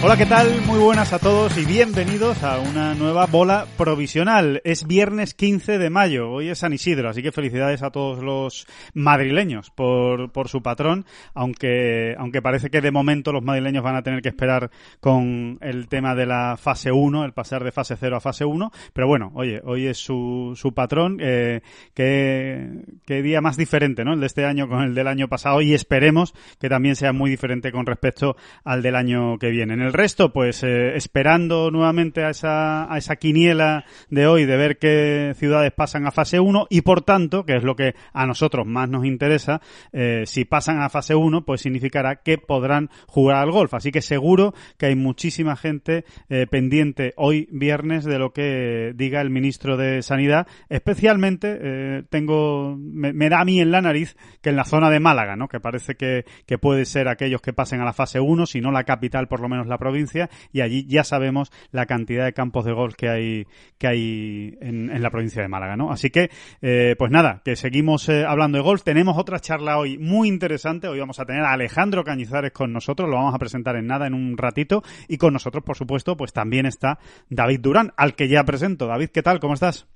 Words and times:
Hola, 0.00 0.16
¿qué 0.16 0.26
tal? 0.26 0.60
Muy 0.64 0.78
buenas 0.78 1.12
a 1.12 1.18
todos 1.18 1.58
y 1.58 1.64
bienvenidos 1.64 2.44
a 2.44 2.60
una 2.60 2.94
nueva 2.94 3.26
bola 3.26 3.66
provisional. 3.76 4.62
Es 4.62 4.86
viernes 4.86 5.34
15 5.34 5.76
de 5.76 5.90
mayo, 5.90 6.30
hoy 6.30 6.50
es 6.50 6.60
San 6.60 6.72
Isidro, 6.72 7.08
así 7.08 7.20
que 7.20 7.32
felicidades 7.32 7.82
a 7.82 7.90
todos 7.90 8.22
los 8.22 8.68
madrileños 8.94 9.70
por, 9.70 10.30
por 10.30 10.48
su 10.48 10.62
patrón, 10.62 11.04
aunque, 11.34 12.14
aunque 12.16 12.40
parece 12.40 12.70
que 12.70 12.80
de 12.80 12.92
momento 12.92 13.32
los 13.32 13.42
madrileños 13.42 13.82
van 13.82 13.96
a 13.96 14.02
tener 14.02 14.22
que 14.22 14.28
esperar 14.28 14.70
con 15.00 15.58
el 15.62 15.88
tema 15.88 16.14
de 16.14 16.26
la 16.26 16.56
fase 16.56 16.92
1, 16.92 17.24
el 17.24 17.32
pasar 17.32 17.64
de 17.64 17.72
fase 17.72 17.96
0 17.98 18.18
a 18.18 18.20
fase 18.20 18.44
1, 18.44 18.70
pero 18.92 19.08
bueno, 19.08 19.32
oye, 19.34 19.60
hoy 19.64 19.88
es 19.88 19.98
su, 19.98 20.52
su 20.54 20.72
patrón, 20.74 21.18
eh, 21.20 21.60
qué, 21.92 22.84
qué 23.04 23.20
día 23.20 23.40
más 23.40 23.56
diferente, 23.56 24.04
¿no? 24.04 24.12
El 24.12 24.20
de 24.20 24.26
este 24.26 24.44
año 24.44 24.68
con 24.68 24.82
el 24.82 24.94
del 24.94 25.08
año 25.08 25.26
pasado 25.26 25.60
y 25.60 25.74
esperemos 25.74 26.34
que 26.60 26.68
también 26.68 26.94
sea 26.94 27.12
muy 27.12 27.30
diferente 27.30 27.72
con 27.72 27.84
respecto 27.84 28.36
al 28.62 28.80
del 28.80 28.94
año 28.94 29.38
que 29.38 29.50
viene. 29.50 29.87
Resto, 29.92 30.32
pues 30.32 30.62
eh, 30.62 30.96
esperando 30.96 31.70
nuevamente 31.70 32.24
a 32.24 32.30
esa, 32.30 32.92
a 32.92 32.98
esa 32.98 33.16
quiniela 33.16 33.84
de 34.10 34.26
hoy 34.26 34.44
de 34.44 34.56
ver 34.56 34.78
qué 34.78 35.34
ciudades 35.36 35.72
pasan 35.72 36.06
a 36.06 36.10
fase 36.10 36.40
1 36.40 36.66
y 36.70 36.82
por 36.82 37.02
tanto, 37.02 37.44
que 37.44 37.56
es 37.56 37.62
lo 37.62 37.76
que 37.76 37.94
a 38.12 38.26
nosotros 38.26 38.66
más 38.66 38.88
nos 38.88 39.04
interesa, 39.04 39.60
eh, 39.92 40.22
si 40.26 40.44
pasan 40.44 40.80
a 40.80 40.88
fase 40.88 41.14
1, 41.14 41.44
pues 41.44 41.60
significará 41.60 42.16
que 42.16 42.38
podrán 42.38 42.90
jugar 43.06 43.36
al 43.36 43.50
golf. 43.50 43.74
Así 43.74 43.90
que 43.90 44.02
seguro 44.02 44.54
que 44.78 44.86
hay 44.86 44.96
muchísima 44.96 45.56
gente 45.56 46.04
eh, 46.28 46.46
pendiente 46.46 47.12
hoy 47.16 47.48
viernes 47.50 48.04
de 48.04 48.18
lo 48.18 48.32
que 48.32 48.92
diga 48.94 49.20
el 49.20 49.30
ministro 49.30 49.76
de 49.76 50.02
Sanidad. 50.02 50.46
Especialmente 50.68 52.04
tengo, 52.10 52.76
me, 52.78 53.12
me 53.12 53.28
da 53.28 53.40
a 53.40 53.44
mí 53.44 53.60
en 53.60 53.70
la 53.70 53.80
nariz 53.80 54.16
que 54.40 54.50
en 54.50 54.56
la 54.56 54.64
zona 54.64 54.90
de 54.90 55.00
Málaga, 55.00 55.36
¿no? 55.36 55.48
Que 55.48 55.60
parece 55.60 55.96
que, 55.96 56.24
que 56.46 56.58
puede 56.58 56.84
ser 56.84 57.08
aquellos 57.08 57.40
que 57.40 57.52
pasen 57.52 57.80
a 57.80 57.84
la 57.84 57.92
fase 57.92 58.20
1, 58.20 58.46
si 58.46 58.60
no 58.60 58.70
la 58.70 58.84
capital, 58.84 59.28
por 59.28 59.40
lo 59.40 59.48
menos 59.48 59.66
la 59.66 59.77
provincia, 59.78 60.28
y 60.52 60.60
allí 60.60 60.86
ya 60.86 61.04
sabemos 61.04 61.50
la 61.72 61.86
cantidad 61.86 62.24
de 62.24 62.32
campos 62.32 62.64
de 62.64 62.72
golf 62.72 62.94
que 62.96 63.08
hay, 63.08 63.46
que 63.78 63.86
hay 63.86 64.58
en, 64.60 64.90
en 64.90 65.02
la 65.02 65.10
provincia 65.10 65.40
de 65.42 65.48
Málaga, 65.48 65.76
¿no? 65.76 65.90
Así 65.92 66.10
que, 66.10 66.30
eh, 66.62 66.94
pues 66.98 67.10
nada, 67.10 67.40
que 67.44 67.56
seguimos 67.56 68.08
eh, 68.08 68.24
hablando 68.26 68.58
de 68.58 68.64
golf. 68.64 68.82
Tenemos 68.82 69.16
otra 69.18 69.38
charla 69.40 69.78
hoy 69.78 69.98
muy 69.98 70.28
interesante. 70.28 70.88
Hoy 70.88 70.98
vamos 70.98 71.18
a 71.20 71.24
tener 71.24 71.42
a 71.42 71.52
Alejandro 71.52 72.04
Cañizares 72.04 72.52
con 72.52 72.72
nosotros, 72.72 73.08
lo 73.08 73.16
vamos 73.16 73.34
a 73.34 73.38
presentar 73.38 73.76
en 73.76 73.86
nada, 73.86 74.06
en 74.06 74.14
un 74.14 74.36
ratito, 74.36 74.82
y 75.08 75.16
con 75.18 75.32
nosotros, 75.32 75.62
por 75.64 75.76
supuesto, 75.76 76.16
pues 76.16 76.32
también 76.32 76.66
está 76.66 76.98
David 77.30 77.60
Durán, 77.60 77.92
al 77.96 78.14
que 78.14 78.28
ya 78.28 78.44
presento. 78.44 78.86
David, 78.86 79.10
¿qué 79.10 79.22
tal? 79.22 79.40
¿Cómo 79.40 79.54
estás? 79.54 79.86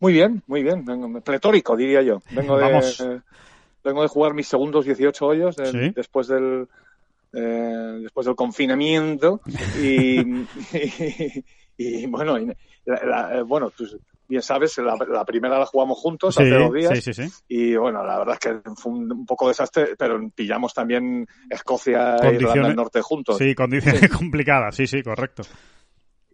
Muy 0.00 0.12
bien, 0.12 0.42
muy 0.46 0.62
bien. 0.62 0.84
Vengo, 0.84 1.20
pletórico, 1.20 1.76
diría 1.76 2.02
yo. 2.02 2.20
Vengo 2.32 2.56
de, 2.58 2.62
Vamos. 2.64 3.00
eh, 3.00 3.20
vengo 3.84 4.02
de 4.02 4.08
jugar 4.08 4.34
mis 4.34 4.48
segundos 4.48 4.84
18 4.84 5.26
hoyos 5.26 5.58
eh, 5.58 5.66
Sí. 5.66 5.92
después 5.94 6.26
del 6.26 6.68
eh, 7.36 7.98
después 8.02 8.26
del 8.26 8.34
confinamiento 8.36 9.40
y, 9.80 10.20
y, 10.76 11.44
y, 11.76 12.06
bueno, 12.06 12.38
y 12.38 12.46
la- 12.84 13.04
la- 13.04 13.38
eh, 13.38 13.42
bueno, 13.42 13.70
tú 13.70 13.84
bien 14.26 14.40
sabes, 14.42 14.78
la, 14.78 14.96
la 15.08 15.24
primera 15.24 15.58
la 15.58 15.66
jugamos 15.66 15.98
juntos 15.98 16.38
hace 16.38 16.48
dos 16.54 16.72
días 16.72 16.98
sí, 16.98 17.12
sí, 17.12 17.22
sí. 17.28 17.30
y 17.48 17.76
bueno, 17.76 18.02
la 18.04 18.18
verdad 18.18 18.38
es 18.40 18.40
que 18.62 18.70
fue 18.76 18.92
un, 18.92 19.12
un 19.12 19.26
poco 19.26 19.48
desastre, 19.48 19.94
pero 19.98 20.18
pillamos 20.34 20.72
también 20.72 21.26
Escocia 21.50 22.16
e 22.16 22.34
Irlanda 22.36 22.68
del 22.68 22.76
Norte 22.76 23.00
juntos. 23.02 23.36
Sí, 23.38 23.54
condiciones 23.54 24.08
complicadas, 24.16 24.74
sí, 24.76 24.86
sí, 24.86 25.02
correcto. 25.02 25.42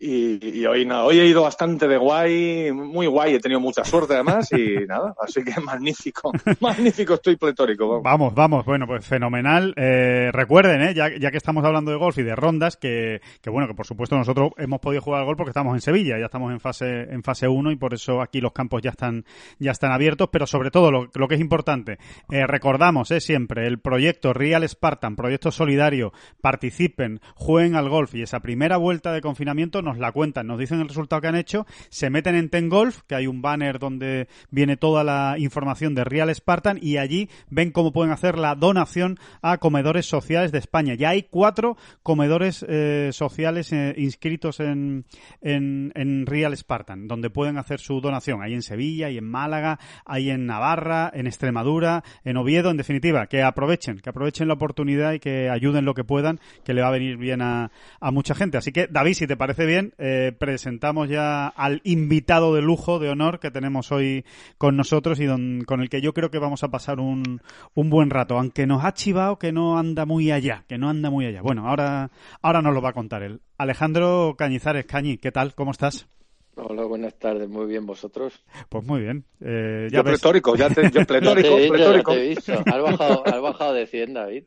Y, 0.03 0.61
y 0.61 0.65
hoy 0.65 0.87
nada, 0.87 1.05
hoy 1.05 1.21
he 1.21 1.27
ido 1.27 1.43
bastante 1.43 1.87
de 1.87 1.99
guay, 1.99 2.73
muy 2.73 3.07
guay, 3.07 3.35
he 3.35 3.39
tenido 3.39 3.61
mucha 3.61 3.85
suerte 3.85 4.15
además 4.15 4.51
y 4.51 4.77
nada, 4.89 5.15
así 5.21 5.45
que 5.45 5.61
magnífico, 5.61 6.33
magnífico, 6.61 7.15
estoy 7.15 7.37
pletórico. 7.37 7.87
vamos. 7.87 8.03
Vamos, 8.03 8.35
vamos, 8.35 8.65
bueno, 8.65 8.87
pues 8.87 9.07
fenomenal. 9.07 9.75
Eh, 9.77 10.31
recuerden, 10.33 10.81
eh, 10.81 10.95
ya, 10.95 11.11
ya 11.19 11.31
que 11.31 11.37
estamos 11.37 11.63
hablando 11.65 11.91
de 11.91 11.99
golf 11.99 12.17
y 12.17 12.23
de 12.23 12.35
rondas, 12.35 12.79
que, 12.79 13.21
que 13.43 13.51
bueno, 13.51 13.69
que 13.69 13.75
por 13.75 13.87
supuesto 13.87 14.17
nosotros 14.17 14.53
hemos 14.57 14.81
podido 14.81 15.03
jugar 15.03 15.21
al 15.21 15.27
golf 15.27 15.37
porque 15.37 15.51
estamos 15.51 15.75
en 15.75 15.83
Sevilla, 15.83 16.19
ya 16.19 16.25
estamos 16.25 16.51
en 16.51 16.61
fase, 16.61 17.03
en 17.03 17.23
fase 17.23 17.47
1 17.47 17.71
y 17.71 17.77
por 17.77 17.93
eso 17.93 18.23
aquí 18.23 18.41
los 18.41 18.53
campos 18.53 18.81
ya 18.81 18.91
están, 18.91 19.27
ya 19.59 19.71
están 19.73 19.93
abiertos, 19.93 20.31
pero 20.33 20.47
sobre 20.47 20.71
todo 20.71 20.91
lo, 20.91 21.11
lo 21.15 21.29
que 21.29 21.35
es 21.35 21.41
importante, 21.43 21.99
eh, 22.31 22.47
recordamos 22.47 23.11
eh, 23.11 23.21
siempre 23.21 23.67
el 23.67 23.79
proyecto 23.79 24.33
Real 24.33 24.67
Spartan, 24.67 25.15
proyecto 25.15 25.51
solidario, 25.51 26.13
participen, 26.41 27.21
jueguen 27.35 27.77
al 27.77 27.91
golf 27.91 28.15
y 28.15 28.23
esa 28.23 28.41
primera 28.41 28.79
vuelta 28.79 29.13
de 29.13 29.21
confinamiento 29.21 29.83
nos 29.83 29.90
la 29.99 30.13
cuentan, 30.13 30.47
nos 30.47 30.59
dicen 30.59 30.81
el 30.81 30.89
resultado 30.89 31.21
que 31.21 31.29
han 31.29 31.37
hecho, 31.37 31.67
se 31.89 32.11
meten 32.11 32.35
en 32.35 32.49
Ten 32.49 32.69
Golf, 32.69 33.03
que 33.07 33.15
hay 33.15 33.27
un 33.27 33.43
banner 33.43 33.79
donde 33.79 34.29
viene 34.51 34.77
toda 34.77 35.05
la 35.05 35.37
información 35.39 35.95
de 35.95 36.05
Real 36.05 36.35
Spartan 36.35 36.79
y 36.81 36.97
allí 36.97 37.29
ven 37.49 37.71
cómo 37.71 37.93
pueden 37.93 38.13
hacer 38.13 38.39
la 38.39 38.55
donación 38.55 39.19
a 39.43 39.59
comedores 39.59 40.07
sociales 40.07 40.53
de 40.53 40.59
España. 40.59 40.95
Ya 40.95 41.11
hay 41.11 41.25
cuatro 41.25 41.77
comedores 42.03 42.65
eh, 42.69 43.11
sociales 43.13 43.73
eh, 43.73 43.95
inscritos 43.97 44.61
en, 44.61 45.05
en, 45.41 45.93
en 45.95 46.27
Real 46.27 46.57
Spartan, 46.57 47.09
donde 47.09 47.31
pueden 47.31 47.57
hacer 47.57 47.81
su 47.81 48.01
donación. 48.01 48.43
Hay 48.43 48.55
en 48.55 48.63
Sevilla, 48.63 49.07
hay 49.07 49.19
en 49.19 49.29
Málaga, 49.29 49.79
hay 50.05 50.31
en 50.31 50.47
Navarra, 50.47 51.11
en 51.15 51.27
Extremadura, 51.27 52.05
en 52.25 52.37
Oviedo, 52.37 52.71
en 52.71 52.77
definitiva, 52.77 53.27
que 53.27 53.43
aprovechen, 53.43 54.01
que 54.01 54.11
aprovechen 54.11 54.49
la 54.49 54.55
oportunidad 54.55 55.13
y 55.15 55.21
que 55.21 55.49
ayuden 55.49 55.85
lo 55.85 55.95
que 55.95 56.05
puedan, 56.05 56.41
que 56.65 56.75
le 56.75 56.83
va 56.83 56.89
a 56.89 56.93
venir 56.93 57.17
bien 57.17 57.41
a, 57.41 57.71
a 58.01 58.11
mucha 58.11 58.35
gente. 58.35 58.59
Así 58.59 58.73
que, 58.73 58.87
David, 58.87 59.15
si 59.15 59.27
te 59.27 59.37
parece 59.37 59.65
bien, 59.65 59.80
eh, 59.99 60.33
presentamos 60.39 61.09
ya 61.09 61.47
al 61.49 61.81
invitado 61.85 62.55
de 62.55 62.63
lujo, 62.63 62.99
de 62.99 63.09
honor, 63.11 63.41
que 63.41 63.51
tenemos 63.51 63.91
hoy 63.93 64.25
con 64.59 64.77
nosotros 64.77 65.19
y 65.21 65.27
don- 65.27 65.63
con 65.67 65.81
el 65.81 65.89
que 65.89 66.01
yo 66.01 66.13
creo 66.15 66.31
que 66.31 66.39
vamos 66.39 66.63
a 66.63 66.69
pasar 66.69 67.01
un, 67.01 67.41
un 67.75 67.91
buen 67.91 68.11
rato, 68.11 68.39
aunque 68.39 68.67
nos 68.67 68.85
ha 68.85 68.93
chivado 68.93 69.39
que 69.39 69.53
no 69.53 69.79
anda 69.79 70.05
muy 70.07 70.31
allá, 70.31 70.65
que 70.69 70.79
no 70.79 70.89
anda 70.89 71.11
muy 71.11 71.27
allá. 71.27 71.43
Bueno, 71.43 71.69
ahora, 71.69 72.11
ahora 72.43 72.63
nos 72.63 72.75
lo 72.75 72.83
va 72.83 72.91
a 72.91 72.95
contar 72.95 73.23
él. 73.23 73.41
Alejandro 73.59 74.35
Cañizares, 74.39 74.87
Cañi, 74.87 75.19
¿qué 75.19 75.33
tal? 75.33 75.55
¿Cómo 75.55 75.71
estás? 75.71 76.09
Hola, 76.57 76.85
buenas 76.85 77.19
tardes, 77.19 77.49
muy 77.49 77.67
bien, 77.67 77.87
¿vosotros? 77.87 78.45
Pues 78.69 78.85
muy 78.85 79.01
bien. 79.01 79.25
Eh, 79.41 79.89
ya 79.91 79.99
Yo 79.99 80.03
ves. 80.05 80.21
pletórico, 80.21 80.57
ya 80.57 80.69
te, 80.69 80.91
yo 80.91 81.05
pletórico, 81.07 81.49
ya 81.49 81.57
te, 81.57 81.67
he 81.67 81.71
visto, 81.71 81.77
ya 81.77 81.85
pletórico. 81.85 82.13
te 82.13 82.25
he 82.25 82.29
visto. 82.29 82.53
¿Has 82.53 82.83
bajado, 82.83 83.27
has 83.27 83.41
bajado 83.41 83.73
de 83.75 83.87
100, 83.87 84.15
David? 84.15 84.45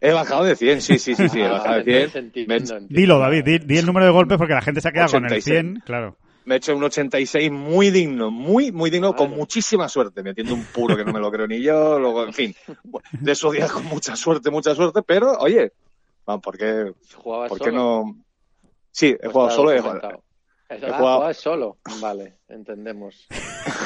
He 0.00 0.12
bajado 0.12 0.44
de 0.44 0.56
100, 0.56 0.80
sí, 0.80 0.98
sí, 0.98 1.14
sí, 1.14 1.28
sí, 1.28 1.40
he 1.40 1.44
Ah, 1.46 1.52
bajado 1.52 1.74
de 1.74 1.80
entonces 1.80 2.12
100. 2.12 2.24
entiendo, 2.24 2.48
Me, 2.54 2.56
entiendo. 2.56 2.86
Dilo, 2.88 3.18
David, 3.18 3.44
di, 3.44 3.58
di 3.58 3.78
el 3.78 3.86
número 3.86 4.06
de 4.06 4.12
golpes 4.12 4.38
porque 4.38 4.54
la 4.54 4.62
gente 4.62 4.80
se 4.80 4.88
ha 4.88 4.92
quedado 4.92 5.10
con 5.10 5.24
el 5.26 5.32
86. 5.32 5.54
100, 5.60 5.82
claro. 5.84 6.16
me 6.46 6.54
he 6.54 6.58
hecho 6.58 6.74
un 6.74 6.82
86 6.84 7.50
muy 7.50 7.90
digno, 7.90 8.30
muy, 8.30 8.72
muy 8.72 8.88
digno, 8.90 9.14
con 9.14 9.30
muchísima 9.30 9.88
suerte, 9.88 10.22
metiendo 10.22 10.54
un 10.54 10.64
puro 10.64 10.96
que 10.96 11.04
no 11.04 11.12
me 11.12 11.20
lo 11.20 11.30
creo 11.30 11.46
ni 11.46 11.60
yo, 11.62 11.98
luego, 11.98 12.24
en 12.24 12.32
fin, 12.32 12.54
de 13.12 13.32
esos 13.32 13.52
días 13.52 13.70
con 13.70 13.84
mucha 13.84 14.16
suerte, 14.16 14.50
mucha 14.50 14.74
suerte, 14.74 15.02
pero, 15.02 15.32
oye, 15.38 15.72
vamos, 16.26 16.42
¿por 16.42 16.56
qué, 16.56 16.92
¿Jugabas 17.14 17.50
por 17.50 17.60
qué 17.60 17.70
no? 17.70 18.24
Sí, 18.90 19.14
he 19.20 19.28
¿O 19.28 19.30
jugado 19.32 19.50
solo, 19.50 19.72
he 19.72 19.80
jugado- 19.80 21.34
solo. 21.34 21.78
Vale, 22.00 22.38
entendemos. 22.48 23.28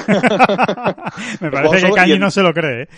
Me 1.40 1.50
parece 1.50 1.86
que 1.86 1.92
Cañi 1.92 2.18
no 2.18 2.30
se 2.30 2.42
lo 2.42 2.52
cree, 2.52 2.82
¿eh? 2.82 2.88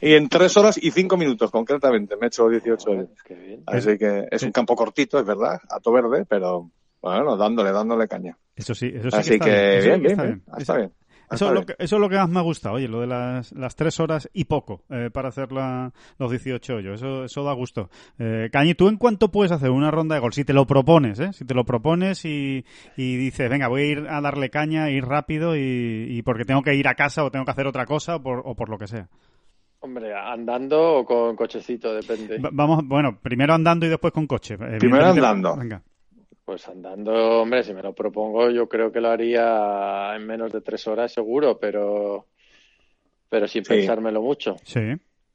y 0.00 0.14
en 0.14 0.28
tres 0.28 0.56
horas 0.56 0.78
y 0.82 0.90
cinco 0.90 1.16
minutos, 1.16 1.50
concretamente, 1.50 2.16
me 2.16 2.26
he 2.26 2.28
hecho 2.28 2.48
18 2.48 2.90
hoy. 2.90 3.08
Qué 3.24 3.34
bien. 3.34 3.62
Así 3.66 3.96
que 3.98 4.26
es 4.30 4.42
un 4.42 4.52
campo 4.52 4.74
cortito, 4.76 5.18
es 5.18 5.24
verdad, 5.26 5.58
ato 5.68 5.92
verde, 5.92 6.24
pero 6.28 6.70
bueno, 7.02 7.36
dándole, 7.36 7.72
dándole 7.72 8.06
caña. 8.08 8.36
Eso 8.54 8.74
sí, 8.74 8.92
eso 8.94 9.10
sí 9.10 9.16
Así 9.16 9.30
que 9.30 9.34
está 9.36 9.44
que 9.46 9.50
bien. 9.50 9.70
eso 9.72 9.82
sí 9.82 9.88
bien, 9.88 10.00
que 10.00 10.06
bien, 10.08 10.10
está 10.12 10.22
bien, 10.24 10.42
bien. 10.46 10.60
está 10.60 10.76
bien. 10.76 10.92
Eso 11.30 11.48
es, 11.48 11.52
lo 11.52 11.64
que, 11.64 11.74
eso 11.78 11.96
es 11.96 12.00
lo 12.00 12.08
que 12.08 12.16
más 12.16 12.28
me 12.28 12.38
ha 12.40 12.42
gustado, 12.42 12.74
oye, 12.76 12.88
lo 12.88 13.00
de 13.00 13.06
las, 13.06 13.52
las 13.52 13.76
tres 13.76 14.00
horas 14.00 14.28
y 14.32 14.44
poco 14.44 14.82
eh, 14.90 15.10
para 15.12 15.28
hacer 15.28 15.52
la, 15.52 15.92
los 16.18 16.30
18 16.30 16.74
hoyos. 16.74 17.00
Eso, 17.00 17.24
eso 17.24 17.44
da 17.44 17.52
gusto. 17.52 17.88
Eh, 18.18 18.48
Cañi, 18.52 18.74
¿tú 18.74 18.88
en 18.88 18.96
cuánto 18.96 19.30
puedes 19.30 19.52
hacer 19.52 19.70
una 19.70 19.90
ronda 19.90 20.16
de 20.16 20.20
gol? 20.20 20.32
Si 20.32 20.44
te 20.44 20.52
lo 20.52 20.66
propones, 20.66 21.20
¿eh? 21.20 21.32
Si 21.32 21.44
te 21.44 21.54
lo 21.54 21.64
propones 21.64 22.24
y, 22.24 22.64
y 22.96 23.16
dices, 23.16 23.48
venga, 23.48 23.68
voy 23.68 23.82
a 23.82 23.86
ir 23.86 24.06
a 24.08 24.20
darle 24.20 24.50
caña, 24.50 24.90
ir 24.90 25.04
rápido 25.04 25.56
y, 25.56 26.06
y 26.08 26.22
porque 26.22 26.44
tengo 26.44 26.62
que 26.62 26.74
ir 26.74 26.88
a 26.88 26.94
casa 26.94 27.24
o 27.24 27.30
tengo 27.30 27.44
que 27.44 27.52
hacer 27.52 27.66
otra 27.66 27.86
cosa 27.86 28.16
o 28.16 28.22
por, 28.22 28.42
o 28.44 28.54
por 28.54 28.68
lo 28.68 28.78
que 28.78 28.88
sea. 28.88 29.08
Hombre, 29.82 30.12
andando 30.14 30.98
o 30.98 31.04
con 31.06 31.36
cochecito, 31.36 31.94
depende. 31.94 32.38
vamos, 32.52 32.86
bueno, 32.86 33.18
primero 33.22 33.54
andando 33.54 33.86
y 33.86 33.88
después 33.88 34.12
con 34.12 34.26
coche. 34.26 34.58
Primero 34.58 35.06
andando. 35.06 35.56
Venga. 35.56 35.82
Pues 36.50 36.66
andando, 36.66 37.42
hombre, 37.42 37.62
si 37.62 37.72
me 37.72 37.80
lo 37.80 37.94
propongo, 37.94 38.50
yo 38.50 38.68
creo 38.68 38.90
que 38.90 39.00
lo 39.00 39.08
haría 39.10 40.16
en 40.16 40.26
menos 40.26 40.50
de 40.52 40.60
tres 40.60 40.84
horas 40.88 41.12
seguro, 41.12 41.60
pero 41.60 42.26
pero 43.28 43.46
sin 43.46 43.62
pensármelo 43.62 44.20
mucho. 44.20 44.56
Sí. 44.64 44.80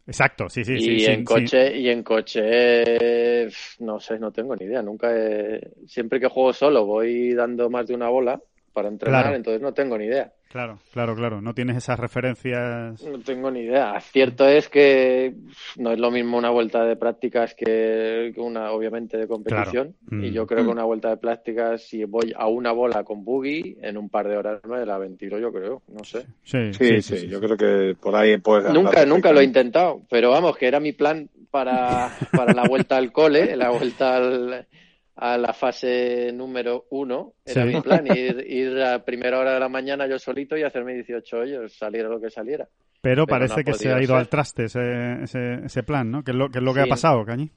Exacto, 0.06 0.50
sí, 0.50 0.65
sí, 0.65 0.73
y 0.73 1.00
sí. 1.00 1.06
En 1.06 1.23
coche, 1.23 1.77
Y 1.77 1.88
en 1.88 2.03
coche, 2.03 3.47
no 3.79 3.97
sé, 4.01 4.19
no 4.19 4.33
tengo 4.33 4.57
ni 4.57 4.65
idea. 4.65 4.81
Nunca 4.81 5.09
Siempre 5.88 6.19
que 6.19 6.27
juego 6.27 6.51
solo 6.51 6.85
voy 6.85 7.33
dando 7.33 7.69
más 7.69 7.88
de 7.88 7.95
una 7.95 8.09
bola 8.09 8.41
para 8.75 8.89
entrenar, 8.89 9.33
entonces 9.33 9.62
no 9.62 9.74
tengo 9.74 9.98
ni 9.98 10.06
idea. 10.06 10.33
Claro, 10.50 10.80
claro, 10.92 11.16
claro. 11.16 11.42
No 11.42 11.54
tienes 11.54 11.77
esas 11.77 11.98
referencias. 11.98 13.01
No 13.04 13.19
tengo 13.19 13.50
ni 13.50 13.62
idea. 13.62 14.00
Cierto 14.01 14.48
es 14.48 14.69
que 14.69 15.33
no 15.77 15.92
es 15.92 16.00
lo 16.00 16.12
mismo 16.12 16.38
una 16.38 16.50
vuelta 16.50 16.83
de 16.83 16.98
prácticas 16.98 17.56
que 17.56 18.33
una, 18.38 18.72
obviamente, 18.72 19.18
de 19.18 19.27
competición. 19.27 19.95
Y 20.12 20.31
yo 20.31 20.44
mm. 20.44 20.48
creo 20.48 20.66
que 20.66 20.72
una 20.72 20.83
vuelta 20.83 21.10
de 21.10 21.18
prácticas, 21.18 21.83
si 21.83 22.04
voy 22.04 22.33
a 22.36 22.48
una 22.48 22.74
bola 22.74 23.04
con 23.04 23.24
buggy, 23.24 23.77
en 23.81 23.98
un 23.98 24.10
par 24.10 24.27
de 24.27 24.38
horas 24.38 24.62
me 24.66 24.86
la 24.86 24.98
ventilo, 24.98 25.39
yo 25.39 25.51
creo. 25.51 25.81
No 25.88 26.04
sé. 26.04 26.25
Sí, 26.44 26.74
sí, 26.74 27.01
sí. 27.01 27.27
Yo 27.27 27.39
creo 27.39 27.57
que 27.57 27.95
por 28.00 28.16
ahí 28.16 28.38
puedes. 28.38 28.74
Nunca, 28.74 29.06
nunca 29.06 29.31
lo 29.31 29.39
he 29.39 29.45
intentado. 29.45 30.01
Pero 30.10 30.31
vamos, 30.31 30.57
que 30.57 30.68
era 30.68 30.80
mi 30.80 30.92
plan 30.92 31.30
para, 31.50 32.12
para 32.31 32.54
la 32.54 32.63
vuelta 32.68 32.98
al 32.98 33.13
cole, 33.13 33.56
la 33.56 33.69
vuelta 33.69 34.18
al 34.18 34.68
a 35.15 35.38
la 35.38 35.53
fase 35.53 36.31
número 36.33 36.85
uno. 36.89 37.33
Era 37.45 37.65
mi 37.65 37.79
plan, 37.81 38.06
ir, 38.15 38.45
ir, 38.47 38.81
a 38.81 39.03
primera 39.03 39.39
hora 39.39 39.53
de 39.53 39.59
la 39.59 39.69
mañana 39.69 40.07
yo 40.07 40.19
solito 40.19 40.57
y 40.57 40.63
hacerme 40.63 40.94
18 40.94 41.38
hoyos, 41.38 41.73
saliera 41.73 42.09
lo 42.09 42.19
que 42.19 42.29
saliera. 42.29 42.67
Pero, 43.01 43.27
parece 43.27 43.63
que 43.63 43.73
se 43.73 43.94
ha 43.94 44.01
ido 44.01 44.15
al 44.15 44.27
traste 44.29 44.65
ese, 44.65 45.23
ese, 45.23 45.83
plan, 45.83 46.09
¿no? 46.09 46.23
¿Qué 46.23 46.31
es 46.31 46.38
lo, 46.38 46.47
es 46.47 46.62
lo 46.62 46.73
que 46.73 46.81
ha 46.81 46.88
pasado, 46.88 47.23
Cañi? 47.23 47.51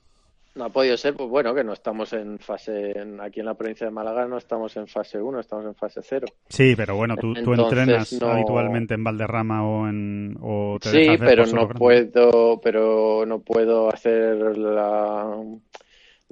No 0.54 0.64
ha 0.64 0.68
podido 0.70 0.96
ser, 0.96 1.14
pues 1.14 1.28
bueno, 1.30 1.54
que 1.54 1.62
no 1.64 1.72
estamos 1.72 2.12
en 2.12 2.38
fase, 2.38 2.92
aquí 3.20 3.40
en 3.40 3.46
la 3.46 3.54
provincia 3.54 3.86
de 3.86 3.92
Málaga 3.92 4.26
no 4.26 4.36
estamos 4.36 4.76
en 4.76 4.88
fase 4.88 5.18
1, 5.18 5.40
estamos 5.40 5.64
en 5.66 5.74
fase 5.74 6.00
0. 6.02 6.26
Sí, 6.48 6.74
pero 6.76 6.96
bueno, 6.96 7.16
tú, 7.16 7.32
tú 7.32 7.54
entrenas 7.54 8.12
habitualmente 8.20 8.94
en 8.94 9.04
Valderrama 9.04 9.66
o 9.66 9.88
en... 9.88 10.36
O 10.42 10.78
sí, 10.82 11.16
pero 11.18 11.46
no 11.46 11.68
puedo, 11.68 12.60
pero 12.60 13.24
no 13.24 13.38
puedo 13.40 13.88
hacer 13.88 14.58
la 14.58 15.34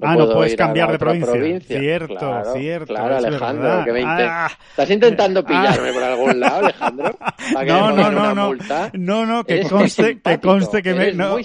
ah, 0.01 0.15
no 0.15 0.31
puedes 0.31 0.55
cambiar 0.55 0.91
de 0.91 0.99
provincia. 0.99 1.79
Cierto, 1.79 2.43
cierto. 2.53 2.93
Claro, 2.93 3.17
Alejandro, 3.17 3.83
que 3.85 3.91
me 3.91 4.03
ah. 4.05 4.49
¿Estás 4.69 4.91
intentando 4.91 5.43
pillarme 5.43 5.91
por 5.91 6.03
algún 6.03 6.39
lado, 6.39 6.57
Alejandro? 6.65 7.17
no, 7.65 7.91
no, 7.91 8.11
no, 8.11 8.35
no. 8.35 8.53
No, 8.93 9.25
no, 9.25 9.43
que 9.43 9.61
conste, 9.63 10.19
que 10.21 10.39
conste 10.39 10.81
que 10.83 10.93
me. 10.93 11.13
No, 11.13 11.37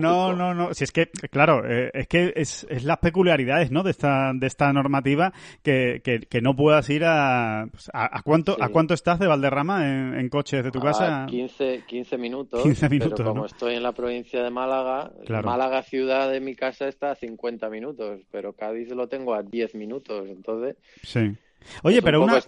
no, 0.00 0.34
no, 0.34 0.54
no. 0.54 0.74
Si 0.74 0.84
es 0.84 0.92
que, 0.92 1.10
claro, 1.30 1.62
eh, 1.68 1.90
es 1.92 2.06
que 2.06 2.32
es, 2.36 2.66
es 2.70 2.84
las 2.84 2.98
peculiaridades, 2.98 3.70
¿no? 3.70 3.82
De 3.82 3.90
esta, 3.90 4.32
de 4.34 4.46
esta 4.46 4.72
normativa 4.72 5.32
que, 5.62 6.00
que, 6.04 6.20
que 6.20 6.40
no 6.40 6.54
puedas 6.54 6.88
ir 6.90 7.04
a. 7.04 7.66
Pues, 7.70 7.90
a, 7.92 8.22
cuánto, 8.22 8.56
¿A 8.60 8.68
cuánto 8.68 8.94
estás 8.94 9.18
de 9.18 9.26
Valderrama 9.26 9.86
en, 9.86 10.14
en 10.14 10.28
coche 10.28 10.58
desde 10.58 10.70
tu 10.70 10.80
casa? 10.80 11.26
15, 11.28 11.82
15 11.86 12.18
minutos. 12.18 12.62
15 12.62 12.88
minutos. 12.88 13.14
Pero 13.16 13.30
como 13.30 13.46
estoy 13.46 13.74
en 13.74 13.82
la 13.82 13.92
provincia 13.92 14.42
de 14.42 14.50
Málaga, 14.50 15.10
Málaga 15.42 15.82
ciudad 15.82 16.30
de 16.30 16.40
mi 16.40 16.54
casa 16.54 16.88
está 16.88 17.10
a 17.10 17.14
50 17.14 17.68
minutos 17.68 17.95
pero 18.30 18.52
Cádiz 18.52 18.88
lo 18.90 19.08
tengo 19.08 19.34
a 19.34 19.42
10 19.42 19.74
minutos, 19.74 20.28
entonces... 20.28 20.76
Sí. 21.02 21.36
Oye, 21.82 22.00
pero 22.02 22.22
una, 22.22 22.42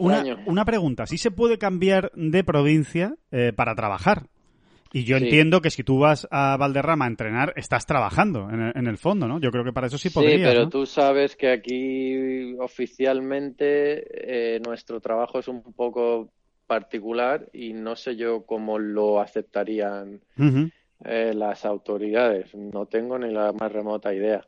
una, 0.47 0.65
pregunta, 0.65 1.07
¿sí 1.07 1.19
se 1.19 1.31
puede 1.31 1.59
cambiar 1.59 2.13
de 2.15 2.45
provincia 2.45 3.15
eh, 3.33 3.53
para 3.55 3.75
trabajar? 3.75 4.29
Y 4.93 5.05
yo 5.05 5.17
entiendo 5.19 5.61
que 5.61 5.71
si 5.71 5.83
tú 5.83 5.99
vas 5.99 6.27
a 6.31 6.57
Valderrama 6.57 7.05
a 7.05 7.09
entrenar, 7.09 7.53
estás 7.57 7.85
trabajando 7.85 8.49
en 8.51 8.87
el, 8.87 8.97
fondo, 8.97 9.29
¿no? 9.29 9.39
Yo 9.39 9.51
creo 9.51 9.63
que 9.63 9.73
para 9.73 9.89
eso 9.89 9.99
sí 9.99 10.09
podrías. 10.09 10.51
Sí, 10.51 10.57
pero 10.57 10.69
tú 10.71 10.87
sabes 10.87 11.37
que 11.37 11.51
aquí 11.51 12.55
oficialmente 12.59 14.57
eh, 14.57 14.61
nuestro 14.61 15.01
trabajo 15.01 15.41
es 15.41 15.49
un 15.49 15.63
poco 15.75 16.31
particular 16.67 17.49
y 17.53 17.75
no 17.75 17.97
sé 17.97 18.17
yo 18.17 18.47
cómo 18.47 18.79
lo 18.79 19.21
aceptarían 19.21 20.21
eh, 21.05 21.33
las 21.35 21.67
autoridades. 21.67 22.55
No 22.55 22.87
tengo 22.87 23.19
ni 23.19 23.31
la 23.31 23.53
más 23.53 23.71
remota 23.71 24.15
idea. 24.15 24.47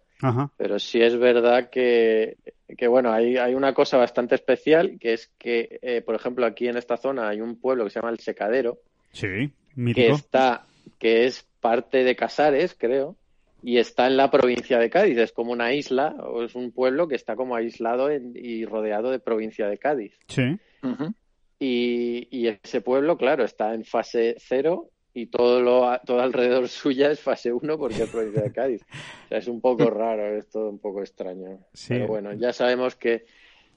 Pero 0.57 0.79
sí 0.79 1.01
es 1.01 1.17
verdad 1.17 1.71
que, 1.71 2.37
que 2.77 2.89
bueno, 2.89 3.13
hay, 3.13 3.37
hay, 3.37 3.55
una 3.55 3.73
cosa 3.73 3.97
bastante 3.97 4.35
especial, 4.35 4.99
que 5.01 5.15
es 5.15 5.31
que, 5.39 5.79
eh, 5.83 6.03
por 6.03 6.15
ejemplo, 6.15 6.47
aquí 6.47 6.69
en 6.69 6.77
esta 6.77 6.97
zona 6.97 7.29
hay 7.29 7.41
un 7.41 7.57
pueblo 7.57 7.85
que 7.85 7.91
se 7.91 8.01
llama 8.01 8.13
El 8.13 8.21
Secadero. 8.21 8.79
Sí, 9.13 9.51
Que 9.95 10.09
está, 10.09 10.67
que 10.99 11.27
es 11.27 11.47
parte 11.61 12.05
de 12.05 12.17
Casares, 12.17 12.77
creo, 12.79 13.17
y 13.63 13.79
está 13.79 14.07
en 14.07 14.17
la 14.17 14.31
provincia 14.31 14.79
de 14.79 14.91
Cádiz. 14.91 15.19
Es 15.19 15.33
como 15.33 15.53
una 15.53 15.73
isla, 15.73 16.15
o 16.21 16.45
es 16.45 16.55
un 16.55 16.73
pueblo 16.73 17.09
que 17.09 17.17
está 17.17 17.37
como 17.37 17.57
aislado 17.57 18.11
y 18.13 18.65
rodeado 18.65 19.11
de 19.11 19.19
provincia 19.19 19.69
de 19.69 19.79
Cádiz. 19.79 20.13
Sí. 20.29 20.59
y, 21.59 22.29
y 22.31 22.49
ese 22.49 22.81
pueblo, 22.81 23.17
claro, 23.17 23.45
está 23.45 23.75
en 23.75 23.85
fase 23.85 24.37
cero 24.39 24.91
y 25.13 25.27
todo 25.27 25.61
lo 25.61 25.99
todo 26.05 26.21
alrededor 26.21 26.69
suya 26.69 27.11
es 27.11 27.21
fase 27.21 27.53
1 27.53 27.79
porque 27.79 28.03
es 28.03 28.11
provincia 28.11 28.43
de 28.43 28.53
Cádiz. 28.53 28.83
O 28.83 29.29
sea, 29.29 29.39
es 29.39 29.49
un 29.49 29.61
poco 29.61 29.91
raro, 29.91 30.37
es 30.37 30.49
todo 30.49 30.69
un 30.71 30.79
poco 30.79 31.01
extraño. 31.01 31.59
Pero 31.89 32.07
bueno, 32.07 32.33
ya 32.35 32.53
sabemos 32.53 32.97
que 32.97 33.25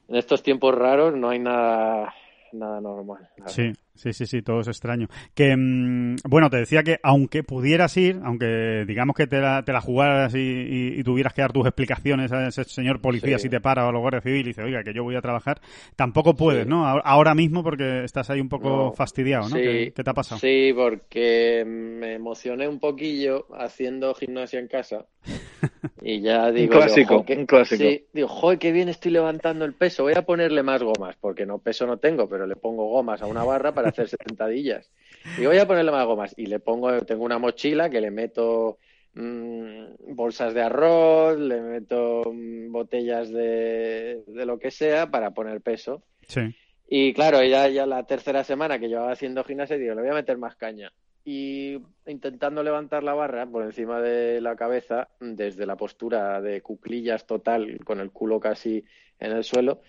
en 0.07 0.15
estos 0.15 0.43
tiempos 0.43 0.75
raros 0.75 1.15
no 1.15 1.29
hay 1.29 1.39
nada 1.39 2.13
nada 2.51 2.79
normal. 2.81 3.29
Sí, 3.47 3.73
sí, 3.95 4.13
sí, 4.13 4.25
sí, 4.25 4.41
todo 4.41 4.61
es 4.61 4.67
extraño. 4.67 5.07
Que, 5.33 5.55
mm, 5.55 6.17
bueno, 6.27 6.49
te 6.49 6.57
decía 6.57 6.83
que 6.83 6.99
aunque 7.03 7.43
pudieras 7.43 7.95
ir, 7.97 8.19
aunque 8.23 8.85
digamos 8.87 9.15
que 9.15 9.27
te 9.27 9.39
la, 9.39 9.63
te 9.63 9.71
la 9.71 9.81
jugaras 9.81 10.33
y, 10.35 11.01
tuvieras 11.03 11.33
que 11.33 11.41
dar 11.41 11.51
tus 11.51 11.65
explicaciones 11.65 12.31
a 12.31 12.47
ese 12.47 12.63
señor 12.63 13.01
policía 13.01 13.37
si 13.37 13.49
te 13.49 13.59
para 13.59 13.85
o 13.85 13.89
a 13.89 13.91
los 13.91 14.01
guardias 14.01 14.23
civiles 14.23 14.45
y 14.45 14.49
dice, 14.49 14.63
oiga, 14.63 14.83
que 14.83 14.93
yo 14.93 15.03
voy 15.03 15.15
a 15.15 15.21
trabajar, 15.21 15.59
tampoco 15.95 16.35
puedes, 16.35 16.65
¿no? 16.65 16.87
Ahora 16.87 17.35
mismo 17.35 17.63
porque 17.63 18.03
estás 18.03 18.29
ahí 18.29 18.39
un 18.39 18.49
poco 18.49 18.93
fastidiado, 18.93 19.49
¿no? 19.49 19.55
¿Qué, 19.55 19.91
te 19.93 20.09
ha 20.09 20.13
pasado? 20.13 20.39
Sí, 20.39 20.71
porque 20.73 21.63
me 21.65 22.13
emocioné 22.13 22.67
un 22.67 22.79
poquillo 22.79 23.47
haciendo 23.57 24.13
gimnasia 24.13 24.59
en 24.59 24.67
casa. 24.67 25.05
Y 26.01 26.21
ya 26.21 26.51
digo, 26.51 26.73
un 26.73 26.81
clásico, 26.81 27.25
un 27.27 27.45
clásico. 27.45 27.83
Sí, 27.83 28.05
digo, 28.11 28.27
joder, 28.27 28.59
qué 28.59 28.71
bien 28.71 28.89
estoy 28.89 29.11
levantando 29.11 29.63
el 29.63 29.73
peso, 29.73 30.03
voy 30.03 30.13
a 30.15 30.25
ponerle 30.25 30.61
más 30.63 30.83
gomas, 30.83 31.15
porque 31.19 31.45
no 31.45 31.59
peso 31.59 31.85
no 31.85 31.97
tengo, 31.97 32.27
pero 32.27 32.45
le 32.45 32.55
pongo 32.55 32.87
gomas 32.87 33.21
a 33.21 33.25
una 33.25 33.43
barra 33.43 33.73
para 33.73 33.82
hacer 33.87 34.07
sentadillas. 34.09 34.89
Y 35.37 35.45
voy 35.45 35.57
a 35.57 35.67
ponerle 35.67 35.91
más 35.91 36.05
gomas. 36.05 36.33
Y 36.37 36.47
le 36.47 36.59
pongo, 36.59 37.01
tengo 37.01 37.23
una 37.23 37.39
mochila 37.39 37.89
que 37.89 38.01
le 38.01 38.11
meto 38.11 38.77
mm, 39.13 40.15
bolsas 40.15 40.53
de 40.53 40.61
arroz, 40.61 41.37
le 41.37 41.61
meto 41.61 42.23
mm, 42.25 42.71
botellas 42.71 43.29
de, 43.31 44.23
de, 44.27 44.45
lo 44.45 44.59
que 44.59 44.71
sea 44.71 45.09
para 45.09 45.31
poner 45.31 45.61
peso. 45.61 46.03
Sí. 46.27 46.55
Y 46.87 47.13
claro, 47.13 47.43
ya, 47.43 47.67
ya 47.69 47.85
la 47.85 48.03
tercera 48.05 48.43
semana 48.43 48.79
que 48.79 48.89
llevaba 48.89 49.11
haciendo 49.11 49.43
gimnasia, 49.43 49.77
digo, 49.77 49.95
le 49.95 50.01
voy 50.01 50.11
a 50.11 50.15
meter 50.15 50.37
más 50.37 50.55
caña 50.55 50.91
y 51.25 51.79
intentando 52.05 52.63
levantar 52.63 53.03
la 53.03 53.13
barra 53.13 53.45
por 53.45 53.63
encima 53.63 54.01
de 54.01 54.41
la 54.41 54.55
cabeza 54.55 55.09
desde 55.19 55.65
la 55.65 55.77
postura 55.77 56.41
de 56.41 56.61
cuclillas 56.61 57.25
total 57.25 57.79
con 57.85 57.99
el 58.01 58.11
culo 58.11 58.39
casi 58.39 58.83
en 59.19 59.31
el 59.31 59.43
suelo 59.43 59.81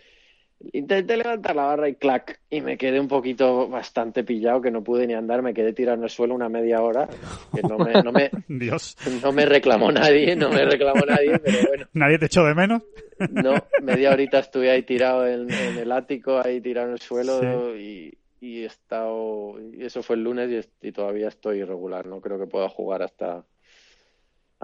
intenté 0.73 1.17
levantar 1.17 1.57
la 1.57 1.65
barra 1.65 1.89
y 1.89 1.95
clac 1.95 2.41
y 2.51 2.61
me 2.61 2.77
quedé 2.77 3.01
un 3.01 3.09
poquito 3.09 3.69
bastante 3.69 4.25
pillado 4.25 4.61
que 4.61 4.71
no 4.71 4.83
pude 4.83 5.07
ni 5.07 5.15
andar 5.15 5.43
me 5.43 5.55
quedé 5.55 5.73
tirado 5.73 5.99
en 5.99 6.05
el 6.05 6.11
suelo 6.11 6.35
una 6.35 6.49
media 6.49 6.81
hora 6.81 7.09
que 7.55 7.63
no 7.63 7.79
me 7.79 8.03
no 8.03 8.13
me, 8.13 8.31
Dios. 8.49 8.97
no 9.23 9.33
me 9.33 9.47
reclamó 9.47 9.93
nadie 9.93 10.37
no 10.37 10.51
me 10.51 10.65
reclamó 10.65 11.05
nadie 11.07 11.39
pero 11.39 11.59
bueno. 11.69 11.85
Nadie 11.95 12.19
te 12.19 12.27
echó 12.27 12.45
de 12.45 12.55
menos 12.55 12.83
no 13.31 13.55
media 13.83 14.11
horita 14.11 14.41
estuve 14.41 14.71
ahí 14.71 14.83
tirado 14.83 15.27
en, 15.27 15.51
el 15.51 15.93
ático 15.93 16.41
ahí 16.45 16.61
tirado 16.61 16.89
en 16.89 16.93
el 16.95 17.01
suelo 17.01 17.77
y 17.77 18.17
y 18.41 18.63
he 18.63 18.67
estado 18.67 19.55
y 19.73 19.85
eso 19.85 20.03
fue 20.03 20.17
el 20.17 20.25
lunes 20.25 20.69
y, 20.83 20.93
todavía 20.93 21.29
estoy 21.29 21.59
irregular 21.61 22.07
no 22.07 22.21
creo 22.21 22.39
que 22.39 22.47
pueda 22.47 22.69
jugar 22.69 23.03
hasta 23.03 23.45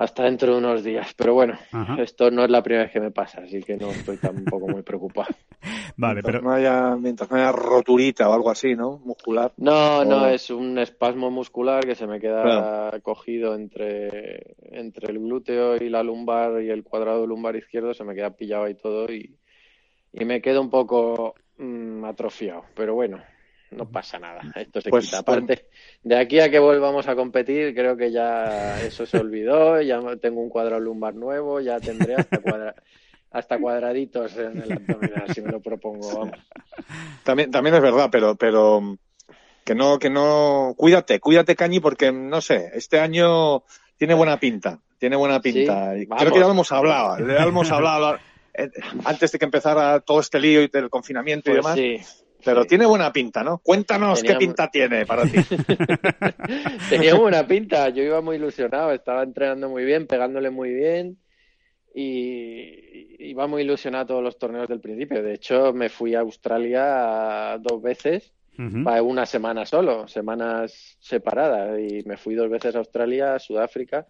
hasta 0.01 0.25
dentro 0.25 0.53
de 0.53 0.59
unos 0.59 0.83
días. 0.83 1.13
Pero 1.15 1.35
bueno 1.35 1.59
esto 1.99 2.31
no 2.31 2.43
es 2.43 2.51
la 2.51 2.63
primera 2.63 2.85
vez 2.85 2.93
que 2.93 3.01
me 3.01 3.11
pasa 3.11 3.43
así 3.43 3.63
que 3.63 3.77
no 3.77 3.91
estoy 3.91 4.17
tampoco 4.17 4.67
muy 4.67 4.83
preocupado. 4.83 5.29
Vale 5.97 6.15
mientras 6.15 6.37
pero 6.37 6.43
no 6.43 6.53
haya 6.53 6.97
mientras 6.97 7.31
no 7.31 7.37
haya 7.37 7.53
roturita 7.53 8.29
o 8.31 8.33
algo 8.33 8.51
así 8.51 8.75
no 8.75 8.99
muscular. 9.05 9.53
No 9.59 10.05
no 10.07 10.27
es 10.27 10.49
un 10.49 10.79
espasmo 10.79 11.31
muscular 11.31 11.85
que 11.85 11.95
se 11.95 12.07
me 12.07 12.19
queda 12.19 12.99
cogido 13.03 13.55
entre 13.55 14.57
entre 14.63 15.13
el 15.13 15.19
glúteo 15.19 15.77
y 15.77 15.91
la 15.91 16.03
lumbar 16.03 16.63
y 16.63 16.71
el 16.71 16.83
cuadrado 16.83 17.27
lumbar 17.27 17.57
izquierdo 17.57 17.93
se 17.93 18.05
me 18.05 18.15
queda 18.15 18.31
pillado 18.31 18.65
ahí 18.65 18.75
todo 18.75 19.05
y 19.13 19.37
y 20.13 20.25
me 20.25 20.41
quedo 20.41 20.63
un 20.63 20.71
poco 20.71 21.35
mm, 21.59 22.05
atrofiado. 22.07 22.65
Pero 22.75 22.95
bueno 22.95 23.21
no 23.71 23.89
pasa 23.89 24.19
nada. 24.19 24.41
Esto 24.57 24.81
se 24.81 24.91
pues, 24.91 25.07
quita. 25.07 25.19
Aparte, 25.19 25.67
de 26.03 26.17
aquí 26.17 26.41
a 26.41 26.51
que 26.51 26.59
volvamos 26.59 27.09
a 27.09 27.15
competir, 27.15 27.75
creo 27.75 27.97
que 27.97 28.11
ya 28.11 28.83
eso 28.83 29.07
se 29.07 29.19
olvidó. 29.19 29.81
Ya 29.91 30.01
tengo 30.21 30.41
un 30.41 30.51
cuadrado 30.51 30.81
lumbar 30.81 31.15
nuevo, 31.15 31.61
ya 31.61 31.81
tendré 31.81 32.15
hasta 32.15 32.39
hasta 33.33 33.59
cuadraditos 33.59 34.37
en 34.37 34.61
el 34.61 34.73
abdominal, 34.73 35.33
si 35.33 35.41
me 35.41 35.51
lo 35.51 35.61
propongo. 35.61 36.31
También, 37.23 37.51
también 37.51 37.77
es 37.77 37.83
verdad, 37.83 38.09
pero, 38.11 38.35
pero 38.35 38.99
que 39.65 39.75
no, 39.75 39.99
que 39.99 40.11
no, 40.11 40.75
cuídate, 40.77 41.21
cuídate, 41.21 41.55
Cañi, 41.55 41.81
porque 41.81 42.11
no 42.13 42.41
sé, 42.41 42.71
este 42.75 42.99
año 42.99 43.63
tiene 43.97 44.15
buena 44.15 44.39
pinta, 44.41 44.81
tiene 44.99 45.17
buena 45.17 45.41
pinta. 45.41 45.93
Creo 46.19 46.33
que 46.33 46.41
ya 46.41 46.47
lo 46.47 46.53
hemos 46.53 46.73
hablado, 46.73 47.19
ya 47.19 47.43
lo 47.43 47.49
hemos 47.49 47.71
hablado 47.71 48.19
eh, 48.55 48.71
antes 49.05 49.33
de 49.33 49.39
que 49.39 49.45
empezara 49.45 50.01
todo 50.01 50.21
este 50.21 50.41
lío 50.41 50.63
y 50.63 50.69
del 50.69 50.91
confinamiento 50.91 51.51
y 51.51 51.61
pues 51.61 51.77
demás. 51.77 52.25
Pero 52.45 52.65
tiene 52.65 52.87
buena 52.87 53.13
pinta, 53.13 53.43
¿no? 53.43 53.59
Cuéntanos 53.59 54.23
qué 54.23 54.35
pinta 54.35 54.69
tiene 54.71 55.07
para 55.07 55.25
ti. 55.25 55.39
Tenía 56.91 57.15
buena 57.15 57.47
pinta, 57.47 57.89
yo 57.91 58.03
iba 58.03 58.21
muy 58.21 58.37
ilusionado, 58.37 58.93
estaba 58.93 59.23
entrenando 59.23 59.69
muy 59.69 59.85
bien, 59.85 60.07
pegándole 60.07 60.51
muy 60.51 60.73
bien 60.73 61.19
y 61.95 63.17
iba 63.31 63.47
muy 63.47 63.63
ilusionado 63.63 64.05
a 64.05 64.07
todos 64.07 64.23
los 64.23 64.39
torneos 64.39 64.69
del 64.69 64.81
principio. 64.81 65.23
De 65.23 65.35
hecho, 65.35 65.73
me 65.73 65.89
fui 65.89 66.15
a 66.15 66.21
Australia 66.21 67.59
dos 67.61 67.83
veces, 67.83 68.33
para 68.85 69.03
una 69.03 69.25
semana 69.25 69.65
solo, 69.65 70.07
semanas 70.07 70.99
separadas, 71.01 71.81
y 71.81 72.03
me 72.05 72.19
fui 72.19 72.35
dos 72.35 72.51
veces 72.51 72.75
a 72.75 72.79
Australia, 72.79 73.35
a 73.35 73.39
Sudáfrica. 73.39 74.07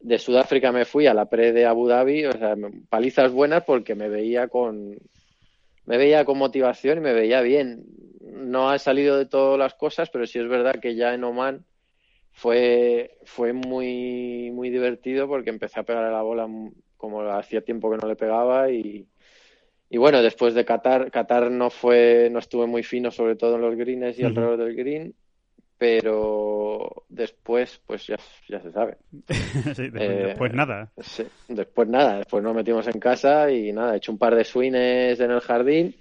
De 0.00 0.18
Sudáfrica 0.18 0.72
me 0.72 0.84
fui 0.84 1.06
a 1.06 1.14
la 1.14 1.26
pre 1.26 1.52
de 1.52 1.66
Abu 1.66 1.86
Dhabi, 1.86 2.26
o 2.26 2.32
sea, 2.32 2.56
palizas 2.88 3.30
buenas 3.30 3.62
porque 3.62 3.94
me 3.94 4.08
veía 4.08 4.48
con, 4.48 4.96
me 5.86 5.98
veía 5.98 6.24
con 6.24 6.38
motivación 6.38 6.98
y 6.98 7.00
me 7.00 7.12
veía 7.12 7.40
bien. 7.40 7.84
No 8.20 8.70
ha 8.70 8.78
salido 8.78 9.16
de 9.16 9.26
todas 9.26 9.58
las 9.58 9.74
cosas, 9.74 10.10
pero 10.10 10.26
sí 10.26 10.38
es 10.38 10.48
verdad 10.48 10.80
que 10.80 10.94
ya 10.94 11.14
en 11.14 11.24
Oman 11.24 11.64
fue, 12.32 13.18
fue 13.24 13.52
muy, 13.52 14.50
muy 14.52 14.70
divertido 14.70 15.26
porque 15.26 15.50
empecé 15.50 15.80
a 15.80 15.84
pegar 15.84 16.12
la 16.12 16.22
bola 16.22 16.48
como 16.96 17.22
hacía 17.30 17.62
tiempo 17.62 17.90
que 17.90 17.96
no 17.96 18.08
le 18.08 18.16
pegaba 18.16 18.70
y, 18.70 19.06
y 19.88 19.98
bueno, 19.98 20.22
después 20.22 20.54
de 20.54 20.64
Qatar, 20.64 21.10
Qatar 21.10 21.50
no 21.50 21.70
fue, 21.70 22.28
no 22.32 22.40
estuve 22.40 22.66
muy 22.66 22.82
fino, 22.82 23.10
sobre 23.10 23.36
todo 23.36 23.54
en 23.54 23.62
los 23.62 23.76
greens 23.76 24.18
y 24.18 24.24
alrededor 24.24 24.58
del 24.58 24.74
green, 24.74 25.14
pero 25.78 27.04
después, 27.08 27.80
pues 27.86 28.06
ya, 28.06 28.16
ya 28.48 28.60
se 28.60 28.72
sabe. 28.72 28.96
sí, 29.74 29.90
después, 29.90 30.52
eh, 30.52 30.56
nada. 30.56 30.90
Sí, 30.98 31.24
después 31.48 31.88
nada, 31.88 32.18
después 32.18 32.42
nos 32.42 32.54
metimos 32.54 32.86
en 32.88 32.98
casa 32.98 33.50
y 33.50 33.72
nada, 33.72 33.94
he 33.94 33.96
hecho 33.98 34.12
un 34.12 34.18
par 34.18 34.34
de 34.34 34.44
swings 34.44 35.20
en 35.20 35.30
el 35.30 35.40
jardín, 35.40 35.94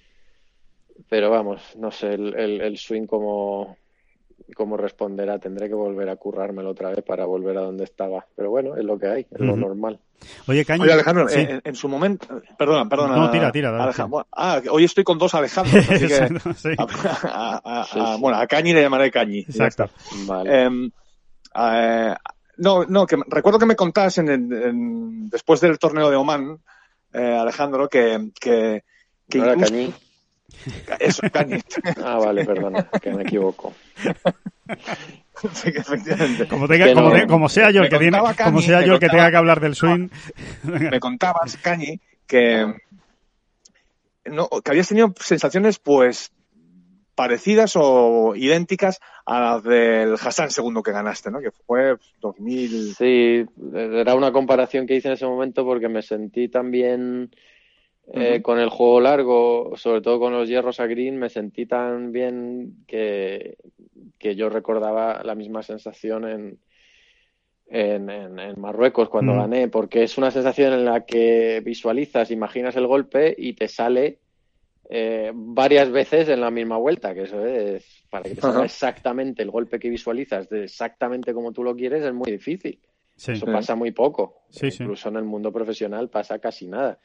pero 1.10 1.30
vamos, 1.30 1.76
no 1.76 1.92
sé 1.92 2.14
el, 2.14 2.34
el, 2.36 2.62
el 2.62 2.78
swing 2.78 3.06
como, 3.06 3.78
cómo 4.54 4.78
responderá. 4.78 5.40
Tendré 5.40 5.68
que 5.68 5.76
volver 5.76 6.10
a 6.10 6.16
currármelo 6.16 6.70
otra 6.72 6.90
vez 6.90 7.04
para 7.04 7.26
volver 7.26 7.58
a 7.58 7.62
donde 7.62 7.84
estaba. 7.84 8.26
Pero 8.36 8.50
bueno, 8.50 8.76
es 8.76 8.84
lo 8.84 9.00
que 9.00 9.08
hay, 9.08 9.28
es 9.30 9.40
lo 9.40 9.56
normal. 9.56 10.00
Oye, 10.48 10.66
Caño. 10.66 10.84
Oye, 10.84 10.94
Alejandro, 10.94 11.28
en, 11.30 11.76
su 11.76 11.88
momento. 11.88 12.42
Perdona, 12.58 12.88
perdona. 12.88 13.16
No, 13.16 13.32
tira, 13.32 13.52
tira. 13.52 13.92
Ah, 14.32 14.62
hoy 14.70 14.84
estoy 14.84 15.04
con 15.04 15.18
dos 15.18 15.34
Alejandros, 15.36 15.90
así 15.90 16.08
que. 16.08 16.28
bueno, 18.20 18.38
a 18.38 18.48
Cañi 18.48 18.74
le 18.74 18.82
llamaré 18.82 19.12
Cañi. 19.12 19.40
Exacto. 19.40 19.90
Vale. 20.26 20.64
Em, 20.64 20.92
eh, 21.56 22.16
no, 22.58 22.86
no, 22.86 23.06
que 23.06 23.18
recuerdo 23.28 23.60
que 23.60 23.66
me 23.66 23.76
contabas 23.76 24.18
en, 24.18 25.30
después 25.30 25.60
del 25.62 25.78
torneo 25.80 26.10
de 26.10 26.16
Oman, 26.16 26.60
eh, 27.14 27.38
Alejandro, 27.40 27.90
que. 27.90 28.32
que, 28.40 28.84
que 29.30 29.38
¿No 29.38 29.46
era 29.46 29.58
Cañi? 29.58 29.94
Eso, 31.00 31.22
Cañi. 31.32 31.60
ah, 32.04 32.18
vale, 32.18 32.46
perdona, 32.46 32.90
que 33.02 33.12
me 33.12 33.24
equivoco. 33.24 33.74
Como, 36.50 36.68
como, 37.28 37.50
sea 37.50 37.70
yo 37.70 37.84
el 37.84 37.90
que 37.90 38.00
tiene, 38.00 38.18
como 38.44 38.62
sea 38.62 38.86
yo 38.86 39.00
que 39.00 39.10
tenga 39.10 39.30
que 39.30 39.38
hablar 39.38 39.60
del 39.60 39.76
swing. 39.76 40.08
me 40.64 41.00
contabas, 41.00 41.58
Cañi, 41.58 42.00
que, 42.26 42.74
no, 44.26 44.48
que 44.48 44.72
habías 44.72 44.88
tenido 44.88 45.14
sensaciones, 45.20 45.78
pues, 45.78 46.32
parecidas 47.16 47.74
o 47.76 48.34
idénticas 48.36 49.00
a 49.26 49.40
las 49.40 49.64
del 49.64 50.14
Hassan 50.14 50.52
segundo 50.52 50.84
que 50.84 50.92
ganaste, 50.92 51.32
¿no? 51.32 51.40
Que 51.40 51.52
fue 51.52 51.96
2000. 52.22 52.96
Sí, 52.96 53.46
era 53.74 54.16
una 54.16 54.32
comparación 54.32 54.86
que 54.86 54.96
hice 54.96 55.08
en 55.08 55.16
ese 55.16 55.26
momento 55.26 55.66
porque 55.66 55.90
me 55.90 56.02
sentí 56.02 56.50
también 56.50 57.32
eh, 58.14 58.42
con 58.42 58.60
el 58.60 58.70
juego 58.70 59.02
largo, 59.02 59.74
sobre 59.76 60.02
todo 60.02 60.20
con 60.20 60.34
los 60.34 60.48
hierros 60.48 60.80
a 60.80 60.86
green, 60.86 61.18
me 61.18 61.30
sentí 61.30 61.66
tan 61.66 62.12
bien 62.12 62.84
que, 62.88 63.58
que 64.20 64.36
yo 64.36 64.50
recordaba 64.50 65.24
la 65.24 65.36
misma 65.36 65.64
sensación 65.64 66.28
en, 66.28 66.60
en, 67.68 68.10
en, 68.10 68.60
Marruecos 68.60 69.10
cuando 69.10 69.34
mm. 69.34 69.38
gané, 69.38 69.68
porque 69.70 70.04
es 70.04 70.18
una 70.18 70.30
sensación 70.30 70.74
en 70.74 70.86
la 70.86 71.06
que 71.06 71.62
visualizas, 71.66 72.30
imaginas 72.30 72.76
el 72.76 72.88
golpe 72.88 73.34
y 73.38 73.54
te 73.54 73.68
sale 73.68 74.20
eh, 74.88 75.32
varias 75.34 75.90
veces 75.90 76.30
en 76.30 76.42
la 76.42 76.52
misma 76.52 76.78
vuelta, 76.78 77.14
que 77.16 77.24
eso 77.24 77.44
es, 77.44 78.04
para 78.10 78.24
que 78.24 78.36
te 78.36 78.42
salga 78.42 78.66
exactamente 78.66 79.42
el 79.42 79.50
golpe 79.50 79.80
que 79.80 79.90
visualizas, 79.90 80.48
de 80.48 80.66
exactamente 80.66 81.34
como 81.34 81.52
tú 81.52 81.64
lo 81.64 81.76
quieres, 81.76 82.04
es 82.04 82.14
muy 82.14 82.32
difícil. 82.32 82.80
Eso 83.18 83.46
pasa 83.46 83.76
muy 83.76 83.92
poco. 83.92 84.44
Incluso 84.62 85.10
en 85.10 85.16
el 85.16 85.24
mundo 85.24 85.52
profesional 85.52 86.10
pasa 86.10 86.40
casi 86.40 86.68
nada. 86.68 87.00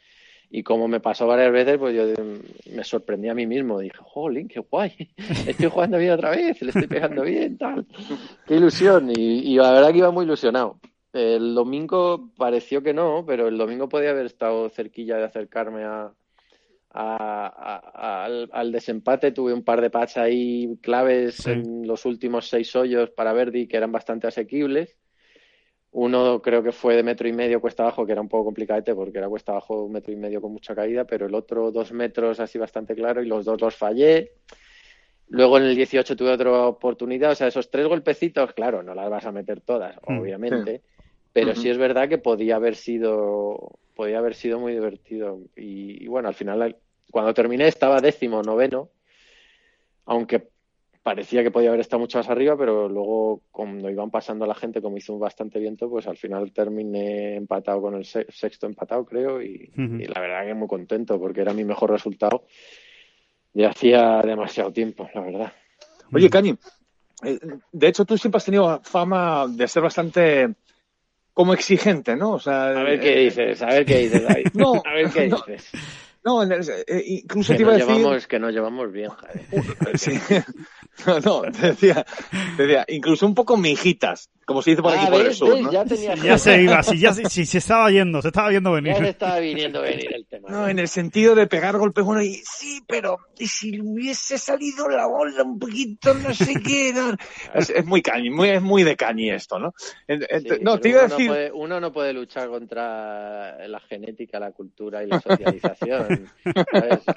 Y 0.52 0.64
como 0.64 0.88
me 0.88 0.99
pasó 0.99 1.28
varias 1.28 1.52
veces, 1.52 1.78
pues 1.78 1.95
yo 1.95 2.25
me 2.75 2.83
sorprendí 2.83 3.28
a 3.28 3.35
mí 3.35 3.47
mismo. 3.47 3.78
Dije, 3.78 3.99
jolín, 4.02 4.49
qué 4.49 4.59
guay. 4.59 4.92
Estoy 5.47 5.71
jugando 5.71 5.97
bien 5.97 6.11
otra 6.11 6.30
vez, 6.30 6.61
le 6.61 6.71
estoy 6.71 6.88
pegando 6.88 7.23
bien, 7.23 7.57
tal. 7.57 7.87
Qué 8.47 8.57
ilusión. 8.57 9.12
Y, 9.14 9.54
la 9.57 9.71
verdad 9.71 9.92
que 9.92 9.99
iba 9.99 10.11
muy 10.11 10.25
ilusionado. 10.25 10.80
El 11.12 11.54
domingo 11.54 12.30
pareció 12.37 12.83
que 12.83 12.92
no, 12.92 13.25
pero 13.25 13.47
el 13.47 13.59
domingo 13.59 13.88
podía 13.88 14.11
haber 14.11 14.26
estado 14.26 14.69
cerquilla 14.71 15.16
de 15.19 15.25
acercarme 15.25 15.85
a, 15.85 16.12
al, 18.52 18.73
desempate. 18.73 19.30
Tuve 19.30 19.52
un 19.52 19.62
par 19.62 19.80
de 19.80 19.90
pats 19.90 20.16
ahí 20.16 20.76
claves 20.83 21.47
en 21.47 21.87
los 21.87 22.04
últimos 22.04 22.49
seis 22.49 22.75
hoyos 22.75 23.11
para 23.11 23.33
Verdi 23.33 23.69
que 23.69 23.76
eran 23.76 23.92
bastante 23.92 24.26
asequibles 24.26 25.00
uno 25.92 26.40
creo 26.40 26.62
que 26.62 26.73
fue 26.73 26.94
de 26.94 27.02
metro 27.02 27.26
y 27.26 27.32
medio 27.32 27.61
cuesta 27.61 27.82
abajo, 27.82 28.06
que 28.06 28.12
era 28.12 28.20
un 28.20 28.28
poco 28.28 28.44
complicadete 28.44 28.94
porque 28.94 29.18
era 29.18 29.28
cuesta 29.28 29.52
abajo 29.52 29.85
un 29.85 29.92
metro 29.92 30.12
y 30.12 30.16
medio 30.16 30.40
con 30.40 30.52
mucha 30.52 30.75
caída, 30.75 31.04
pero 31.04 31.26
el 31.26 31.35
otro 31.35 31.73
dos 31.73 31.92
metros 31.92 32.38
así 32.38 32.59
bastante 32.59 32.94
claro 32.94 33.23
y 33.23 33.26
los 33.26 33.44
dos 33.44 33.61
los 33.61 33.75
fallé. 33.75 34.32
Luego 35.28 35.59
en 35.59 35.64
el 35.64 35.75
18 35.76 36.16
tuve 36.16 36.30
otra 36.30 36.66
oportunidad, 36.66 37.32
o 37.32 37.35
sea, 37.35 37.49
esos 37.49 37.70
tres 37.70 37.87
golpecitos, 37.87 38.52
claro, 38.52 38.82
no 38.82 38.94
las 38.94 39.11
vas 39.11 39.26
a 39.26 39.32
meter 39.32 39.61
todas, 39.61 39.97
hmm, 40.06 40.18
obviamente, 40.18 40.82
pero 41.32 41.54
sí 41.54 41.70
es 41.70 41.78
verdad 41.78 42.09
que 42.09 42.18
podía 42.18 42.56
haber 42.56 42.75
sido, 42.75 43.78
podía 43.94 44.18
haber 44.18 44.35
sido 44.35 44.59
muy 44.59 44.73
divertido. 44.73 45.38
Y, 45.56 46.04
y 46.04 46.09
bueno, 46.09 46.28
al 46.28 46.35
final, 46.35 46.76
cuando 47.12 47.32
terminé 47.32 47.68
estaba 47.68 48.00
décimo, 48.00 48.42
noveno, 48.42 48.90
aunque 50.04 50.50
parecía 51.02 51.42
que 51.42 51.50
podía 51.50 51.71
haber 51.71 51.80
estado 51.80 52.00
mucho 52.00 52.19
más 52.19 52.28
arriba, 52.28 52.57
pero 52.57 52.88
luego 52.88 53.42
cuando 53.50 53.88
iban 53.90 54.11
pasando 54.11 54.47
la 54.47 54.54
gente, 54.54 54.83
como 54.83 54.99
hizo 54.99 55.19
bastante 55.19 55.59
viento, 55.59 55.88
pues 55.88 56.07
al 56.07 56.16
final 56.16 56.52
terminé 56.52 57.37
empatado 57.37 57.80
con 57.80 57.95
el 57.95 58.04
sexto 58.04 58.66
empatado, 58.66 59.04
creo, 59.04 59.42
y, 59.42 59.71
la 59.76 60.21
verdad 60.21 60.47
que 60.47 60.54
muy 60.54 60.69
contento 60.69 61.19
porque 61.19 61.40
era 61.40 61.54
mi 61.54 61.64
mejor 61.64 61.90
resultado 61.90 62.45
y 63.54 63.64
hacía 63.64 64.21
demasiado 64.23 64.73
tiempo, 64.73 65.09
la 65.14 65.21
verdad. 65.23 65.52
Oye, 66.12 66.28
Cañi, 66.28 66.57
eh, 67.25 67.38
de 67.73 67.88
hecho 67.88 68.04
tú 68.04 68.19
siempre 68.19 68.38
has 68.38 68.45
tenido 68.45 68.80
fama 68.83 69.47
de 69.49 69.69
ser 69.69 69.83
bastante 69.83 70.54
como 71.33 71.54
exigente, 71.54 72.16
¿no? 72.16 72.33
O 72.33 72.38
sea, 72.38 72.69
a 72.69 72.83
ver 72.83 73.00
qué 73.00 73.14
eh, 73.14 73.25
dices, 73.25 73.62
a 73.62 73.66
ver 73.66 73.87
qué 73.87 73.99
dices, 73.99 74.23
David. 74.23 74.47
no, 74.54 74.75
a 74.85 74.92
ver 74.92 75.11
qué 75.11 75.23
dices. 75.25 75.71
No, 76.23 76.42
eh, 76.42 77.02
incluso 77.07 77.54
te 77.54 77.62
iba 77.62 77.73
a 77.73 77.76
decir... 77.76 77.95
Llevamos, 77.95 78.26
que 78.26 78.38
nos 78.38 78.52
llevamos 78.52 78.92
bien, 78.92 79.09
Javier. 79.09 79.64
sí. 79.99 80.19
No, 81.07 81.21
no, 81.25 81.42
te 81.52 81.69
decía, 81.69 82.04
te 82.57 82.62
decía, 82.62 82.85
incluso 82.88 83.26
un 83.26 83.35
poco 83.35 83.57
mijitas, 83.57 84.30
como 84.50 84.62
se 84.62 84.71
dice 84.71 84.83
por 84.83 84.92
aquí 84.92 85.04
ah, 85.07 85.11
por 85.11 85.21
el 85.21 85.35
sur, 85.35 85.61
¿no? 85.61 85.71
Ya, 85.71 85.85
ya 86.25 86.38
se 86.38 86.62
iba, 86.62 86.83
si 86.83 86.99
ya 86.99 87.12
si, 87.12 87.47
se 87.47 87.59
estaba 87.59 87.90
yendo, 87.90 88.21
se 88.21 88.28
estaba 88.28 88.49
viendo 88.49 88.73
venir. 88.73 88.95
Ya 88.95 88.99
se 88.99 89.09
estaba 89.11 89.38
viniendo 89.38 89.80
venir 89.80 90.14
el 90.14 90.26
tema. 90.26 90.49
No, 90.50 90.69
en 90.69 90.78
el 90.78 90.88
sentido 90.88 91.35
de 91.35 91.47
pegar 91.47 91.76
golpes 91.78 92.04
bueno 92.04 92.23
y 92.23 92.35
sí, 92.35 92.80
pero 92.87 93.19
y 93.38 93.47
si 93.47 93.80
hubiese 93.80 94.38
salido 94.38 94.88
la 94.88 95.07
bola 95.07 95.42
un 95.42 95.59
poquito, 95.59 96.14
no 96.14 96.35
sé 96.35 96.54
qué. 96.54 96.90
Es, 97.54 97.85
muy 97.85 98.02
cañi, 98.02 98.30
muy, 98.30 98.49
es 98.49 98.62
muy 98.62 98.83
de 98.83 98.97
cañi 98.97 99.30
esto, 99.30 99.59
¿no? 99.59 99.75
no, 100.61 100.78
te 100.78 100.88
iba 100.88 101.00
a 101.00 101.02
decir. 101.04 101.26
No 101.26 101.33
puede, 101.33 101.52
uno 101.52 101.80
no 101.80 101.92
puede 101.92 102.12
luchar 102.12 102.49
contra 102.49 103.69
la 103.69 103.80
genética, 103.80 104.40
la 104.40 104.52
cultura 104.52 105.02
y 105.04 105.07
la 105.07 105.21
socialización. 105.21 106.30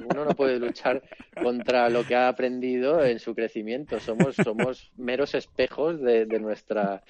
Uno 0.09 0.25
no 0.25 0.31
puede 0.35 0.59
luchar 0.59 1.01
contra 1.41 1.89
lo 1.89 2.05
que 2.05 2.15
ha 2.15 2.27
aprendido 2.27 3.03
en 3.03 3.19
su 3.19 3.33
crecimiento 3.33 3.99
somos, 3.99 4.35
somos 4.35 4.91
meros 4.97 5.33
espejos 5.35 6.01
de, 6.01 6.25
nuestra 6.39 7.03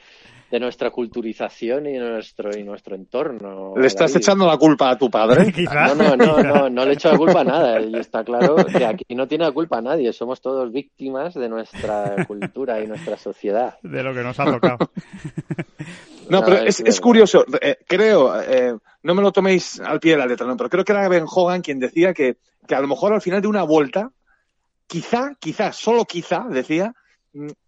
de 0.52 0.60
nuestra 0.60 0.92
culturización 0.92 1.88
y 1.88 1.98
nuestro 1.98 2.56
y 2.56 2.64
nuestro 2.64 2.96
entorno. 2.96 3.74
¿Le 3.76 3.88
estás 3.88 4.16
echando 4.16 4.46
la 4.46 4.58
culpa 4.58 4.92
a 4.92 4.98
tu 4.98 5.10
padre? 5.10 5.52
no, 5.74 5.96
no, 5.96 6.16
no, 6.16 6.44
no, 6.44 6.70
no 6.70 6.86
le 6.86 6.94
echo 6.94 7.12
la 7.12 7.18
culpa 7.18 7.42
a 7.42 7.44
nada. 7.44 7.82
Y 7.82 7.96
está 7.96 8.24
claro 8.24 8.56
que 8.56 8.86
aquí 8.86 9.16
no 9.16 9.28
tiene 9.28 9.46
la 9.46 9.52
culpa 9.52 9.80
a 9.80 9.82
nadie. 9.82 10.14
Somos 10.14 10.42
todos 10.42 10.72
víctimas 10.72 11.34
de 11.34 11.50
nuestra 11.50 12.26
cultura 12.28 12.82
y 12.82 12.88
nuestra 12.88 13.18
sociedad. 13.18 13.78
De 13.82 14.04
lo 14.04 14.14
que 14.14 14.22
nos 14.22 14.40
ha 14.40 14.46
tocado. 14.46 14.78
no, 16.30 16.44
pero 16.44 16.58
es, 16.58 17.02
curioso. 17.02 17.46
Eh, 17.62 17.78
creo, 17.88 18.40
eh, 18.42 18.76
no 19.04 19.16
me 19.16 19.22
lo 19.22 19.32
toméis 19.32 19.80
al 19.80 20.00
pie 20.00 20.12
de 20.12 20.18
la 20.20 20.26
letra, 20.26 20.46
¿no? 20.46 20.56
pero 20.56 20.70
creo 20.70 20.86
que 20.86 20.92
era 20.92 21.08
Ben 21.08 21.26
Hogan 21.28 21.62
quien 21.62 21.80
decía 21.80 22.14
que, 22.14 22.38
que 22.68 22.76
a 22.76 22.82
lo 22.82 22.88
mejor 22.88 23.14
al 23.14 23.22
final 23.22 23.42
de 23.42 23.48
una 23.48 23.64
vuelta, 23.64 24.12
quizá, 24.88 25.36
quizá, 25.40 25.72
solo 25.72 26.06
quizá, 26.06 26.46
decía, 26.50 26.94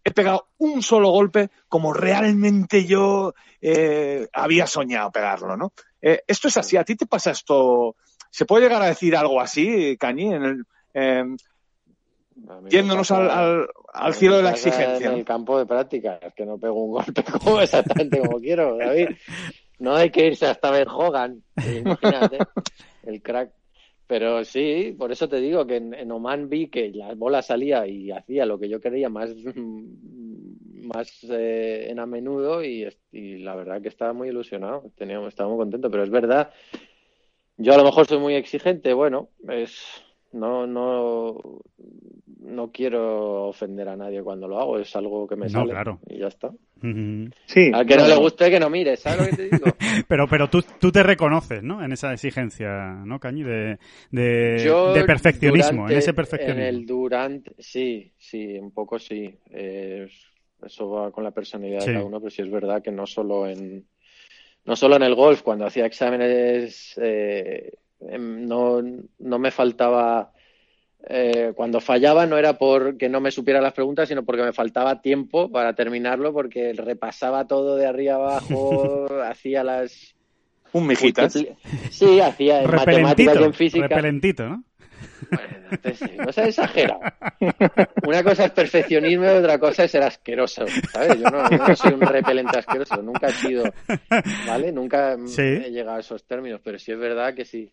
he 0.04 0.12
pegado 0.12 0.50
un 0.60 0.82
solo 0.84 1.10
golpe 1.10 1.50
como 1.68 1.94
realmente 1.94 2.86
yo 2.86 3.34
eh, 3.62 4.28
había 4.34 4.68
soñado 4.68 5.12
pegarlo, 5.12 5.58
¿no? 5.58 5.74
Eh, 6.02 6.22
esto 6.28 6.48
es 6.48 6.58
así, 6.58 6.78
¿a 6.78 6.84
ti 6.84 6.96
te 6.96 7.08
pasa 7.08 7.32
esto? 7.32 7.96
¿Se 8.30 8.46
puede 8.46 8.64
llegar 8.64 8.82
a 8.82 8.88
decir 8.88 9.16
algo 9.16 9.42
así, 9.42 9.98
Cañi, 9.98 10.34
en 10.34 10.44
el, 10.44 10.64
em, 10.94 11.38
yéndonos 12.70 13.10
al, 13.12 13.68
al, 13.94 14.14
cielo 14.14 14.38
de 14.38 14.44
la 14.44 14.52
exigencia? 14.52 15.08
En 15.08 15.18
el 15.18 15.26
campo 15.26 15.58
de 15.58 15.66
práctica, 15.66 16.20
es 16.22 16.34
que 16.34 16.46
no 16.46 16.58
pego 16.58 16.84
un 16.84 16.92
golpe 16.92 17.24
como 17.44 17.60
exactamente 17.62 18.20
como 18.20 18.40
quiero, 18.40 18.78
David. 18.78 19.10
No 19.78 19.94
hay 19.94 20.10
que 20.10 20.28
irse 20.28 20.46
hasta 20.46 20.72
Ben 20.72 20.88
Hogan, 20.88 21.44
imagínate, 21.58 22.40
el 23.04 23.22
crack 23.22 23.52
pero 24.08 24.44
sí, 24.46 24.96
por 24.98 25.12
eso 25.12 25.28
te 25.28 25.40
digo 25.40 25.66
que 25.66 25.78
en, 25.78 26.12
Oman 26.12 26.50
vi 26.50 26.68
que 26.68 26.92
la 26.92 27.14
bola 27.16 27.42
salía 27.42 27.88
y 27.88 28.12
hacía 28.12 28.46
lo 28.46 28.60
que 28.60 28.70
yo 28.70 28.80
quería 28.80 29.10
más, 29.10 29.34
más 30.84 31.24
eh, 31.30 31.88
en 31.90 32.00
a 32.00 32.06
menudo 32.06 32.64
y, 32.64 32.88
la 33.12 33.56
verdad 33.56 33.82
que 33.82 33.90
estaba 33.90 34.14
muy 34.14 34.30
ilusionado, 34.30 34.92
teníamos, 34.96 35.30
estaba 35.30 35.50
muy 35.50 35.58
contento, 35.58 35.90
pero 35.90 36.04
es 36.04 36.10
verdad, 36.10 36.52
yo 37.58 37.74
a 37.74 37.78
lo 37.78 37.84
mejor 37.84 38.06
soy 38.06 38.20
muy 38.20 38.36
exigente, 38.36 38.94
bueno, 38.94 39.30
es 39.50 40.04
no, 40.32 40.68
no, 40.68 41.62
no 42.40 42.72
quiero 42.72 43.48
ofender 43.48 43.88
a 43.90 43.96
nadie 43.96 44.22
cuando 44.22 44.48
lo 44.48 44.60
hago, 44.60 44.80
es 44.80 44.96
algo 44.96 45.28
que 45.28 45.36
me 45.36 45.50
sale 45.50 45.74
y 46.08 46.20
ya 46.20 46.28
está. 46.28 46.52
Sí. 47.46 47.72
Al 47.74 47.86
que 47.86 47.98
no 47.98 48.08
le 48.08 48.16
guste 48.16 48.50
que 48.52 48.60
no 48.60 48.70
mire, 48.70 48.98
¿sabes 48.98 49.20
lo 49.20 49.26
que 49.26 49.36
te 49.36 49.44
digo? 49.50 49.66
pero 50.08 50.28
pero 50.28 50.50
tú, 50.50 50.64
tú 50.80 50.92
te 50.92 51.02
reconoces, 51.02 51.64
¿no? 51.64 51.84
En 51.84 51.92
esa 51.92 52.14
exigencia, 52.14 53.02
¿no, 53.06 53.20
Cañi? 53.20 53.44
De, 53.44 53.80
de, 54.12 55.04
perfeccionismo, 55.06 55.90
en 55.90 55.98
ese 55.98 56.14
perfeccionismo. 56.14 56.62
En 56.62 56.68
el 56.68 56.86
durante, 56.86 57.54
sí, 57.58 58.12
sí, 58.18 58.58
un 58.60 58.72
poco 58.72 59.00
sí. 59.00 59.34
eso 59.52 60.90
va 60.90 61.12
con 61.12 61.24
la 61.24 61.32
personalidad 61.32 61.80
de 61.80 61.94
cada 61.94 62.06
uno, 62.06 62.20
pero 62.20 62.30
sí 62.30 62.42
es 62.42 62.52
verdad 62.52 62.82
que 62.82 62.92
no 62.92 63.08
solo 63.08 63.48
en 63.48 63.86
no 64.66 64.76
solo 64.76 64.96
en 64.96 65.04
el 65.04 65.16
golf, 65.16 65.44
cuando 65.44 65.66
hacía 65.66 65.86
exámenes 65.86 66.98
eh, 66.98 67.72
em, 68.02 68.48
no, 68.48 68.82
no 69.20 69.40
me 69.40 69.52
faltaba 69.52 70.32
eh, 71.08 71.54
cuando 71.56 71.80
fallaba 71.82 72.26
no 72.26 72.38
era 72.38 72.58
porque 72.58 73.10
no 73.10 73.22
me 73.22 73.32
supiera 73.32 73.62
las 73.62 73.74
preguntas, 73.74 74.10
sino 74.10 74.24
porque 74.24 74.44
me 74.44 74.54
faltaba 74.54 75.02
tiempo 75.02 75.52
para 75.52 75.74
terminarlo, 75.74 76.34
porque 76.34 76.74
repasaba 76.74 77.46
todo 77.46 77.76
de 77.76 77.86
arriba 77.86 78.16
abajo, 78.16 79.08
hacía 79.24 79.64
las... 79.64 80.16
Un 80.74 80.88
mijitas. 80.88 81.34
Sí, 81.90 82.20
hacía 82.20 82.62
en 82.62 82.72
matemáticas 82.72 83.38
y 83.40 83.44
en 83.44 83.54
física. 83.54 83.88
Repelentito, 83.88 84.50
¿no? 84.50 84.64
Bueno, 85.32 86.26
no 86.26 86.32
se 86.32 86.50
exagera. 86.50 86.98
Una 88.06 88.24
cosa 88.24 88.46
es 88.46 88.52
perfeccionismo 88.52 89.26
y 89.26 89.30
otra 89.30 89.58
cosa 89.58 89.86
es 89.86 89.92
ser 89.92 90.04
asqueroso, 90.04 90.66
¿sabes? 90.92 91.18
Yo 91.20 91.30
no, 91.30 91.76
soy 91.76 91.94
un 91.94 92.02
repelente 92.02 92.58
asqueroso, 92.58 93.02
nunca 93.02 93.28
he 93.28 93.32
sido, 93.32 93.64
¿vale? 94.46 94.72
Nunca 94.72 95.16
he 95.38 95.72
llegado 95.72 95.98
a 95.98 96.02
esos 96.02 96.26
términos, 96.26 96.60
pero 96.64 96.78
sí 96.78 96.92
es 96.92 97.00
verdad 97.00 97.34
que 97.34 97.46
sí 97.46 97.72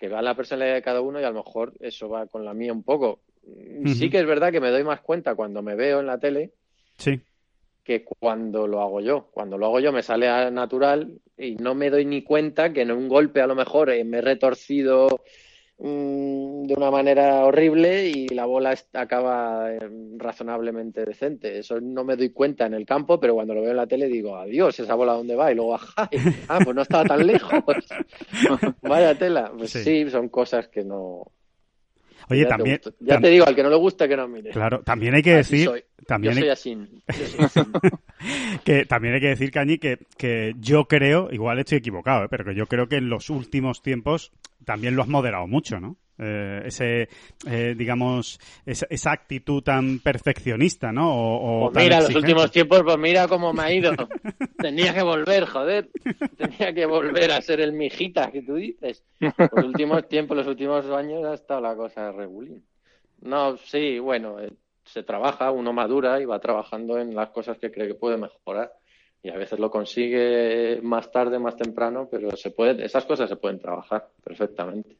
que 0.00 0.08
va 0.08 0.22
la 0.22 0.34
personalidad 0.34 0.76
de 0.76 0.82
cada 0.82 1.02
uno 1.02 1.20
y 1.20 1.24
a 1.24 1.30
lo 1.30 1.44
mejor 1.44 1.74
eso 1.78 2.08
va 2.08 2.26
con 2.26 2.42
la 2.42 2.54
mía 2.54 2.72
un 2.72 2.82
poco. 2.82 3.20
Sí 3.84 4.08
que 4.08 4.18
es 4.18 4.26
verdad 4.26 4.50
que 4.50 4.60
me 4.60 4.70
doy 4.70 4.82
más 4.82 5.02
cuenta 5.02 5.34
cuando 5.34 5.62
me 5.62 5.74
veo 5.74 6.00
en 6.00 6.06
la 6.06 6.18
tele 6.18 6.52
sí. 6.96 7.20
que 7.84 8.02
cuando 8.02 8.66
lo 8.66 8.80
hago 8.80 9.02
yo. 9.02 9.28
Cuando 9.30 9.58
lo 9.58 9.66
hago 9.66 9.80
yo 9.80 9.92
me 9.92 10.02
sale 10.02 10.50
natural 10.50 11.20
y 11.36 11.56
no 11.56 11.74
me 11.74 11.90
doy 11.90 12.06
ni 12.06 12.22
cuenta 12.22 12.72
que 12.72 12.80
en 12.80 12.92
un 12.92 13.08
golpe 13.08 13.42
a 13.42 13.46
lo 13.46 13.54
mejor 13.54 13.90
eh, 13.90 14.02
me 14.04 14.18
he 14.18 14.22
retorcido 14.22 15.22
Mm, 15.82 16.66
de 16.66 16.74
una 16.74 16.90
manera 16.90 17.42
horrible 17.46 18.06
y 18.06 18.28
la 18.28 18.44
bola 18.44 18.74
acaba 18.92 19.72
eh, 19.72 19.78
razonablemente 20.18 21.06
decente. 21.06 21.58
Eso 21.58 21.80
no 21.80 22.04
me 22.04 22.16
doy 22.16 22.30
cuenta 22.30 22.66
en 22.66 22.74
el 22.74 22.84
campo, 22.84 23.18
pero 23.18 23.34
cuando 23.34 23.54
lo 23.54 23.62
veo 23.62 23.70
en 23.70 23.78
la 23.78 23.86
tele 23.86 24.06
digo, 24.08 24.36
adiós, 24.36 24.78
esa 24.78 24.94
bola 24.94 25.14
dónde 25.14 25.36
va 25.36 25.50
y 25.50 25.54
luego, 25.54 25.78
ah, 25.96 26.58
pues 26.62 26.76
no 26.76 26.82
estaba 26.82 27.04
tan 27.04 27.26
lejos. 27.26 27.50
Vaya 28.82 29.14
tela. 29.14 29.50
Pues 29.56 29.70
sí. 29.70 30.10
son 30.10 30.28
cosas 30.28 30.68
que 30.68 30.84
no, 30.84 31.32
Oye, 32.30 32.46
también. 32.46 32.80
ya 33.00 33.20
te 33.20 33.28
digo, 33.28 33.44
al 33.46 33.56
que 33.56 33.62
no 33.62 33.70
le 33.70 33.76
gusta 33.76 34.06
que 34.06 34.16
no 34.16 34.28
mire. 34.28 34.50
Claro, 34.50 34.82
también 34.82 35.14
hay 35.14 35.22
que 35.22 35.34
decir. 35.34 35.68
También 36.06 36.34
yo 36.34 36.40
soy 36.40 36.48
así. 36.48 36.78
que 38.64 38.84
también 38.84 39.14
hay 39.14 39.20
que 39.20 39.28
decir, 39.28 39.50
Cañi, 39.50 39.78
que, 39.78 39.98
que 40.16 40.54
yo 40.58 40.86
creo, 40.86 41.28
igual 41.32 41.58
estoy 41.58 41.78
equivocado, 41.78 42.24
¿eh? 42.24 42.28
pero 42.30 42.44
que 42.44 42.54
yo 42.54 42.66
creo 42.66 42.88
que 42.88 42.96
en 42.96 43.08
los 43.08 43.30
últimos 43.30 43.82
tiempos 43.82 44.32
también 44.64 44.96
lo 44.96 45.02
has 45.02 45.08
moderado 45.08 45.46
mucho, 45.46 45.80
¿no? 45.80 45.96
Eh, 46.22 46.62
ese, 46.66 47.08
eh, 47.46 47.74
digamos, 47.74 48.38
esa, 48.66 49.10
actitud 49.10 49.62
tan 49.62 50.00
perfeccionista, 50.00 50.92
¿no? 50.92 51.08
O, 51.10 51.72
pues 51.72 51.84
mira, 51.84 52.00
los 52.00 52.14
últimos 52.14 52.50
tiempos, 52.50 52.82
pues 52.84 52.98
mira 52.98 53.26
cómo 53.26 53.54
me 53.54 53.62
ha 53.62 53.72
ido. 53.72 53.92
Tenía 54.58 54.92
que 54.92 55.02
volver, 55.02 55.46
joder. 55.46 55.88
Tenía 56.36 56.74
que 56.74 56.84
volver 56.84 57.32
a 57.32 57.40
ser 57.40 57.60
el 57.60 57.72
mijita 57.72 58.30
que 58.30 58.42
tú 58.42 58.56
dices. 58.56 59.02
Los 59.18 59.64
últimos 59.64 60.06
tiempos, 60.08 60.36
los 60.36 60.46
últimos 60.46 60.84
años 60.90 61.24
ha 61.24 61.34
estado 61.34 61.62
la 61.62 61.74
cosa 61.74 62.12
regulín. 62.12 62.62
No, 63.22 63.56
sí, 63.56 63.98
bueno, 63.98 64.40
eh, 64.40 64.52
se 64.84 65.02
trabaja, 65.02 65.50
uno 65.50 65.72
madura 65.72 66.20
y 66.20 66.26
va 66.26 66.38
trabajando 66.38 66.98
en 66.98 67.14
las 67.14 67.30
cosas 67.30 67.56
que 67.56 67.70
cree 67.70 67.88
que 67.88 67.94
puede 67.94 68.18
mejorar. 68.18 68.72
Y 69.22 69.30
a 69.30 69.36
veces 69.36 69.58
lo 69.58 69.70
consigue 69.70 70.80
más 70.82 71.10
tarde, 71.10 71.38
más 71.38 71.56
temprano, 71.56 72.08
pero 72.10 72.36
se 72.36 72.50
puede, 72.50 72.84
esas 72.84 73.06
cosas 73.06 73.28
se 73.28 73.36
pueden 73.36 73.58
trabajar 73.58 74.08
perfectamente. 74.22 74.96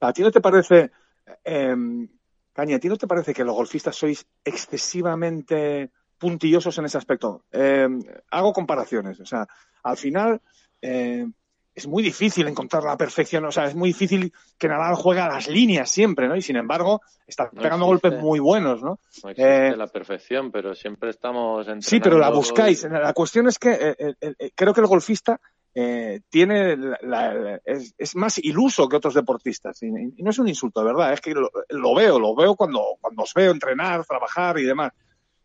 ¿A 0.00 0.12
ti 0.12 0.22
no 0.22 0.30
te 0.30 0.40
parece, 0.40 0.90
eh, 1.44 1.76
Caña, 2.52 2.76
a 2.76 2.80
ti 2.80 2.88
no 2.88 2.96
te 2.96 3.06
parece 3.06 3.32
que 3.32 3.44
los 3.44 3.54
golfistas 3.54 3.96
sois 3.96 4.26
excesivamente 4.44 5.90
puntillosos 6.18 6.76
en 6.78 6.86
ese 6.86 6.98
aspecto? 6.98 7.44
Em, 7.50 8.02
hago 8.30 8.52
comparaciones. 8.52 9.20
O 9.20 9.26
sea, 9.26 9.46
al 9.82 9.96
final 9.96 10.40
eh, 10.82 11.26
es 11.74 11.86
muy 11.86 12.02
difícil 12.02 12.48
encontrar 12.48 12.82
la 12.82 12.96
perfección. 12.96 13.44
O 13.44 13.52
sea, 13.52 13.66
es 13.66 13.74
muy 13.74 13.90
difícil 13.90 14.32
que 14.58 14.68
Nadal 14.68 14.96
juegue 14.96 15.20
a 15.20 15.28
las 15.28 15.48
líneas 15.48 15.90
siempre, 15.90 16.28
¿no? 16.28 16.36
Y 16.36 16.42
sin 16.42 16.56
embargo, 16.56 17.00
está 17.26 17.50
pegando 17.50 17.86
golpes 17.86 18.18
muy 18.20 18.40
buenos, 18.40 18.82
¿no? 18.82 18.98
No 19.22 19.30
existe 19.30 19.68
eh, 19.68 19.76
la 19.76 19.86
perfección, 19.86 20.50
pero 20.50 20.74
siempre 20.74 21.10
estamos 21.10 21.66
Sí, 21.80 22.00
pero 22.00 22.18
la 22.18 22.30
buscáis. 22.30 22.84
La 22.84 23.12
cuestión 23.12 23.48
es 23.48 23.58
que 23.58 23.94
eh, 23.98 24.52
creo 24.54 24.74
que 24.74 24.80
el 24.80 24.86
golfista 24.86 25.40
eh, 25.74 26.20
tiene 26.28 26.76
es, 27.64 28.16
más 28.16 28.38
iluso 28.38 28.88
que 28.88 28.96
otros 28.96 29.14
deportistas. 29.14 29.82
Y, 29.82 29.90
no 29.90 30.30
es 30.30 30.38
un 30.38 30.48
insulto, 30.48 30.84
¿verdad? 30.84 31.12
Es 31.12 31.20
que 31.20 31.32
lo, 31.34 31.94
veo, 31.94 32.18
lo 32.18 32.34
veo 32.34 32.56
cuando, 32.56 32.96
cuando 33.00 33.22
os 33.22 33.34
veo 33.34 33.52
entrenar, 33.52 34.04
trabajar 34.04 34.58
y 34.58 34.64
demás. 34.64 34.92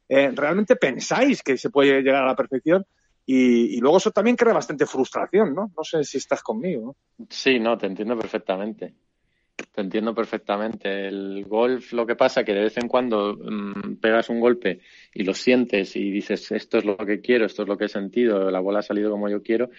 Eh, 0.07 0.31
realmente 0.33 0.75
pensáis 0.75 1.41
que 1.41 1.57
se 1.57 1.69
puede 1.69 2.01
llegar 2.01 2.23
a 2.23 2.27
la 2.27 2.35
perfección 2.35 2.85
y, 3.25 3.79
luego 3.79 3.97
eso 3.97 4.11
también 4.11 4.35
crea 4.35 4.53
bastante 4.53 4.85
frustración, 4.85 5.55
¿no? 5.55 5.71
No 5.75 5.83
sé 5.83 6.03
si 6.03 6.17
estás 6.17 6.43
conmigo. 6.43 6.95
Sí, 7.29 7.59
no, 7.59 7.77
te 7.77 7.87
entiendo 7.87 8.15
perfectamente. 8.17 8.93
Te 9.71 9.81
entiendo 9.81 10.13
perfectamente. 10.13 11.07
El 11.07 11.45
golf, 11.45 11.93
lo 11.93 12.05
que 12.05 12.15
pasa 12.15 12.43
que 12.43 12.53
de 12.53 12.61
vez 12.61 12.77
en 12.77 12.87
cuando 12.87 13.35
mm, 13.35 13.95
pegas 13.95 14.29
un 14.29 14.39
golpe 14.39 14.81
y 15.13 15.23
lo 15.23 15.33
sientes 15.33 15.95
y 15.95 16.11
dices 16.11 16.51
esto 16.51 16.77
es 16.77 16.85
lo 16.85 16.97
que 16.97 17.19
quiero, 17.19 17.45
esto 17.45 17.63
es 17.63 17.67
lo 17.67 17.77
que 17.77 17.85
he 17.85 17.89
sentido, 17.89 18.51
la 18.51 18.59
bola 18.59 18.79
ha 18.79 18.83
salido 18.83 19.09
como 19.09 19.27
yo 19.27 19.41
quiero, 19.41 19.69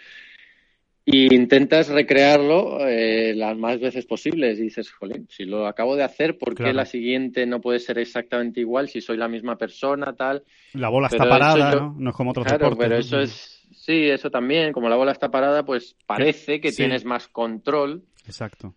y 1.09 1.33
intentas 1.33 1.89
recrearlo 1.89 2.81
eh, 2.81 3.33
las 3.37 3.57
más 3.57 3.79
veces 3.79 4.05
posibles. 4.07 4.59
Y 4.59 4.65
dices, 4.65 4.91
jolín, 4.91 5.29
si 5.31 5.45
lo 5.45 5.69
acabo 5.69 5.95
de 5.95 6.03
hacer, 6.03 6.37
¿por 6.37 6.57
qué 6.57 6.73
la 6.73 6.85
siguiente 6.85 7.47
no 7.47 7.61
puede 7.61 7.79
ser 7.79 7.99
exactamente 7.99 8.61
igual 8.61 8.89
si 8.89 9.01
soy 9.01 9.17
la 9.17 9.29
misma 9.29 9.57
persona, 9.57 10.17
tal? 10.17 10.43
La 10.73 10.89
bola 10.89 11.07
está 11.07 11.29
parada, 11.29 11.77
¿no? 11.77 11.95
No 11.97 12.11
es 12.11 12.17
como 12.17 12.31
otro 12.31 12.43
Claro, 12.43 12.77
pero 12.77 12.99
eso 12.99 13.21
es... 13.21 13.53
Sí, 13.71 14.09
eso 14.11 14.31
también. 14.31 14.73
Como 14.73 14.89
la 14.89 14.97
bola 14.97 15.13
está 15.13 15.31
parada, 15.31 15.65
pues 15.65 15.97
parece 16.07 16.61
que 16.61 16.73
tienes 16.73 17.05
más 17.05 17.29
control. 17.29 18.03
Exacto. 18.27 18.75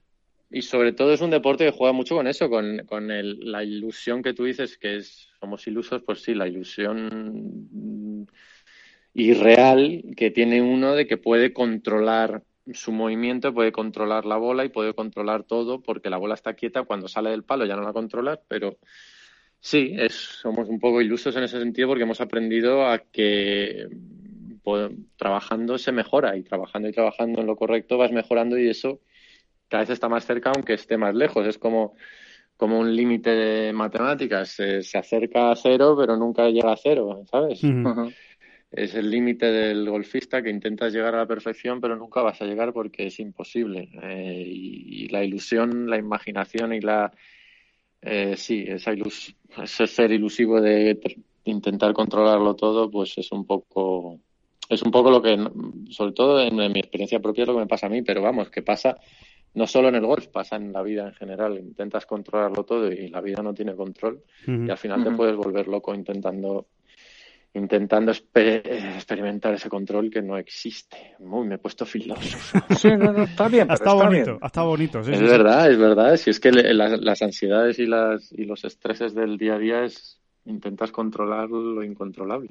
Y 0.51 0.61
sobre 0.61 0.93
todo 0.93 1.11
es 1.13 1.21
un 1.21 1.31
deporte 1.31 1.65
que 1.65 1.71
juega 1.71 1.93
mucho 1.93 2.15
con 2.15 2.27
eso, 2.27 2.47
con, 2.47 2.85
con 2.85 3.09
el, 3.09 3.39
la 3.51 3.63
ilusión 3.63 4.21
que 4.21 4.33
tú 4.33 4.43
dices 4.43 4.77
que 4.77 4.97
es, 4.97 5.29
somos 5.39 5.65
ilusos, 5.65 6.03
pues 6.03 6.21
sí, 6.21 6.35
la 6.35 6.47
ilusión 6.47 8.27
y 9.13 9.33
real 9.33 10.03
que 10.15 10.31
tiene 10.31 10.61
uno 10.61 10.93
de 10.95 11.07
que 11.07 11.17
puede 11.17 11.53
controlar 11.53 12.43
su 12.73 12.91
movimiento, 12.91 13.53
puede 13.53 13.71
controlar 13.71 14.25
la 14.25 14.37
bola 14.37 14.65
y 14.65 14.69
puede 14.69 14.93
controlar 14.93 15.43
todo 15.43 15.81
porque 15.81 16.09
la 16.09 16.17
bola 16.17 16.35
está 16.35 16.53
quieta. 16.53 16.83
Cuando 16.83 17.07
sale 17.07 17.31
del 17.31 17.43
palo 17.43 17.65
ya 17.65 17.75
no 17.75 17.81
la 17.81 17.93
controlas, 17.93 18.39
pero 18.47 18.77
Sí, 19.61 19.93
es, 19.97 20.13
somos 20.13 20.69
un 20.69 20.79
poco 20.79 21.01
ilusos 21.01 21.35
en 21.35 21.43
ese 21.43 21.59
sentido 21.59 21.89
porque 21.89 22.03
hemos 22.03 22.21
aprendido 22.21 22.87
a 22.87 22.99
que 22.99 23.87
pues, 24.63 24.91
trabajando 25.17 25.77
se 25.77 25.91
mejora 25.91 26.37
y 26.37 26.43
trabajando 26.43 26.87
y 26.87 26.93
trabajando 26.93 27.41
en 27.41 27.47
lo 27.47 27.57
correcto 27.57 27.97
vas 27.97 28.11
mejorando 28.11 28.57
y 28.57 28.69
eso 28.69 29.01
cada 29.67 29.83
vez 29.83 29.89
está 29.89 30.07
más 30.07 30.25
cerca 30.25 30.51
aunque 30.55 30.73
esté 30.73 30.97
más 30.97 31.13
lejos. 31.13 31.45
Es 31.45 31.57
como, 31.57 31.95
como 32.55 32.79
un 32.79 32.95
límite 32.95 33.31
de 33.31 33.73
matemáticas. 33.73 34.49
Se, 34.49 34.97
acerca 34.97 35.51
a 35.51 35.55
cero 35.57 35.95
pero 35.99 36.15
nunca 36.15 36.49
llega 36.49 36.71
a 36.71 36.77
cero, 36.77 37.23
¿sabes? 37.29 37.61
Es 38.71 38.93
el 38.93 39.09
límite 39.09 39.47
del 39.47 39.89
golfista 39.89 40.43
que 40.43 40.49
intentas 40.49 40.93
llegar 40.93 41.15
a 41.15 41.19
la 41.19 41.25
perfección 41.25 41.81
pero 41.81 41.95
nunca 41.95 42.21
vas 42.21 42.41
a 42.41 42.45
llegar 42.45 42.71
porque 42.71 43.07
es 43.07 43.19
imposible. 43.19 43.89
Eh, 44.03 44.43
y 44.47 45.07
la 45.07 45.23
ilusión, 45.23 45.89
la 45.89 45.97
imaginación 45.97 46.73
y 46.73 46.81
la 46.81 47.11
eh, 48.01 48.35
sí, 48.37 48.65
esa 48.67 48.93
ese 49.61 49.87
ser 49.87 50.11
ilusivo 50.11 50.61
de 50.61 50.99
intentar 51.43 51.93
controlarlo 51.93 52.55
todo, 52.55 52.89
pues 52.89 53.17
es 53.17 53.31
un 53.31 53.45
poco, 53.45 54.19
es 54.69 54.81
un 54.83 54.91
poco 54.91 55.11
lo 55.11 55.21
que, 55.21 55.37
sobre 55.89 56.13
todo 56.13 56.41
en, 56.41 56.55
mi 56.55 56.79
experiencia 56.79 57.19
propia, 57.19 57.43
es 57.43 57.47
lo 57.47 57.55
que 57.55 57.61
me 57.61 57.67
pasa 57.67 57.87
a 57.87 57.89
mí, 57.89 58.01
pero 58.01 58.21
vamos, 58.21 58.49
que 58.49 58.61
pasa 58.61 58.97
no 59.53 59.67
solo 59.67 59.89
en 59.89 59.95
el 59.95 60.05
golf, 60.05 60.27
pasa 60.27 60.55
en 60.55 60.71
la 60.71 60.83
vida 60.83 61.07
en 61.07 61.13
general. 61.13 61.57
Intentas 61.57 62.05
controlarlo 62.05 62.63
todo 62.63 62.89
y 62.91 63.09
la 63.09 63.19
vida 63.19 63.41
no 63.41 63.53
tiene 63.53 63.75
control 63.75 64.21
y 64.45 64.69
al 64.69 64.77
final 64.77 65.03
te 65.03 65.11
puedes 65.11 65.35
volver 65.35 65.67
loco 65.67 65.93
intentando 65.93 66.67
intentando 67.53 68.11
experimentar 68.11 69.53
ese 69.53 69.69
control 69.69 70.09
que 70.09 70.21
no 70.21 70.37
existe. 70.37 71.15
Muy, 71.19 71.47
me 71.47 71.55
he 71.55 71.57
puesto 71.57 71.85
filósofo. 71.85 72.59
Sí, 72.75 72.89
está 72.89 73.47
bien. 73.47 73.69
estado 73.71 73.97
bonito, 73.97 74.39
estado 74.41 74.67
bonito. 74.67 74.99
es 74.99 75.19
verdad, 75.19 75.71
es 75.71 75.77
verdad. 75.77 76.15
Si 76.17 76.29
es 76.29 76.39
que 76.39 76.51
las, 76.51 77.21
ansiedades 77.21 77.79
y, 77.79 77.85
las, 77.85 78.31
y 78.31 78.45
los 78.45 78.63
estreses 78.63 79.13
del 79.13 79.37
día 79.37 79.55
a 79.55 79.59
día 79.59 79.83
es 79.83 80.19
intentas 80.45 80.91
controlar 80.91 81.49
lo 81.49 81.83
incontrolable. 81.83 82.49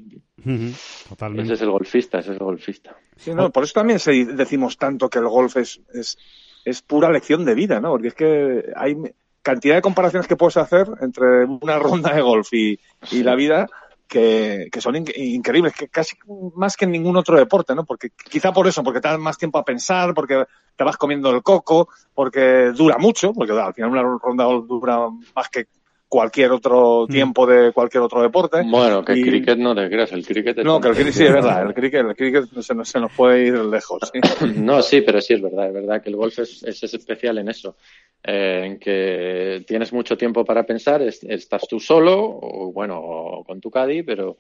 totalmente. 1.09 1.45
Ese 1.45 1.55
es 1.55 1.63
el 1.63 1.71
golfista, 1.71 2.19
ese 2.19 2.33
es 2.33 2.41
el 2.41 2.45
golfista. 2.45 2.97
Sí, 3.17 3.35
no, 3.35 3.51
por 3.51 3.65
eso 3.65 3.75
también 3.75 3.99
decimos 4.37 4.77
tanto 4.77 5.09
que 5.09 5.19
el 5.19 5.29
golf 5.29 5.57
es, 5.57 5.81
es, 5.93 6.19
es 6.65 6.83
pura 6.83 7.11
lección 7.11 7.45
de 7.45 7.55
vida, 7.55 7.81
¿no? 7.81 7.91
Porque 7.91 8.09
es 8.09 8.15
que 8.15 8.73
hay 8.77 8.97
cantidad 9.43 9.77
de 9.77 9.83
comparaciones 9.83 10.29
que 10.29 10.37
puedes 10.37 10.59
hacer 10.59 10.87
entre 11.01 11.45
una 11.45 11.79
ronda 11.79 12.15
de 12.15 12.21
golf 12.21 12.53
y, 12.53 12.79
y 13.11 13.23
la 13.23 13.35
vida 13.35 13.67
que, 14.09 14.71
son 14.81 14.97
increíbles, 14.97 15.75
que 15.75 15.89
casi 15.89 16.17
más 16.57 16.77
que 16.77 16.87
en 16.87 16.93
ningún 16.93 17.17
otro 17.17 17.37
deporte, 17.37 17.75
¿no? 17.75 17.85
Porque 17.85 18.11
quizá 18.11 18.53
por 18.53 18.67
eso, 18.67 18.83
porque 18.83 19.01
te 19.01 19.09
das 19.09 19.19
más 19.19 19.37
tiempo 19.37 19.59
a 19.59 19.65
pensar, 19.65 20.15
porque 20.15 20.45
te 20.75 20.85
vas 20.85 20.97
comiendo 20.97 21.31
el 21.31 21.43
coco, 21.43 21.89
porque 22.15 22.73
dura 22.75 22.99
mucho, 22.99 23.33
porque 23.33 23.53
al 23.53 23.75
final 23.75 23.91
una 23.91 24.19
ronda 24.21 24.45
dura 24.45 25.09
más 25.37 25.49
que 25.51 25.67
cualquier 26.09 26.53
otro 26.53 27.07
mm. 27.09 27.13
tiempo 27.13 27.47
de 27.47 27.73
cualquier 27.73 28.03
otro 28.03 28.23
deporte. 28.23 28.63
Bueno, 28.67 29.05
que 29.05 29.13
el 29.13 29.23
cricket 29.23 29.59
no 29.59 29.75
te 29.75 29.89
creas, 29.89 30.13
el 30.13 30.27
cricket... 30.27 30.59
No, 30.59 30.81
que 30.81 30.89
el 30.89 30.95
cricket 30.95 31.13
sí 31.13 31.25
es 31.25 31.33
verdad, 31.33 31.67
el 31.67 31.75
cricket, 31.75 32.07
el 32.07 32.17
cricket 32.17 32.45
se, 32.63 32.75
nos, 32.75 32.89
se 32.89 32.99
nos 32.99 33.13
puede 33.13 33.47
ir 33.47 33.55
lejos. 33.55 34.01
no, 34.57 34.83
sí, 34.83 35.03
pero 35.03 35.21
sí 35.21 35.35
es 35.35 35.43
verdad, 35.43 35.69
es 35.69 35.75
verdad 35.75 36.03
que 36.03 36.09
el 36.09 36.17
golf 36.17 36.39
es, 36.39 36.63
es 36.63 36.83
especial 36.95 37.39
en 37.39 37.49
eso. 37.49 37.77
Eh, 38.25 38.63
en 38.65 38.79
que 38.81 39.65
tienes 39.67 39.93
mucho 39.93 40.17
tiempo 40.17 40.45
para 40.45 40.65
pensar, 40.65 41.01
estás 41.03 41.69
tú 41.69 41.79
solo 41.79 42.19
o 42.19 42.73
bueno, 42.73 42.99
o 43.01 43.45
con 43.45 43.61
tu 43.61 43.71
caddy, 43.71 44.03
pero 44.03 44.39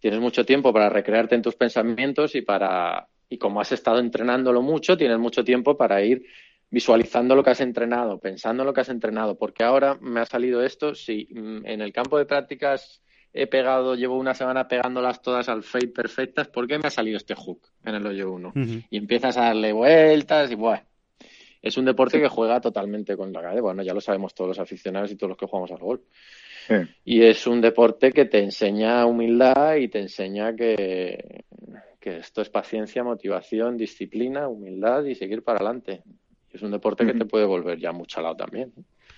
tienes 0.00 0.20
mucho 0.20 0.44
tiempo 0.44 0.72
para 0.72 0.88
recrearte 0.88 1.36
en 1.36 1.42
tus 1.42 1.54
pensamientos 1.54 2.34
y 2.34 2.42
para 2.42 3.06
y 3.28 3.38
como 3.38 3.60
has 3.60 3.70
estado 3.70 4.00
entrenándolo 4.00 4.60
mucho, 4.60 4.96
tienes 4.96 5.18
mucho 5.18 5.44
tiempo 5.44 5.76
para 5.76 6.02
ir 6.02 6.24
visualizando 6.70 7.34
lo 7.34 7.42
que 7.42 7.50
has 7.50 7.60
entrenado, 7.60 8.18
pensando 8.18 8.62
en 8.62 8.66
lo 8.66 8.72
que 8.72 8.80
has 8.80 8.88
entrenado, 8.88 9.36
porque 9.36 9.64
ahora 9.64 9.98
me 10.00 10.20
ha 10.20 10.26
salido 10.26 10.62
esto, 10.62 10.94
si 10.94 11.28
mm, 11.30 11.66
en 11.66 11.80
el 11.80 11.92
campo 11.92 12.18
de 12.18 12.26
prácticas 12.26 13.02
he 13.32 13.46
pegado, 13.46 13.94
llevo 13.94 14.16
una 14.18 14.34
semana 14.34 14.66
pegándolas 14.66 15.22
todas 15.22 15.48
al 15.48 15.62
fade 15.62 15.88
perfectas, 15.88 16.48
¿por 16.48 16.66
qué 16.66 16.78
me 16.78 16.88
ha 16.88 16.90
salido 16.90 17.16
este 17.16 17.34
hook 17.34 17.68
en 17.84 17.94
el 17.94 18.06
hoyo 18.06 18.32
1? 18.32 18.52
Y 18.90 18.96
empiezas 18.96 19.36
a 19.36 19.46
darle 19.46 19.72
vueltas 19.72 20.50
y 20.50 20.54
bueno, 20.56 20.82
es 21.62 21.76
un 21.76 21.84
deporte 21.84 22.20
que 22.20 22.28
juega 22.28 22.60
totalmente 22.60 23.16
con 23.16 23.32
la 23.32 23.42
cadera. 23.42 23.62
Bueno, 23.62 23.82
ya 23.82 23.94
lo 23.94 24.00
sabemos 24.00 24.34
todos 24.34 24.48
los 24.48 24.58
aficionados 24.58 25.12
y 25.12 25.16
todos 25.16 25.30
los 25.30 25.38
que 25.38 25.46
jugamos 25.46 25.70
al 25.70 25.78
golf. 25.78 26.02
Y 27.04 27.22
es 27.22 27.46
un 27.46 27.60
deporte 27.60 28.12
que 28.12 28.26
te 28.26 28.38
enseña 28.38 29.04
humildad 29.04 29.74
y 29.74 29.88
te 29.88 29.98
enseña 29.98 30.54
que, 30.54 31.44
que 31.98 32.18
esto 32.18 32.42
es 32.42 32.48
paciencia, 32.48 33.02
motivación, 33.02 33.76
disciplina, 33.76 34.48
humildad 34.48 35.04
y 35.04 35.14
seguir 35.16 35.42
para 35.42 35.58
adelante. 35.58 36.02
Es 36.52 36.62
un 36.62 36.70
deporte 36.70 37.06
que 37.06 37.14
te 37.14 37.24
puede 37.24 37.44
volver 37.44 37.78
ya 37.78 37.92
muy 37.92 38.06
chalado 38.06 38.36
también. 38.36 38.72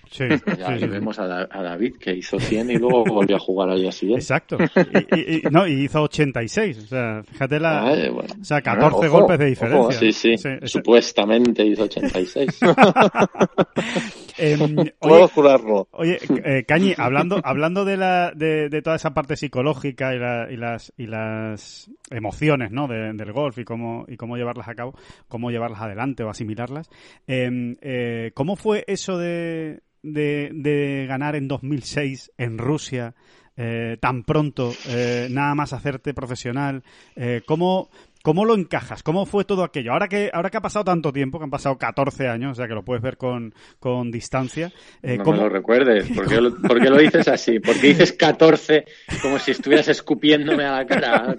Sí, 0.09 0.25
ya 0.57 0.69
vemos 0.87 1.17
a, 1.19 1.47
David 1.47 1.95
que 1.97 2.13
hizo 2.13 2.39
100 2.39 2.71
y 2.71 2.77
luego 2.77 3.03
volvió 3.03 3.35
a 3.35 3.39
jugar 3.39 3.69
al 3.69 3.81
día 3.81 3.91
siguiente. 3.91 4.23
Exacto. 4.23 4.57
Y, 5.15 5.41
no, 5.51 5.67
y 5.67 5.85
hizo 5.85 6.01
86. 6.01 6.77
O 6.77 6.87
sea, 6.87 7.23
fíjate 7.23 7.59
la. 7.59 8.11
O 8.11 8.43
sea, 8.43 8.61
14 8.61 9.07
golpes 9.07 9.39
de 9.39 9.45
diferencia. 9.45 10.11
sí, 10.11 10.37
sí, 10.37 10.49
Supuestamente 10.63 11.65
hizo 11.65 11.83
86. 11.83 12.59
eh, 14.37 14.57
Puedo 14.99 15.27
jurarlo. 15.27 15.87
Oye, 15.91 16.19
eh, 16.43 16.63
Cañi, 16.67 16.93
hablando, 16.97 17.39
hablando 17.43 17.85
de, 17.85 17.97
la, 17.97 18.31
de, 18.31 18.69
de, 18.69 18.81
toda 18.81 18.95
esa 18.95 19.13
parte 19.13 19.35
psicológica 19.35 20.13
y, 20.13 20.19
la, 20.19 20.47
y, 20.51 20.57
las, 20.57 20.93
y 20.97 21.07
las 21.07 21.89
emociones 22.09 22.71
¿no? 22.71 22.87
del 22.87 23.31
golf 23.31 23.57
y 23.57 23.63
cómo, 23.63 24.05
y 24.07 24.17
cómo 24.17 24.37
llevarlas 24.37 24.67
a 24.67 24.75
cabo, 24.75 24.95
cómo 25.27 25.51
llevarlas 25.51 25.81
adelante 25.81 26.23
o 26.23 26.29
asimilarlas, 26.29 26.89
em, 27.27 27.75
eh, 27.81 28.31
¿cómo 28.33 28.55
fue 28.55 28.83
eso 28.87 29.17
de 29.17 29.81
de, 30.03 30.51
de 30.53 31.05
ganar 31.07 31.35
en 31.35 31.47
2006 31.47 32.31
en 32.37 32.57
Rusia 32.57 33.15
eh, 33.55 33.97
tan 33.99 34.23
pronto, 34.23 34.73
eh, 34.87 35.27
nada 35.29 35.53
más 35.55 35.73
hacerte 35.73 36.13
profesional? 36.13 36.83
Eh, 37.15 37.41
¿Cómo, 37.45 37.89
¿Cómo 38.23 38.45
lo 38.45 38.55
encajas? 38.55 39.03
¿Cómo 39.03 39.25
fue 39.25 39.43
todo 39.43 39.65
aquello? 39.65 39.91
Ahora 39.91 40.07
que, 40.07 40.31
ahora 40.31 40.49
que 40.49 40.55
ha 40.55 40.61
pasado 40.61 40.85
tanto 40.85 41.11
tiempo, 41.11 41.39
que 41.39 41.43
han 41.43 41.49
pasado 41.49 41.77
14 41.77 42.29
años, 42.29 42.53
o 42.53 42.55
sea 42.55 42.69
que 42.69 42.73
lo 42.73 42.81
puedes 42.85 43.03
ver 43.03 43.17
con, 43.17 43.53
con 43.81 44.11
distancia. 44.11 44.71
Eh, 45.01 45.17
no 45.17 45.25
me 45.25 45.37
lo 45.39 45.49
recuerdes. 45.49 46.09
¿Por 46.09 46.29
qué, 46.29 46.39
lo, 46.39 46.55
¿Por 46.61 46.81
qué, 46.81 46.89
lo, 46.89 46.97
dices 46.99 47.27
así? 47.27 47.59
¿Por 47.59 47.77
qué 47.81 47.87
dices 47.87 48.13
14 48.13 48.85
como 49.21 49.39
si 49.39 49.51
estuvieras 49.51 49.89
escupiéndome 49.89 50.63
a 50.63 50.77
la 50.77 50.85
cara? 50.85 51.35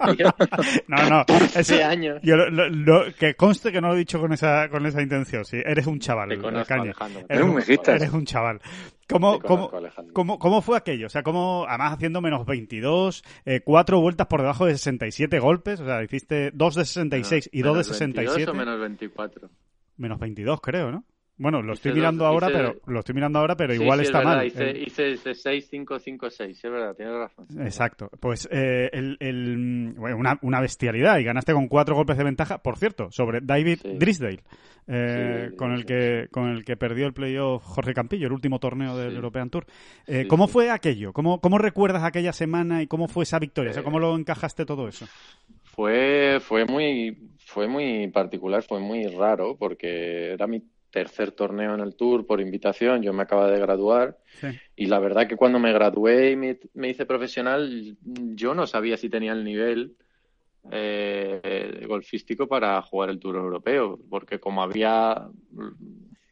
No, 0.87 1.09
no. 1.09 1.25
Ese 1.55 1.83
año. 1.83 2.19
Yo, 2.21 2.35
lo, 2.35 3.11
que 3.17 3.33
conste 3.33 3.71
que 3.71 3.81
no 3.81 3.87
lo 3.87 3.95
he 3.95 3.97
dicho 3.97 4.19
con 4.19 4.31
esa, 4.33 4.69
con 4.69 4.85
esa 4.85 5.01
intención. 5.01 5.43
Sí, 5.43 5.57
eres 5.65 5.87
un 5.87 5.97
chaval. 5.97 6.29
Te 6.29 6.37
conozco, 6.37 6.75
Eres 7.27 7.43
un, 7.43 7.63
eres 7.87 8.13
un 8.13 8.25
chaval. 8.25 8.61
¿Cómo, 9.07 9.39
cómo, 9.39 9.71
cómo, 10.13 10.39
cómo, 10.39 10.61
fue 10.61 10.77
aquello? 10.77 11.05
O 11.07 11.09
sea, 11.09 11.21
¿cómo, 11.21 11.65
además 11.67 11.93
haciendo 11.93 12.21
menos 12.21 12.45
22, 12.45 13.23
eh, 13.45 13.61
cuatro 13.63 14.01
vueltas 14.01 14.25
por 14.27 14.41
debajo 14.41 14.65
de 14.65 14.73
67 14.73 15.39
golpes? 15.39 15.79
O 15.79 15.85
sea, 15.85 16.03
hiciste 16.03 16.51
dos 16.51 16.75
de 16.75 16.85
66 16.85 17.49
y 17.51 17.61
dos 17.61 17.77
de 17.77 17.83
67. 17.83 18.49
o 18.49 18.53
menos 18.55 18.79
24? 18.79 19.49
Menos 19.97 20.19
22, 20.19 20.59
creo, 20.59 20.91
¿no? 20.91 21.05
Bueno, 21.37 21.61
lo 21.61 21.73
estoy 21.73 21.93
mirando 21.93 22.25
ahora, 22.25 22.47
pero 22.47 22.75
lo 22.85 22.99
estoy 22.99 23.13
mirando 23.13 23.39
ahora, 23.39 23.57
pero 23.57 23.73
igual 23.73 23.99
está 23.99 24.21
mal. 24.21 24.45
Hice, 24.45 24.69
eh, 24.71 24.83
hice 24.87 25.35
6, 25.35 25.67
5, 25.69 25.99
5, 25.99 26.29
6, 26.29 26.63
es 26.63 26.71
verdad, 26.71 26.95
tienes 26.95 27.13
razón. 27.13 27.45
Exacto. 27.59 28.09
Pues 28.19 28.47
eh, 28.51 28.89
el, 28.93 29.17
el, 29.19 29.93
bueno, 29.97 30.17
una, 30.17 30.39
una, 30.41 30.61
bestialidad 30.61 31.17
y 31.19 31.25
ganaste 31.25 31.51
con 31.51 31.67
cuatro 31.67 31.95
golpes 31.95 32.17
de 32.17 32.23
ventaja, 32.23 32.59
por 32.59 32.77
cierto, 32.77 33.11
sobre 33.11 33.41
David 33.41 33.79
Drisdale, 33.83 34.43
eh, 34.87 35.51
con 35.57 35.73
el 35.73 35.85
que 35.85 36.27
con 36.31 36.49
el 36.49 36.63
que 36.63 36.77
perdió 36.77 37.07
el 37.07 37.13
playoff 37.13 37.63
Jorge 37.63 37.93
Campillo, 37.93 38.27
el 38.27 38.33
último 38.33 38.59
torneo 38.59 38.95
del 38.95 39.15
European 39.15 39.49
Tour. 39.49 39.65
Eh, 40.07 40.27
¿Cómo 40.27 40.47
fue 40.47 40.69
aquello? 40.69 41.11
¿Cómo, 41.11 41.41
¿Cómo 41.41 41.57
recuerdas 41.57 42.03
aquella 42.03 42.31
semana 42.31 42.81
y 42.81 42.87
cómo 42.87 43.07
fue 43.07 43.23
esa 43.23 43.39
victoria? 43.39 43.71
O 43.71 43.73
sea, 43.73 43.83
¿Cómo 43.83 43.99
lo 43.99 44.15
encajaste 44.15 44.65
todo 44.65 44.87
eso? 44.87 45.05
Fue, 45.63 46.37
fue 46.39 46.65
muy, 46.65 47.17
fue 47.39 47.67
muy 47.67 48.07
particular, 48.09 48.63
fue 48.63 48.79
muy 48.79 49.07
raro 49.07 49.57
porque 49.57 50.31
era 50.31 50.47
mi 50.47 50.61
tercer 50.95 51.33
torneo 51.33 51.75
en 51.75 51.81
el 51.81 51.93
Tour 51.97 52.25
por 52.25 52.39
invitación, 52.39 53.03
yo 53.03 53.11
me 53.11 53.23
acaba 53.23 53.51
de 53.51 53.59
graduar 53.59 54.17
y 54.77 54.85
la 54.85 54.99
verdad 54.99 55.27
que 55.27 55.35
cuando 55.35 55.59
me 55.59 55.73
gradué 55.73 56.31
y 56.31 56.35
me, 56.37 56.89
hice 56.89 57.05
profesional, 57.05 57.97
yo 58.01 58.55
no 58.55 58.65
sabía 58.65 58.95
si 58.95 59.09
tenía 59.09 59.33
el 59.33 59.43
nivel 59.43 59.97
eh, 60.71 61.83
golfístico 61.85 62.47
para 62.47 62.81
jugar 62.81 63.09
el 63.09 63.19
Tour 63.19 63.35
Europeo, 63.35 63.99
porque 64.09 64.39
como 64.39 64.63
había, 64.63 65.27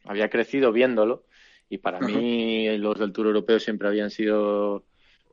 había 0.04 0.30
crecido 0.30 0.72
viéndolo 0.72 1.26
y 1.68 1.76
para 1.76 2.00
mí 2.00 2.74
los 2.78 2.98
del 2.98 3.12
Tour 3.12 3.26
Europeo 3.26 3.60
siempre 3.60 3.88
habían 3.88 4.08
sido 4.08 4.86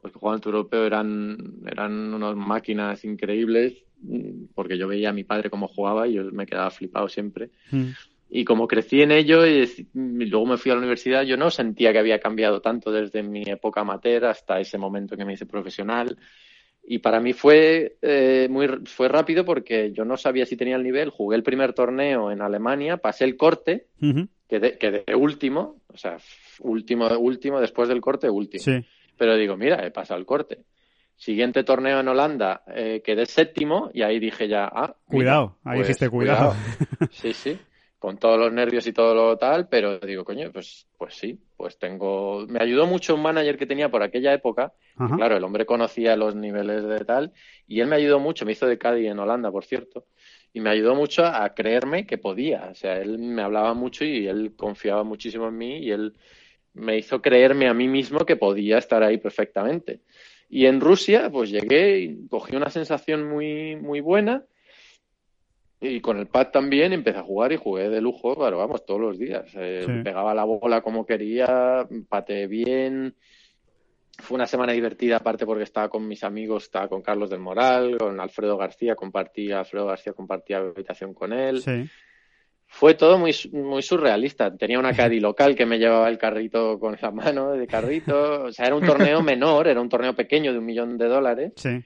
los 0.04 0.12
que 0.12 0.20
jugaban 0.20 0.40
el 0.40 0.42
Tour 0.42 0.56
Europeo 0.56 0.86
eran, 0.86 1.54
eran 1.66 2.14
unas 2.14 2.36
máquinas 2.36 3.06
increíbles, 3.06 3.86
porque 4.56 4.78
yo 4.78 4.90
veía 4.90 5.12
a 5.12 5.14
mi 5.14 5.24
padre 5.24 5.50
cómo 5.50 5.70
jugaba 5.70 6.06
y 6.06 6.14
yo 6.16 6.26
me 6.32 6.46
quedaba 6.46 6.70
flipado 6.70 7.08
siempre. 7.08 7.50
Mm. 7.72 7.92
Y 8.34 8.46
como 8.46 8.66
crecí 8.66 9.02
en 9.02 9.12
ello 9.12 9.46
y, 9.46 9.90
luego 9.94 10.46
me 10.46 10.58
fui 10.58 10.72
a 10.72 10.76
la 10.76 10.80
universidad, 10.80 11.24
yo 11.24 11.36
no 11.36 11.52
sentía 11.52 11.92
que 11.92 12.00
había 12.00 12.22
cambiado 12.22 12.62
tanto 12.62 12.90
desde 12.90 13.24
mi 13.24 13.44
época 13.46 13.82
amateur 13.82 14.24
hasta 14.24 14.58
ese 14.62 14.78
momento 14.78 15.18
que 15.18 15.26
me 15.26 15.34
hice 15.34 15.46
profesional. 15.46 16.18
Y 16.82 17.00
para 17.00 17.20
mí 17.20 17.34
fue, 17.34 17.98
eh, 18.02 18.48
muy, 18.50 18.70
fue 18.86 19.10
rápido 19.10 19.44
porque 19.44 19.92
yo 19.92 20.06
no 20.06 20.16
sabía 20.16 20.46
si 20.46 20.56
tenía 20.56 20.78
el 20.78 20.84
nivel. 20.84 21.10
Jugué 21.10 21.36
el 21.36 21.44
primer 21.44 21.74
torneo 21.74 22.32
en 22.32 22.42
Alemania, 22.42 22.96
pasé 22.96 23.26
el 23.26 23.36
corte, 23.36 23.88
que 24.48 24.78
quedé, 24.80 25.04
último, 25.14 25.82
o 25.88 25.98
sea, 25.98 26.16
último, 26.62 27.10
último, 27.10 27.60
después 27.60 27.90
del 27.90 28.00
corte, 28.00 28.30
último. 28.30 28.64
pero 29.18 29.36
digo, 29.36 29.58
mira, 29.58 29.86
he 29.86 29.92
pasado 29.92 30.18
el 30.18 30.26
corte. 30.26 30.60
Siguiente 31.18 31.66
torneo 31.66 32.00
en 32.00 32.08
Holanda, 32.08 32.64
eh, 32.74 33.02
quedé 33.04 33.26
séptimo 33.26 33.92
y 33.94 34.04
ahí 34.04 34.20
dije 34.20 34.48
ya, 34.48 34.70
ah, 34.72 34.96
cuidado, 35.06 35.58
ahí 35.66 35.80
pues, 35.80 35.88
dijiste 35.90 36.10
cuidado. 36.10 36.56
Sí, 37.12 37.34
sí, 37.34 37.60
con 38.02 38.18
todos 38.18 38.40
los 38.40 38.52
nervios 38.52 38.88
y 38.88 38.94
todo 38.94 39.14
lo 39.14 39.38
tal, 39.38 39.68
pero 39.70 40.00
digo, 40.00 40.26
coño, 40.26 40.52
pues, 40.52 40.88
pues 40.98 41.14
sí, 41.14 41.40
pues 41.56 41.78
tengo. 41.78 42.48
Me 42.48 42.58
ayudó 42.60 42.88
mucho 42.88 43.14
un 43.14 43.22
manager 43.22 43.60
que 43.60 43.68
tenía 43.68 43.92
por 43.92 44.02
aquella 44.02 44.34
época. 44.34 44.74
Claro, 45.18 45.38
el 45.38 45.44
hombre 45.44 45.68
conocía 45.68 46.16
los 46.16 46.36
niveles 46.36 46.84
de 46.84 47.06
tal 47.06 47.32
y 47.68 47.80
él 47.80 47.88
me 47.88 47.98
ayudó 47.98 48.20
mucho, 48.20 48.44
me 48.44 48.54
hizo 48.54 48.66
de 48.66 48.80
Cádiz 48.80 49.08
en 49.08 49.20
Holanda, 49.20 49.52
por 49.52 49.66
cierto, 49.66 50.08
y 50.52 50.62
me 50.62 50.72
ayudó 50.72 50.96
mucho 50.96 51.24
a 51.24 51.54
creerme 51.54 52.08
que 52.08 52.18
podía. 52.18 52.70
O 52.72 52.74
sea, 52.74 52.98
él 52.98 53.20
me 53.20 53.44
hablaba 53.44 53.76
mucho 53.76 54.04
y 54.04 54.28
él 54.28 54.54
confiaba 54.56 55.04
muchísimo 55.04 55.50
en 55.50 55.58
mí 55.60 55.78
y 55.78 55.92
él 55.92 56.16
me 56.74 56.98
hizo 56.98 57.22
creerme 57.22 57.68
a 57.68 57.76
mí 57.76 57.88
mismo 57.88 58.26
que 58.26 58.36
podía 58.36 58.80
estar 58.80 59.04
ahí 59.04 59.20
perfectamente. 59.20 60.00
Y 60.50 60.66
en 60.66 60.82
Rusia, 60.82 61.30
pues 61.32 61.52
llegué 61.52 62.00
y 62.00 62.28
cogí 62.30 62.56
una 62.56 62.72
sensación 62.72 63.30
muy, 63.30 63.76
muy 63.76 64.00
buena. 64.00 64.44
Y 65.82 66.00
con 66.00 66.20
el 66.20 66.28
pad 66.28 66.50
también 66.52 66.94
empecé 66.94 67.18
a 67.18 67.24
jugar 67.24 67.52
y 67.52 67.58
jugué 67.58 67.90
de 67.90 68.02
lujo, 68.02 68.36
pero 68.36 68.60
vamos, 68.60 68.86
todos 68.86 69.02
los 69.02 69.18
días. 69.18 69.52
Eh, 69.56 70.02
pegaba 70.04 70.36
la 70.36 70.44
bola 70.44 70.82
como 70.82 71.06
quería, 71.06 71.88
pateé 72.08 72.46
bien. 72.46 73.16
Fue 74.20 74.36
una 74.36 74.46
semana 74.46 74.74
divertida, 74.74 75.18
aparte 75.18 75.46
porque 75.46 75.64
estaba 75.64 75.90
con 75.90 76.08
mis 76.08 76.24
amigos, 76.24 76.66
estaba 76.66 76.88
con 76.88 77.02
Carlos 77.02 77.32
del 77.32 77.40
Moral, 77.40 77.98
con 77.98 78.20
Alfredo 78.20 78.58
García, 78.58 78.96
compartía, 78.96 79.60
Alfredo 79.60 79.88
García 79.88 80.14
compartía 80.14 80.58
habitación 80.58 81.16
con 81.16 81.34
él. 81.34 81.62
Sí 81.62 81.90
fue 82.72 82.94
todo 82.94 83.20
muy, 83.20 83.36
muy 83.52 83.84
surrealista. 83.84 84.56
Tenía 84.56 84.80
una 84.80 84.94
Caddy 84.94 85.20
local 85.20 85.56
que 85.56 85.66
me 85.66 85.78
llevaba 85.78 86.08
el 86.08 86.18
carrito 86.18 86.80
con 86.80 86.98
la 87.00 87.12
mano 87.12 87.52
de 87.52 87.68
carrito. 87.68 88.46
O 88.46 88.52
sea, 88.52 88.66
era 88.68 88.76
un 88.76 88.86
torneo 88.86 89.22
menor, 89.24 89.68
era 89.68 89.82
un 89.82 89.90
torneo 89.90 90.16
pequeño 90.16 90.54
de 90.54 90.60
un 90.60 90.66
millón 90.66 90.98
de 90.98 91.08
dólares. 91.08 91.52
Sí. 91.58 91.84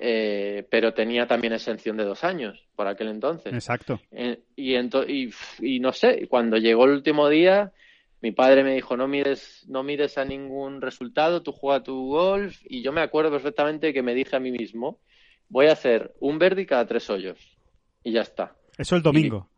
Eh, 0.00 0.66
pero 0.70 0.94
tenía 0.94 1.26
también 1.26 1.52
exención 1.52 1.96
de 1.96 2.04
dos 2.04 2.22
años 2.22 2.66
por 2.76 2.86
aquel 2.86 3.08
entonces. 3.08 3.52
Exacto. 3.52 4.00
Eh, 4.12 4.40
y, 4.54 4.76
y, 4.76 5.30
y, 5.60 5.80
no 5.80 5.92
sé, 5.92 6.28
cuando 6.28 6.56
llegó 6.56 6.84
el 6.84 6.92
último 6.92 7.28
día, 7.28 7.72
mi 8.20 8.32
padre 8.32 8.64
me 8.64 8.74
dijo, 8.74 8.96
no 8.96 9.08
mires, 9.08 9.64
no 9.68 9.82
mires 9.82 10.18
a 10.18 10.24
ningún 10.24 10.80
resultado, 10.80 11.42
tú 11.42 11.52
juega 11.52 11.82
tu 11.82 12.08
golf. 12.08 12.60
Y 12.64 12.82
yo 12.82 12.92
me 12.92 13.00
acuerdo 13.00 13.30
perfectamente 13.30 13.92
que 13.92 14.02
me 14.02 14.14
dije 14.14 14.36
a 14.36 14.40
mí 14.40 14.50
mismo, 14.50 15.00
voy 15.48 15.66
a 15.66 15.72
hacer 15.72 16.14
un 16.20 16.38
verde 16.38 16.66
cada 16.66 16.86
tres 16.86 17.08
hoyos. 17.10 17.38
Y 18.02 18.12
ya 18.12 18.22
está. 18.22 18.56
Eso 18.76 18.96
el 18.96 19.02
domingo. 19.02 19.48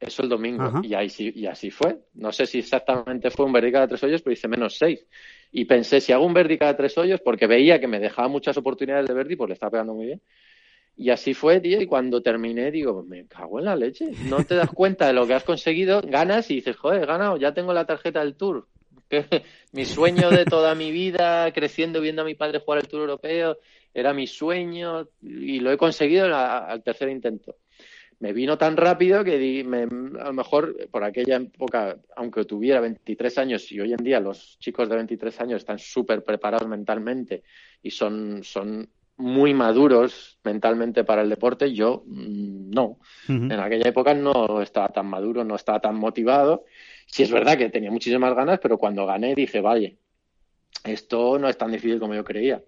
Eso 0.00 0.22
el 0.22 0.28
domingo. 0.28 0.80
Y, 0.82 0.94
ahí 0.94 1.08
sí, 1.08 1.32
y 1.34 1.46
así 1.46 1.70
fue. 1.70 2.00
No 2.14 2.32
sé 2.32 2.46
si 2.46 2.58
exactamente 2.58 3.30
fue 3.30 3.46
un 3.46 3.52
verdi 3.52 3.70
cada 3.70 3.86
tres 3.86 4.02
hoyos, 4.02 4.20
pero 4.20 4.32
hice 4.32 4.48
menos 4.48 4.76
seis. 4.76 5.06
Y 5.52 5.66
pensé, 5.66 6.00
si 6.00 6.12
hago 6.12 6.24
un 6.24 6.32
verdi 6.32 6.56
cada 6.56 6.76
tres 6.76 6.96
hoyos, 6.96 7.20
porque 7.20 7.46
veía 7.46 7.78
que 7.78 7.86
me 7.86 8.00
dejaba 8.00 8.26
muchas 8.28 8.56
oportunidades 8.56 9.06
de 9.06 9.14
verdi, 9.14 9.36
pues 9.36 9.48
le 9.48 9.54
estaba 9.54 9.70
pegando 9.70 9.94
muy 9.94 10.06
bien. 10.06 10.22
Y 10.96 11.10
así 11.10 11.34
fue, 11.34 11.60
tío, 11.60 11.80
y 11.80 11.86
cuando 11.86 12.22
terminé 12.22 12.70
digo, 12.70 13.02
me 13.02 13.26
cago 13.26 13.58
en 13.58 13.66
la 13.66 13.76
leche. 13.76 14.10
No 14.28 14.44
te 14.44 14.54
das 14.54 14.70
cuenta 14.70 15.06
de 15.06 15.12
lo 15.12 15.26
que 15.26 15.34
has 15.34 15.44
conseguido, 15.44 16.00
ganas 16.02 16.50
y 16.50 16.56
dices, 16.56 16.76
joder, 16.76 17.02
he 17.02 17.06
ganado, 17.06 17.36
ya 17.36 17.52
tengo 17.52 17.72
la 17.74 17.86
tarjeta 17.86 18.20
del 18.20 18.34
Tour. 18.34 18.66
mi 19.72 19.84
sueño 19.84 20.30
de 20.30 20.46
toda 20.46 20.74
mi 20.74 20.90
vida, 20.90 21.52
creciendo 21.52 22.00
viendo 22.00 22.22
a 22.22 22.24
mi 22.24 22.34
padre 22.34 22.60
jugar 22.60 22.80
el 22.80 22.88
Tour 22.88 23.02
Europeo, 23.02 23.58
era 23.92 24.14
mi 24.14 24.26
sueño 24.26 25.08
y 25.20 25.60
lo 25.60 25.70
he 25.70 25.76
conseguido 25.76 26.34
al 26.34 26.82
tercer 26.82 27.10
intento 27.10 27.56
me 28.22 28.32
vino 28.32 28.56
tan 28.56 28.76
rápido 28.76 29.24
que 29.24 29.66
a 30.20 30.24
lo 30.26 30.32
mejor 30.32 30.88
por 30.92 31.02
aquella 31.02 31.38
época, 31.38 31.96
aunque 32.14 32.44
tuviera 32.44 32.78
23 32.78 33.38
años 33.38 33.72
y 33.72 33.80
hoy 33.80 33.92
en 33.92 34.04
día 34.04 34.20
los 34.20 34.60
chicos 34.60 34.88
de 34.88 34.94
23 34.94 35.40
años 35.40 35.62
están 35.62 35.80
súper 35.80 36.22
preparados 36.22 36.68
mentalmente 36.68 37.42
y 37.82 37.90
son, 37.90 38.44
son 38.44 38.88
muy 39.16 39.54
maduros 39.54 40.38
mentalmente 40.44 41.02
para 41.02 41.22
el 41.22 41.30
deporte, 41.30 41.74
yo 41.74 42.04
mm, 42.06 42.70
no. 42.70 43.00
En 43.26 43.50
aquella 43.50 43.88
época 43.88 44.14
no 44.14 44.62
estaba 44.62 44.90
tan 44.90 45.06
maduro, 45.06 45.42
no 45.42 45.56
estaba 45.56 45.80
tan 45.80 45.96
motivado. 45.96 46.64
Sí 47.06 47.24
es 47.24 47.32
verdad 47.32 47.58
que 47.58 47.70
tenía 47.70 47.90
muchísimas 47.90 48.36
ganas, 48.36 48.60
pero 48.62 48.78
cuando 48.78 49.04
gané 49.04 49.34
dije, 49.34 49.60
vaya, 49.60 49.90
esto 50.84 51.40
no 51.40 51.48
es 51.48 51.58
tan 51.58 51.72
difícil 51.72 51.98
como 51.98 52.14
yo 52.14 52.22
creía. 52.22 52.62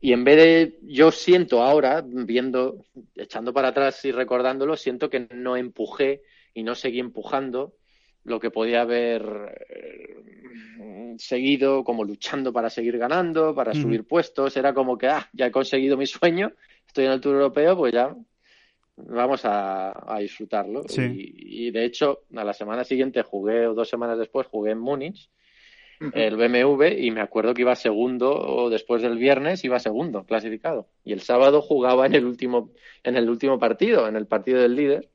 Y 0.00 0.12
en 0.12 0.24
vez 0.24 0.36
de, 0.36 0.78
yo 0.82 1.10
siento 1.10 1.62
ahora, 1.62 2.04
viendo, 2.06 2.84
echando 3.16 3.52
para 3.52 3.68
atrás 3.68 4.04
y 4.04 4.12
recordándolo, 4.12 4.76
siento 4.76 5.10
que 5.10 5.26
no 5.34 5.56
empujé 5.56 6.22
y 6.54 6.62
no 6.62 6.74
seguí 6.74 7.00
empujando 7.00 7.74
lo 8.22 8.38
que 8.38 8.50
podía 8.50 8.82
haber 8.82 9.56
eh, 9.68 11.14
seguido, 11.18 11.82
como 11.82 12.04
luchando 12.04 12.52
para 12.52 12.70
seguir 12.70 12.96
ganando, 12.96 13.54
para 13.54 13.74
subir 13.74 14.06
puestos. 14.06 14.56
Era 14.56 14.72
como 14.72 14.96
que, 14.96 15.08
ah, 15.08 15.28
ya 15.32 15.46
he 15.46 15.50
conseguido 15.50 15.96
mi 15.96 16.06
sueño, 16.06 16.52
estoy 16.86 17.06
en 17.06 17.12
el 17.12 17.20
Tour 17.20 17.34
Europeo, 17.34 17.76
pues 17.76 17.92
ya 17.92 18.14
vamos 18.96 19.40
a, 19.44 20.16
disfrutarlo. 20.20 20.82
Y, 20.96 21.66
y, 21.66 21.70
de 21.72 21.84
hecho, 21.84 22.20
a 22.36 22.44
la 22.44 22.52
semana 22.52 22.84
siguiente 22.84 23.22
jugué, 23.22 23.66
o 23.66 23.74
dos 23.74 23.88
semanas 23.88 24.18
después, 24.18 24.46
jugué 24.46 24.72
en 24.72 24.78
Múnich 24.78 25.28
el 26.12 26.36
BMW 26.36 26.84
y 26.98 27.10
me 27.10 27.20
acuerdo 27.20 27.54
que 27.54 27.62
iba 27.62 27.74
segundo 27.74 28.30
o 28.30 28.70
después 28.70 29.02
del 29.02 29.18
viernes 29.18 29.64
iba 29.64 29.78
segundo 29.78 30.24
clasificado. 30.24 30.88
Y 31.04 31.12
el 31.12 31.20
sábado 31.20 31.62
jugaba 31.62 32.06
en 32.06 32.14
el 32.14 32.24
último 32.24 32.70
en 33.02 33.16
el 33.16 33.28
último 33.28 33.58
partido 33.58 34.08
en 34.08 34.16
el 34.16 34.26
partido 34.26 34.60
del 34.60 34.76
líder. 34.76 35.08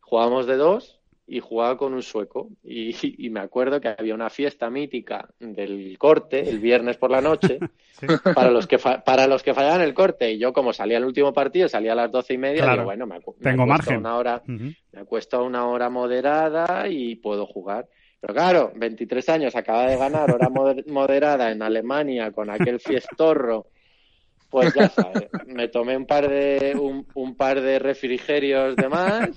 Jugábamos 0.00 0.46
de 0.46 0.56
dos 0.56 1.00
y 1.30 1.38
jugaba 1.38 1.76
con 1.76 1.94
un 1.94 2.02
sueco. 2.02 2.48
Y, 2.64 3.30
me 3.30 3.38
acuerdo 3.38 3.80
que 3.80 3.94
había 3.96 4.14
una 4.16 4.30
fiesta 4.30 4.68
mítica 4.68 5.28
del 5.38 5.96
corte 5.96 6.50
el 6.50 6.58
viernes 6.58 6.96
por 6.96 7.12
la 7.12 7.20
noche 7.20 7.60
para 8.34 8.50
los 8.50 8.66
que 8.66 8.78
para 8.78 9.28
los 9.28 9.44
que 9.44 9.54
fallaban 9.54 9.82
el 9.82 9.94
corte. 9.94 10.32
Y 10.32 10.38
yo 10.38 10.52
como 10.52 10.72
salía 10.72 10.98
el 10.98 11.04
último 11.04 11.32
partido 11.32 11.68
salía 11.68 11.92
a 11.92 11.94
las 11.94 12.10
doce 12.10 12.34
y 12.34 12.38
media 12.38 12.68
digo, 12.68 12.84
bueno 12.84 13.06
me, 13.06 13.20
tengo 13.40 13.64
margen 13.64 13.98
una 13.98 14.16
hora 14.16 14.42
me 14.46 15.00
acuesto 15.00 15.44
una 15.44 15.68
hora 15.68 15.88
moderada 15.88 16.88
y 16.88 17.14
puedo 17.14 17.46
jugar 17.46 17.86
pero 18.20 18.34
claro, 18.34 18.72
23 18.76 19.28
años, 19.30 19.56
acaba 19.56 19.86
de 19.86 19.96
ganar 19.96 20.30
hora 20.30 20.48
moderada 20.86 21.50
en 21.50 21.62
Alemania 21.62 22.30
con 22.32 22.50
aquel 22.50 22.78
fiestorro. 22.78 23.66
Pues 24.50 24.74
ya 24.74 24.88
sabes, 24.88 25.28
me 25.46 25.68
tomé 25.68 25.96
un 25.96 26.06
par 26.06 26.28
de 26.28 26.74
un, 26.76 27.36
par 27.36 27.60
de 27.60 27.78
refrigerios 27.78 28.74
de 28.74 28.88
más 28.88 29.30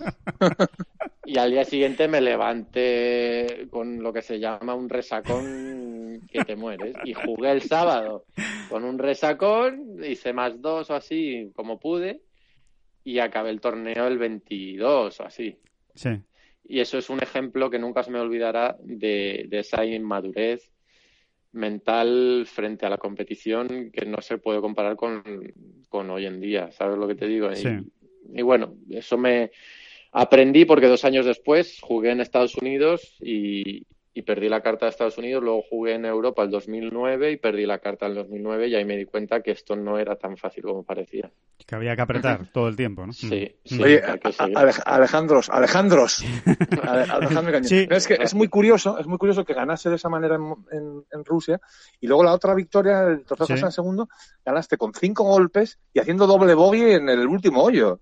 y 1.24 1.38
al 1.38 1.52
día 1.52 1.66
siguiente 1.66 2.08
me 2.08 2.20
levanté 2.20 3.68
con 3.70 4.02
lo 4.02 4.12
que 4.12 4.24
se 4.24 4.40
llama 4.40 4.74
un 4.74 4.90
resacón 4.90 6.20
que 6.32 6.44
te 6.44 6.56
mueres 6.56 6.96
y 7.06 7.14
jugué 7.14 7.52
el 7.52 7.62
sábado 7.62 8.26
con 8.70 8.84
un 8.86 8.98
resacón, 8.98 10.04
hice 10.04 10.34
más 10.34 10.60
dos 10.60 10.90
o 10.90 10.96
así 10.96 11.52
como 11.56 11.80
pude 11.80 12.22
y 13.04 13.20
acabé 13.20 13.52
el 13.52 13.62
torneo 13.62 14.08
el 14.08 14.18
22 14.18 15.20
o 15.20 15.24
así. 15.24 15.60
Sí. 15.94 16.10
Y 16.66 16.80
eso 16.80 16.98
es 16.98 17.10
un 17.10 17.22
ejemplo 17.22 17.70
que 17.70 17.80
nunca 17.80 18.04
se 18.04 18.12
me 18.12 18.20
olvidará 18.20 18.78
de, 18.82 19.48
esa 19.52 19.86
inmadurez 19.86 20.72
mental 21.52 22.46
frente 22.48 22.86
a 22.86 22.90
la 22.90 22.98
competición 22.98 23.92
que 23.92 24.06
no 24.06 24.22
se 24.22 24.38
puede 24.38 24.62
comparar 24.62 24.96
con, 24.96 25.24
hoy 25.92 26.26
en 26.26 26.40
día, 26.40 26.72
¿sabes 26.72 26.98
lo 26.98 27.08
que 27.08 27.16
te 27.16 27.28
digo? 27.28 27.50
Y, 28.34 28.42
bueno, 28.42 28.76
eso 28.90 29.18
me 29.18 29.52
aprendí 30.12 30.66
porque 30.66 30.88
dos 30.88 31.06
años 31.06 31.26
después 31.26 31.80
jugué 31.82 32.12
en 32.12 32.22
Estados 32.22 32.56
Unidos 32.56 33.18
y, 33.20 33.86
y 34.16 34.22
perdí 34.22 34.48
la 34.48 34.62
carta 34.62 34.86
de 34.86 34.92
Estados 34.92 35.18
Unidos, 35.18 35.44
luego 35.44 35.64
jugué 35.68 35.96
en 35.96 36.06
Europa 36.06 36.44
el 36.44 36.52
2009 36.52 37.32
y 37.32 37.38
perdí 37.38 37.66
la 37.66 37.80
carta 37.80 38.06
el 38.06 38.14
2009 38.14 38.68
y 38.68 38.76
ahí 38.76 38.86
me 38.86 38.96
di 38.96 39.06
cuenta 39.06 39.42
que 39.42 39.52
esto 39.52 39.76
no 39.76 39.98
era 39.98 40.16
tan 40.18 40.38
fácil 40.38 40.64
como 40.64 40.84
parecía. 40.84 41.32
Que 41.66 41.76
había 41.76 41.96
que 41.96 42.04
apretar 42.04 42.52
todo 42.52 42.68
el 42.68 42.76
tiempo, 42.76 43.08
¿no? 43.08 43.14
Sí. 43.14 43.56
sí 43.66 43.82
Oye, 43.82 44.04
Alejandros, 44.86 45.50
Alejandros, 45.50 46.24
Alejandro 47.10 47.58
Es 47.58 48.08
que 48.08 48.16
es 48.20 48.36
muy 48.36 48.50
curioso, 48.50 49.00
es 49.00 49.08
muy 49.08 49.18
curioso 49.18 49.44
que 49.46 49.54
ganase 49.54 49.90
de 49.90 49.96
esa 49.96 50.10
manera 50.10 50.36
en, 50.36 51.04
en, 51.12 51.26
Rusia 51.26 51.60
y 52.00 52.08
luego 52.08 52.24
la 52.24 52.34
otra 52.34 52.54
victoria, 52.54 53.04
el 53.04 53.24
trofeo 53.26 53.48
sí. 53.48 53.58
San 53.58 53.72
segundo, 53.72 54.10
ganaste 54.46 54.78
con 54.78 54.94
cinco 54.94 55.24
golpes 55.24 55.80
y 55.92 56.00
haciendo 56.00 56.28
doble 56.28 56.54
bogey 56.54 56.94
en 56.94 57.10
el 57.10 57.26
último 57.26 57.64
hoyo. 57.64 58.02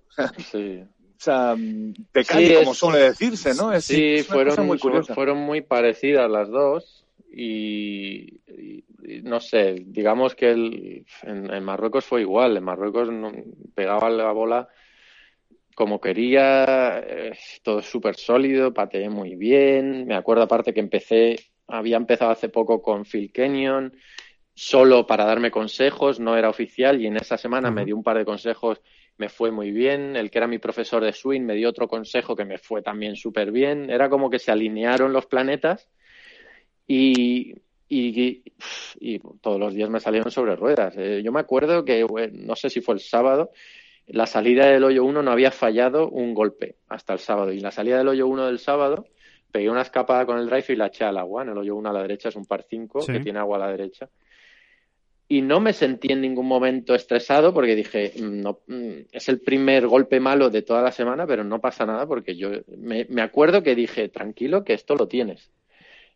sí. 0.52 0.84
O 1.22 1.24
sea, 1.24 1.54
de 1.56 2.26
calle, 2.26 2.56
como 2.56 2.74
suele 2.74 2.98
decirse, 2.98 3.54
¿no? 3.54 3.80
sí, 3.80 4.24
fueron, 4.24 4.66
muy 4.66 4.80
fueron 4.80 5.38
muy 5.38 5.62
parecidas 5.62 6.28
las 6.28 6.50
dos 6.50 7.06
y, 7.32 8.40
no 9.22 9.40
sé, 9.40 9.84
digamos 9.86 10.34
que 10.34 10.50
el, 10.50 11.06
en, 11.22 11.64
Marruecos 11.64 12.06
fue 12.06 12.22
igual. 12.22 12.58
En 12.58 12.64
Marruecos 12.64 13.12
no, 13.12 13.32
pegaba 13.76 14.10
la 14.10 14.32
bola 14.32 14.68
como 15.76 16.02
quería, 16.02 17.04
eh, 17.06 17.34
todo 17.62 17.84
súper 17.84 18.16
sólido, 18.16 18.74
pateé 18.74 19.08
muy 19.08 19.36
bien. 19.36 20.08
Me 20.08 20.16
acuerdo 20.16 20.42
aparte 20.42 20.74
que 20.74 20.80
empecé, 20.80 21.36
había 21.68 21.98
empezado 21.98 22.32
hace 22.32 22.50
poco 22.50 22.82
con 22.82 23.06
Phil 23.06 23.32
Kenyon, 23.32 23.96
solo 24.56 25.06
para 25.06 25.26
darme 25.26 25.52
consejos, 25.52 26.20
no 26.20 26.36
era 26.36 26.50
oficial 26.50 27.00
y 27.00 27.06
en 27.06 27.18
esa 27.18 27.38
semana 27.38 27.70
me 27.70 27.86
dio 27.86 27.96
un 27.96 28.02
par 28.02 28.18
de 28.18 28.26
consejos 28.26 28.82
me 29.18 29.30
fue 29.30 29.52
muy 29.52 29.72
bien. 29.72 30.16
El 30.16 30.32
que 30.32 30.40
era 30.40 30.48
mi 30.48 30.58
profesor 30.58 31.04
de 31.04 31.14
swing 31.14 31.42
me 31.42 31.56
dio 31.56 31.70
otro 31.70 31.88
consejo 31.88 32.36
que 32.36 32.46
me 32.46 32.58
fue 32.58 32.82
también 32.82 33.16
súper 33.16 33.52
bien. 33.52 33.90
Era 33.90 34.10
como 34.10 34.30
que 34.30 34.40
se 34.40 34.52
alinearon 34.52 35.14
los 35.14 35.26
planetas 35.26 35.90
y, 36.88 37.54
y, 37.88 38.44
y, 39.00 39.20
todos 39.42 39.60
los 39.60 39.74
días 39.74 39.90
me 39.90 40.00
salieron 40.00 40.32
sobre 40.32 40.56
ruedas. 40.56 40.96
Eh, 40.98 41.22
yo 41.24 41.32
me 41.32 41.40
acuerdo 41.40 41.86
que, 41.86 42.06
no 42.32 42.56
sé 42.56 42.70
si 42.70 42.82
fue 42.82 42.96
el 42.96 43.02
sábado, 43.02 43.52
la 44.08 44.26
salida 44.26 44.66
del 44.66 44.84
hoyo 44.84 45.04
1 45.06 45.22
no 45.22 45.32
había 45.32 45.52
fallado 45.52 46.10
un 46.10 46.34
golpe 46.34 46.78
hasta 46.90 47.14
el 47.14 47.20
sábado. 47.20 47.52
Y 47.52 47.60
la 47.60 47.72
salida 47.72 47.98
del 47.98 48.08
hoyo 48.08 48.28
1 48.28 48.48
del 48.48 48.60
sábado 48.60 49.06
pegué 49.52 49.70
una 49.70 49.82
escapada 49.82 50.26
con 50.26 50.38
el 50.38 50.48
drive 50.48 50.66
y 50.70 50.76
la 50.76 50.88
eché 50.88 51.04
al 51.04 51.18
agua. 51.18 51.44
En 51.44 51.50
el 51.50 51.58
hoyo 51.58 51.76
1 51.76 51.90
a 51.90 51.94
la 51.94 52.02
derecha 52.02 52.30
es 52.30 52.36
un 52.36 52.46
par 52.46 52.66
5 52.68 53.06
que 53.06 53.20
tiene 53.20 53.40
agua 53.40 53.58
a 53.58 53.60
la 53.60 53.72
derecha. 53.72 54.10
Y 55.32 55.42
no 55.42 55.62
me 55.62 55.72
sentí 55.72 56.12
en 56.12 56.20
ningún 56.20 56.46
momento 56.46 56.94
estresado 56.94 57.54
porque 57.54 57.74
dije, 57.74 58.12
mm, 58.20 58.42
no, 58.42 58.60
mm, 58.68 59.06
es 59.14 59.30
el 59.30 59.40
primer 59.40 59.88
golpe 59.88 60.20
malo 60.20 60.50
de 60.50 60.62
toda 60.62 60.82
la 60.82 60.92
semana, 60.92 61.26
pero 61.26 61.46
no 61.46 61.62
pasa 61.62 61.86
nada 61.86 62.06
porque 62.06 62.36
yo 62.36 62.50
me, 62.78 63.06
me 63.08 63.22
acuerdo 63.22 63.64
que 63.64 63.74
dije, 63.74 64.10
tranquilo, 64.10 64.66
que 64.66 64.74
esto 64.74 64.94
lo 64.94 65.08
tienes. 65.08 65.50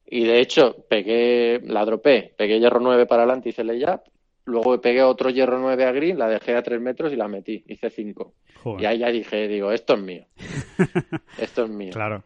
Y 0.05 0.25
de 0.25 0.41
hecho, 0.41 0.83
pegué, 0.89 1.61
la 1.63 1.85
dropé, 1.85 2.33
pegué 2.35 2.59
hierro 2.59 2.81
9 2.81 3.05
para 3.05 3.23
adelante, 3.23 3.47
hice 3.47 3.63
layup, 3.63 4.01
luego 4.43 4.81
pegué 4.81 5.01
otro 5.01 5.29
hierro 5.29 5.59
9 5.59 5.85
a 5.85 5.93
green, 5.93 6.19
la 6.19 6.27
dejé 6.27 6.53
a 6.53 6.61
3 6.61 6.81
metros 6.81 7.13
y 7.13 7.15
la 7.15 7.29
metí, 7.29 7.63
hice 7.67 7.89
5. 7.89 8.33
Y 8.79 8.83
ahí 8.83 8.97
ya 8.97 9.11
dije, 9.11 9.47
digo, 9.47 9.71
esto 9.71 9.93
es 9.93 10.01
mío. 10.01 10.25
esto 11.39 11.63
es 11.63 11.69
mío. 11.69 11.91
Claro 11.93 12.21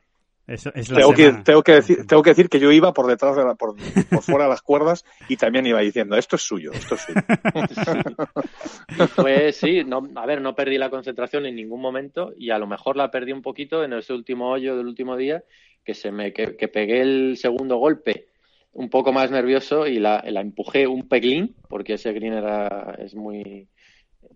tengo, 0.57 1.13
que, 1.13 1.31
tengo, 1.43 1.63
que 1.63 1.71
decir, 1.73 2.07
tengo 2.07 2.23
que 2.23 2.31
decir 2.31 2.49
que 2.49 2.59
yo 2.59 2.71
iba 2.71 2.93
por 2.93 3.07
detrás 3.07 3.35
de 3.35 3.43
la, 3.43 3.55
por, 3.55 3.79
fuera 4.21 4.45
de 4.45 4.49
las 4.49 4.61
cuerdas 4.61 5.05
y 5.27 5.37
también 5.37 5.65
iba 5.65 5.79
diciendo 5.79 6.15
esto 6.15 6.35
es 6.35 6.41
suyo, 6.41 6.71
esto 6.73 6.95
es 6.95 7.01
suyo. 7.01 7.21
Pues 9.15 9.57
sí, 9.57 9.83
no, 9.85 10.09
a 10.15 10.25
ver, 10.25 10.41
no 10.41 10.55
perdí 10.55 10.77
la 10.77 10.89
concentración 10.89 11.45
en 11.45 11.55
ningún 11.55 11.79
momento 11.79 12.33
y 12.37 12.49
a 12.49 12.57
lo 12.57 12.67
mejor 12.67 12.97
la 12.97 13.11
perdí 13.11 13.31
un 13.31 13.41
poquito 13.41 13.83
en 13.83 13.93
ese 13.93 14.13
último 14.13 14.49
hoyo 14.49 14.75
del 14.75 14.87
último 14.87 15.15
día 15.15 15.43
que 15.85 15.93
se 15.93 16.11
me 16.11 16.33
que, 16.33 16.67
pegué 16.67 17.01
el 17.01 17.37
segundo 17.37 17.77
golpe 17.77 18.27
un 18.73 18.89
poco 18.89 19.13
más 19.13 19.31
nervioso 19.31 19.87
y 19.87 19.99
la, 19.99 20.23
la 20.27 20.41
empujé 20.41 20.87
un 20.87 21.07
peglín 21.07 21.55
porque 21.67 21.93
ese 21.93 22.11
green 22.13 22.33
era 22.33 22.95
es 22.99 23.15
muy 23.15 23.67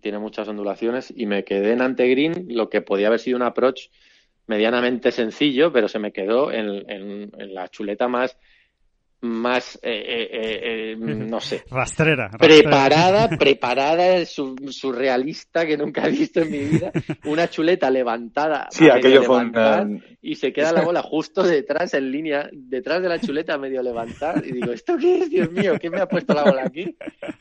tiene 0.00 0.18
muchas 0.18 0.48
ondulaciones 0.48 1.12
y 1.14 1.26
me 1.26 1.44
quedé 1.44 1.72
en 1.72 1.82
ante 1.82 2.08
green 2.08 2.46
lo 2.48 2.68
que 2.68 2.82
podía 2.82 3.08
haber 3.08 3.20
sido 3.20 3.36
un 3.36 3.42
approach 3.42 3.88
medianamente 4.46 5.10
sencillo, 5.12 5.72
pero 5.72 5.88
se 5.88 5.98
me 5.98 6.12
quedó 6.12 6.52
en, 6.52 7.30
la 7.54 7.68
chuleta 7.68 8.08
más 8.08 8.36
más, 9.24 9.78
eh, 9.82 10.04
eh, 10.06 10.92
eh, 10.92 10.96
no 10.96 11.40
sé. 11.40 11.64
Rastrera. 11.70 12.30
Preparada, 12.38 13.28
preparada, 13.28 14.24
surrealista 14.24 15.66
que 15.66 15.76
nunca 15.76 16.06
he 16.06 16.10
visto 16.10 16.40
en 16.40 16.50
mi 16.50 16.58
vida. 16.58 16.92
Una 17.24 17.48
chuleta 17.48 17.90
levantada. 17.90 18.68
Sí, 18.70 18.88
aquello 18.88 19.22
Y 20.22 20.36
se 20.36 20.52
queda 20.52 20.72
la 20.72 20.82
bola 20.84 21.02
justo 21.02 21.42
detrás, 21.42 21.94
en 21.94 22.10
línea, 22.10 22.48
detrás 22.52 23.02
de 23.02 23.08
la 23.08 23.18
chuleta, 23.18 23.58
medio 23.58 23.82
levantar. 23.82 24.42
Y 24.46 24.52
digo, 24.52 24.72
¿esto 24.72 24.96
qué 24.98 25.18
es, 25.18 25.30
Dios 25.30 25.50
mío? 25.50 25.74
¿Quién 25.80 25.92
me 25.92 26.00
ha 26.00 26.06
puesto 26.06 26.34
la 26.34 26.44
bola 26.44 26.62
aquí? 26.66 26.96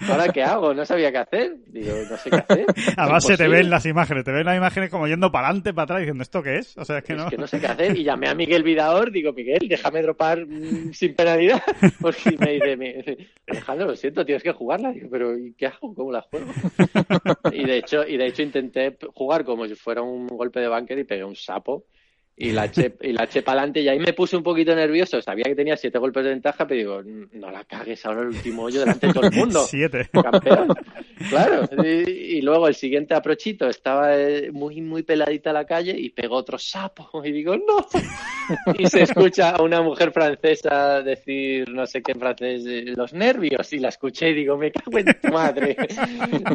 ¿Ahora 0.07 0.29
qué 0.29 0.43
hago? 0.43 0.73
No 0.73 0.85
sabía 0.85 1.11
qué 1.11 1.17
hacer. 1.17 1.57
Digo, 1.67 1.93
no 2.09 2.17
sé 2.17 2.29
qué 2.29 2.37
hacer. 2.37 2.65
Además 2.97 3.25
se 3.25 3.37
te 3.37 3.47
ven 3.47 3.69
las 3.69 3.85
imágenes, 3.85 4.23
te 4.23 4.31
ven 4.31 4.45
las 4.45 4.57
imágenes 4.57 4.89
como 4.89 5.07
yendo 5.07 5.31
para 5.31 5.47
adelante, 5.47 5.73
para 5.73 5.83
atrás, 5.83 5.99
diciendo, 5.99 6.23
¿esto 6.23 6.41
qué 6.41 6.57
es? 6.57 6.77
O 6.77 6.85
sea, 6.85 6.99
es 6.99 7.03
que 7.03 7.13
no. 7.13 7.25
Es 7.25 7.29
que 7.31 7.37
no 7.37 7.47
sé 7.47 7.59
qué 7.59 7.67
hacer. 7.67 7.97
Y 7.97 8.03
llamé 8.03 8.29
a 8.29 8.35
Miguel 8.35 8.63
Vidador, 8.63 9.11
digo, 9.11 9.33
Miguel, 9.33 9.67
déjame 9.67 10.01
dropar 10.01 10.45
mm, 10.45 10.93
sin 10.93 11.15
penalidad. 11.15 11.61
Porque 12.01 12.37
me 12.39 12.53
dice, 12.53 12.77
me 12.77 13.27
Alejandro, 13.47 13.87
lo 13.87 13.95
siento, 13.95 14.25
tienes 14.25 14.43
que 14.43 14.51
jugarla. 14.51 14.91
Digo, 14.91 15.09
pero 15.11 15.37
¿y 15.37 15.53
qué 15.53 15.67
hago? 15.67 15.93
¿Cómo 15.93 16.11
la 16.11 16.21
juego? 16.21 16.47
y 17.51 17.65
de 17.65 17.77
hecho, 17.77 18.07
y 18.07 18.17
de 18.17 18.27
hecho 18.27 18.41
intenté 18.41 18.97
jugar 19.13 19.43
como 19.43 19.67
si 19.67 19.75
fuera 19.75 20.01
un 20.01 20.27
golpe 20.27 20.59
de 20.59 20.67
banker 20.67 20.97
y 20.99 21.03
pegué 21.03 21.23
un 21.23 21.35
sapo 21.35 21.85
y 22.35 22.51
la 22.51 22.65
eché, 22.65 22.95
y 23.01 23.13
la 23.13 23.25
eché 23.25 23.43
para 23.43 23.59
adelante 23.59 23.81
y 23.81 23.87
ahí 23.87 23.99
me 23.99 24.13
puse 24.13 24.35
un 24.35 24.43
poquito 24.43 24.75
nervioso. 24.75 25.21
Sabía 25.21 25.43
que 25.43 25.55
tenía 25.55 25.77
siete 25.77 25.99
golpes 25.99 26.23
de 26.23 26.31
ventaja, 26.31 26.65
pero 26.65 26.77
digo, 26.77 27.27
no 27.33 27.51
la 27.51 27.63
cagues 27.63 28.03
ahora 28.05 28.21
el 28.21 28.27
último 28.29 28.63
hoyo 28.63 28.79
delante 28.79 29.07
de 29.07 29.13
todo 29.13 29.25
el 29.27 29.31
mundo. 29.35 29.65
siete. 29.67 30.09
Campeón. 30.11 30.69
Claro. 31.29 31.69
Y, 31.85 32.41
luego 32.41 32.67
el 32.67 32.75
siguiente 32.75 33.13
aprochito 33.13 33.69
estaba 33.69 34.17
eh, 34.17 34.51
muy, 34.51 34.81
muy 34.81 35.03
peladita 35.03 35.53
la 35.53 35.63
calle 35.63 35.95
y 35.97 36.09
pegó 36.09 36.35
otro 36.35 36.57
sapo. 36.57 37.09
Y 37.23 37.31
digo, 37.31 37.55
no. 37.55 37.87
Y 38.77 38.87
se 38.87 39.03
escucha 39.03 39.51
a 39.51 39.61
una 39.61 39.81
mujer 39.81 40.11
francesa 40.11 41.01
decir, 41.01 41.69
no 41.69 41.85
sé 41.85 42.01
qué 42.01 42.11
en 42.11 42.19
francés, 42.19 42.63
eh, 42.67 42.93
los 42.93 43.13
nervios. 43.13 43.71
Y 43.71 43.79
la 43.79 43.87
escuché 43.89 44.31
y 44.31 44.33
digo, 44.33 44.57
me 44.57 44.71
cago 44.71 44.97
en 44.97 45.05
tu 45.05 45.29
madre. 45.29 45.77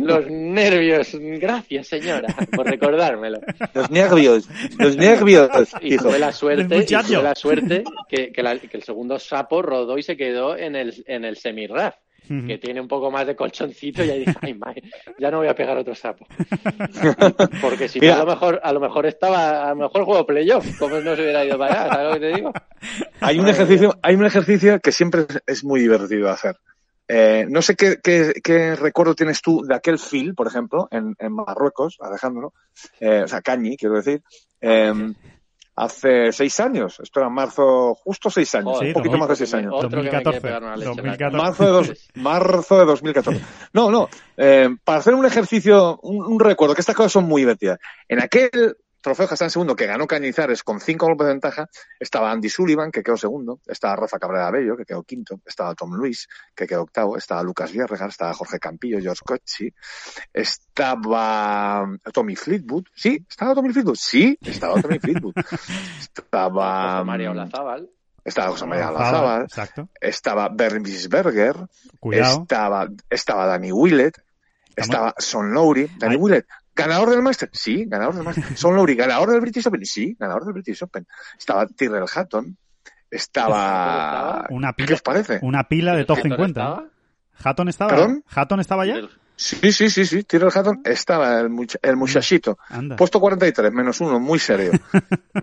Los 0.03 0.29
nervios. 0.29 1.17
Gracias, 1.19 1.87
señora, 1.87 2.35
por 2.55 2.67
recordármelo. 2.67 3.41
Los 3.73 3.91
nervios. 3.91 4.49
Los 4.79 4.97
nervios. 4.97 5.49
Y 5.81 5.97
tuve 5.97 6.19
la 6.19 6.33
suerte, 6.33 6.87
la 7.23 7.35
suerte 7.35 7.85
que, 8.09 8.33
el 8.73 8.83
segundo 8.83 9.19
sapo 9.19 9.63
rodó 9.63 9.99
y 9.99 10.03
se 10.03 10.17
quedó 10.17 10.57
en 10.57 10.77
el, 10.77 11.05
en 11.07 11.25
el 11.25 11.37
semi-raf 11.37 11.95
que 12.47 12.59
tiene 12.59 12.81
un 12.81 12.89
poco 12.89 13.11
más 13.11 13.27
de 13.27 13.35
colchoncito 13.35 14.05
y 14.05 14.11
ahí 14.11 14.19
dije, 14.21 14.37
ay, 14.43 14.83
ya 15.19 15.31
no 15.31 15.39
voy 15.39 15.49
a 15.49 15.55
pegar 15.55 15.77
otro 15.79 15.95
sapo. 15.95 16.27
Porque 17.61 17.89
si 17.89 18.01
no, 18.01 18.13
a 18.13 18.19
lo 18.19 18.27
mejor, 18.27 18.61
a 18.63 18.73
lo 18.73 18.81
mejor 18.81 19.07
estaba, 19.07 19.65
a 19.65 19.71
lo 19.71 19.77
mejor 19.77 20.05
juego 20.05 20.27
playoff, 20.27 20.79
como 20.79 21.01
no 21.01 21.17
se 21.17 21.23
hubiera 21.23 21.45
ido 21.45 21.59
para 21.59 21.85
allá, 21.85 21.95
¿sabes 21.95 22.07
lo 22.07 22.15
que 22.15 22.21
te 22.21 22.37
digo? 22.37 22.53
Hay 23.21 23.39
un 23.39 23.49
ejercicio, 23.49 23.99
hay 24.03 24.15
un 24.15 24.27
ejercicio 24.27 24.79
que 24.81 24.93
siempre 24.93 25.27
es 25.47 25.65
muy 25.65 25.81
divertido 25.81 26.29
hacer. 26.29 26.57
Eh, 27.11 27.47
no 27.49 27.63
sé 27.63 27.75
qué, 27.75 27.97
qué, 28.03 28.77
recuerdo 28.77 29.15
tienes 29.15 29.41
tú 29.41 29.65
de 29.67 29.75
aquel 29.75 29.99
fil, 29.99 30.35
por 30.35 30.47
ejemplo, 30.47 30.89
en, 30.91 31.17
en 31.19 31.33
Marruecos, 31.33 31.97
Alejandro, 32.01 32.53
eh, 33.01 33.23
o 33.25 33.29
sea, 33.29 33.41
Cañi, 33.41 33.79
quiero 33.79 33.97
decir, 33.97 34.23
eh, 34.61 34.93
hace 35.79 36.33
seis 36.33 36.59
años. 36.61 36.99
Esto 37.01 37.21
era 37.21 37.29
marzo, 37.29 37.95
justo 37.95 38.31
seis 38.31 38.55
años, 38.55 38.81
un 38.81 38.93
poquito 38.93 39.17
más 39.17 39.29
de 39.29 39.37
seis 39.37 39.55
años. 39.55 39.73
2014. 39.81 41.31
Marzo, 41.31 41.65
de 41.65 41.71
dos, 41.71 41.93
marzo 42.15 42.79
de 42.79 42.85
2014. 42.85 43.41
No, 43.73 43.91
no, 43.91 44.09
eh, 44.37 44.69
para 44.85 44.99
hacer 44.99 45.15
un 45.15 45.25
ejercicio, 45.25 45.99
un, 46.03 46.41
recuerdo, 46.41 46.75
que 46.75 46.81
estas 46.81 46.97
cosas 46.97 47.13
son 47.13 47.25
muy 47.25 47.43
divertidas. 47.43 47.79
En 48.09 48.21
aquel 48.21 48.77
trofeo 49.15 49.29
en 49.41 49.51
segundo, 49.51 49.77
que 49.77 49.87
ganó 49.87 50.07
Cañizares 50.07 50.63
con 50.63 50.81
cinco 50.81 51.07
golpes 51.07 51.27
de 51.27 51.33
ventaja, 51.33 51.69
estaba 51.99 52.31
Andy 52.31 52.49
Sullivan, 52.49 52.91
que 52.91 53.03
quedó 53.03 53.17
segundo, 53.17 53.61
estaba 53.67 53.97
Rafa 53.97 54.19
Cabrera 54.19 54.51
Bello, 54.51 54.77
que 54.77 54.85
quedó 54.85 55.03
quinto, 55.03 55.41
estaba 55.47 55.75
Tom 55.75 55.95
Luis, 55.95 56.29
que 56.55 56.67
quedó 56.67 56.83
octavo, 56.83 57.17
estaba 57.17 57.43
Lucas 57.43 57.73
Vierregar, 57.73 58.11
estaba 58.11 58.35
Jorge 58.35 58.59
Campillo, 58.59 59.01
George 59.01 59.23
Cocci, 59.25 59.73
estaba 60.33 61.87
Tommy 62.13 62.37
Fleetwood, 62.37 62.85
sí, 62.95 63.25
estaba 63.29 63.55
Tommy 63.55 63.73
Fleetwood, 63.73 63.97
sí, 63.97 64.39
estaba 64.43 64.81
Tommy 64.81 64.99
Fleetwood, 65.01 65.35
estaba 66.15 67.05
María 67.05 67.31
Olazábal. 67.31 67.89
Estaba 68.25 68.51
José 68.51 68.67
María 68.67 68.91
Olazábal, 68.91 69.47
estaba 70.03 70.51
Bernice 70.51 71.09
Berger, 71.09 71.57
estaba, 72.13 72.87
estaba 73.09 73.47
Danny 73.47 73.73
Willett, 73.73 74.19
estaba 74.77 75.15
Son 75.17 75.55
Lowry, 75.55 75.89
Danny 75.99 76.17
Willett, 76.17 76.47
¿Ganador 76.79 77.11
del 77.11 77.23
Master? 77.23 77.51
Sí, 77.53 77.87
ganador 77.89 78.15
del 78.15 78.23
Master. 78.23 78.57
Son 78.57 78.77
Lowry, 78.77 78.95
¿ganador 78.95 79.33
del 79.33 79.41
British 79.41 79.67
Open? 79.67 79.85
Sí, 79.85 80.17
ganador 80.17 80.45
del 80.45 80.53
British 80.55 80.81
Open. 80.85 81.09
Estaba 81.37 81.67
Tyrrell 81.67 82.07
Hatton. 82.15 82.57
Estaba... 83.11 84.47
Una 84.51 84.73
pila, 84.75 84.87
¿Qué 84.87 84.95
os 84.95 85.03
parece? 85.03 85.41
Una 85.43 85.67
pila 85.67 85.97
de 85.97 86.05
top 86.05 86.19
50. 86.23 86.85
¿Hatton 87.43 87.69
estaba? 87.69 87.91
¿Perdón? 87.91 88.25
¿Hatton 88.33 88.61
estaba 88.61 88.87
ya? 88.87 89.01
Sí, 89.35 89.73
sí, 89.73 89.91
sí, 89.91 90.07
sí. 90.07 90.23
Tyrrell 90.23 90.53
Hatton 90.55 90.83
estaba, 90.85 91.41
el, 91.41 91.51
el 91.83 91.97
muchachito. 91.97 92.59
Puesto 92.97 93.19
43, 93.19 93.73
menos 93.73 94.01
uno, 94.01 94.21
muy 94.21 94.39
serio. 94.39 94.71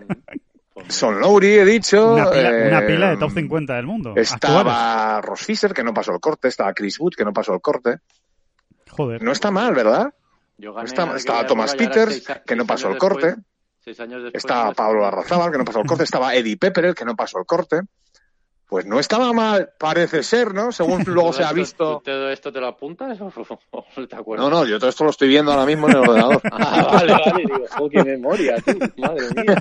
Son 0.88 1.20
Lowry, 1.20 1.58
he 1.58 1.64
dicho. 1.66 2.14
Una 2.14 2.30
pila, 2.86 3.10
de 3.10 3.16
top 3.18 3.32
50 3.32 3.74
del 3.74 3.86
mundo. 3.86 4.14
Estaba 4.16 5.20
Ross 5.20 5.40
Fisher, 5.42 5.74
que 5.74 5.84
no 5.84 5.92
pasó 5.92 6.12
el 6.12 6.20
corte. 6.20 6.48
Estaba 6.48 6.72
Chris 6.72 6.98
Wood, 6.98 7.12
que 7.14 7.26
no 7.26 7.34
pasó 7.34 7.52
el 7.52 7.60
corte. 7.60 7.98
Joder. 8.88 9.22
No 9.22 9.32
está 9.32 9.50
mal, 9.50 9.74
¿verdad? 9.74 10.14
Estaba, 10.84 11.46
Thomas 11.46 11.74
Peters, 11.74 12.26
que 12.46 12.56
no 12.56 12.66
pasó 12.66 12.88
el 12.90 12.98
corte. 12.98 13.36
estaba 14.32 14.72
Pablo 14.72 15.06
Arrazábal, 15.06 15.52
que 15.52 15.58
no 15.58 15.64
pasó 15.64 15.80
el 15.80 15.86
corte. 15.86 16.04
Estaba 16.04 16.34
Eddie 16.34 16.56
Pepper, 16.56 16.94
que 16.94 17.04
no 17.04 17.14
pasó 17.14 17.38
el 17.38 17.46
corte. 17.46 17.80
Pues 18.68 18.84
no 18.84 18.98
estaba 18.98 19.32
mal, 19.32 19.70
parece 19.78 20.24
ser, 20.24 20.52
¿no? 20.52 20.72
Según 20.72 21.04
luego 21.06 21.32
se 21.32 21.44
ha 21.44 21.52
visto. 21.52 22.02
¿Todo 22.04 22.30
esto 22.30 22.52
te 22.52 22.60
lo 22.60 22.66
apuntas 22.66 23.16
o, 23.20 24.06
te 24.06 24.16
acuerdas? 24.16 24.50
No, 24.50 24.50
no, 24.50 24.66
yo 24.66 24.78
todo 24.78 24.90
esto 24.90 25.04
lo 25.04 25.10
estoy 25.10 25.28
viendo 25.28 25.52
ahora 25.52 25.64
mismo 25.64 25.88
en 25.88 25.96
el 25.96 26.00
ordenador. 26.00 26.40
ah, 26.52 26.88
vale, 26.92 27.12
vale, 27.12 27.44
digo, 27.44 27.64
oh, 27.78 27.88
qué 27.88 28.02
memoria, 28.02 28.56
tú, 28.64 28.76
madre 28.96 29.22
mía. 29.36 29.56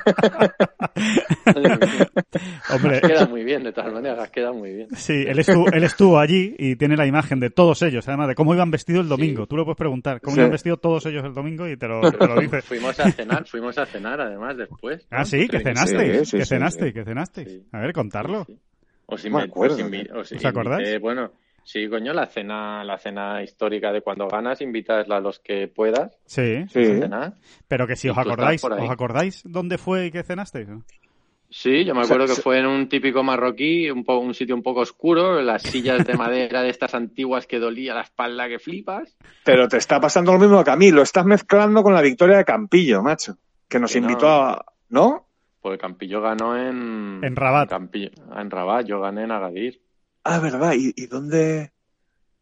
Hombre. 2.73 3.01
Queda 3.01 3.27
muy 3.27 3.43
bien, 3.43 3.63
de 3.63 3.73
todas 3.73 3.93
maneras, 3.93 4.31
queda 4.31 4.51
muy 4.51 4.73
bien. 4.73 4.87
Sí, 4.95 5.23
él 5.27 5.37
estuvo, 5.37 5.71
él 5.71 5.83
estuvo 5.83 6.17
allí 6.17 6.55
y 6.57 6.75
tiene 6.75 6.97
la 6.97 7.05
imagen 7.05 7.39
de 7.39 7.51
todos 7.51 7.83
ellos, 7.83 8.07
además 8.07 8.29
de 8.29 8.35
cómo 8.35 8.55
iban 8.55 8.71
vestidos 8.71 9.03
el 9.03 9.09
domingo. 9.09 9.45
Tú 9.45 9.55
lo 9.55 9.65
puedes 9.65 9.77
preguntar, 9.77 10.19
cómo 10.19 10.37
iban 10.37 10.49
vestidos 10.49 10.81
todos 10.81 11.05
ellos 11.05 11.23
el 11.23 11.33
domingo 11.35 11.67
y 11.67 11.77
te 11.77 11.87
lo, 11.87 12.01
te 12.11 12.27
lo 12.27 12.39
dice. 12.39 12.63
fuimos 12.63 12.99
a 12.99 13.11
cenar, 13.11 13.45
fuimos 13.47 13.77
a 13.77 13.85
cenar 13.85 14.19
además 14.19 14.57
después. 14.57 15.05
Ah, 15.11 15.25
sí, 15.25 15.47
que 15.47 15.59
cenaste, 15.59 16.23
que 16.23 16.45
cenaste, 16.45 16.93
que 16.93 17.03
cenaste. 17.03 17.63
A 17.71 17.79
ver, 17.79 17.93
contarlo. 17.93 18.47
O 19.07 19.17
si 19.17 19.29
me, 19.29 19.43
acuerdo. 19.43 19.77
¿Os 20.15 20.45
acordáis? 20.45 20.99
bueno, 20.99 21.31
sí, 21.63 21.87
coño, 21.87 22.13
la 22.13 22.25
cena, 22.25 22.83
la 22.83 22.97
cena 22.97 23.43
histórica 23.43 23.91
de 23.91 24.01
cuando 24.01 24.27
ganas, 24.27 24.61
invitas 24.61 25.09
a 25.09 25.19
los 25.19 25.39
que 25.39 25.67
puedas. 25.67 26.17
Sí, 26.25 26.65
sí. 26.69 27.01
Pero 27.67 27.87
que 27.87 27.95
si 27.95 28.09
os 28.09 28.17
acordáis, 28.17 28.63
¿os 28.63 28.89
acordáis 28.89 29.41
dónde 29.45 29.77
fue 29.77 30.07
y 30.07 30.11
qué 30.11 30.23
cenasteis? 30.23 30.67
Sí, 31.49 31.85
yo 31.85 31.93
me 31.93 32.01
acuerdo 32.01 32.25
que 32.25 32.41
fue 32.41 32.59
en 32.59 32.65
un 32.65 32.89
típico 32.89 33.23
marroquí, 33.23 33.89
un, 33.89 34.03
un 34.05 34.33
sitio 34.33 34.55
un 34.55 34.63
poco 34.63 34.81
oscuro, 34.81 35.41
las 35.41 35.61
sillas 35.61 36.05
de 36.05 36.15
madera 36.15 36.63
de 36.63 36.69
estas 36.69 36.95
antiguas 36.95 37.47
que 37.47 37.59
dolía 37.59 37.93
la 37.93 38.01
espalda 38.01 38.49
que 38.49 38.59
flipas. 38.59 39.15
Pero 39.43 39.67
te 39.67 39.77
está 39.77 39.99
pasando 39.99 40.33
lo 40.33 40.39
mismo 40.39 40.63
que 40.63 40.71
a 40.71 40.75
mí, 40.75 40.91
lo 40.91 41.01
estás 41.01 41.25
mezclando 41.25 41.83
con 41.83 41.93
la 41.93 42.01
victoria 42.01 42.37
de 42.37 42.45
Campillo, 42.45 43.01
macho, 43.01 43.37
que 43.69 43.79
nos 43.79 43.95
invitó 43.95 44.27
a... 44.27 44.65
¿No? 44.89 45.24
Pues 45.65 45.79
Campillo 45.79 46.21
ganó 46.21 46.55
en... 46.55 47.21
En 47.23 47.35
Rabat. 47.35 47.71
En, 47.71 48.51
Rabat, 48.51 48.85
yo 48.85 49.01
gané 49.01 49.23
en 49.23 49.31
Agadir. 49.31 49.81
Ah, 50.23 50.37
¿verdad? 50.37 50.73
¿Y, 50.77 50.93
y 50.95 51.07
dónde...? 51.07 51.71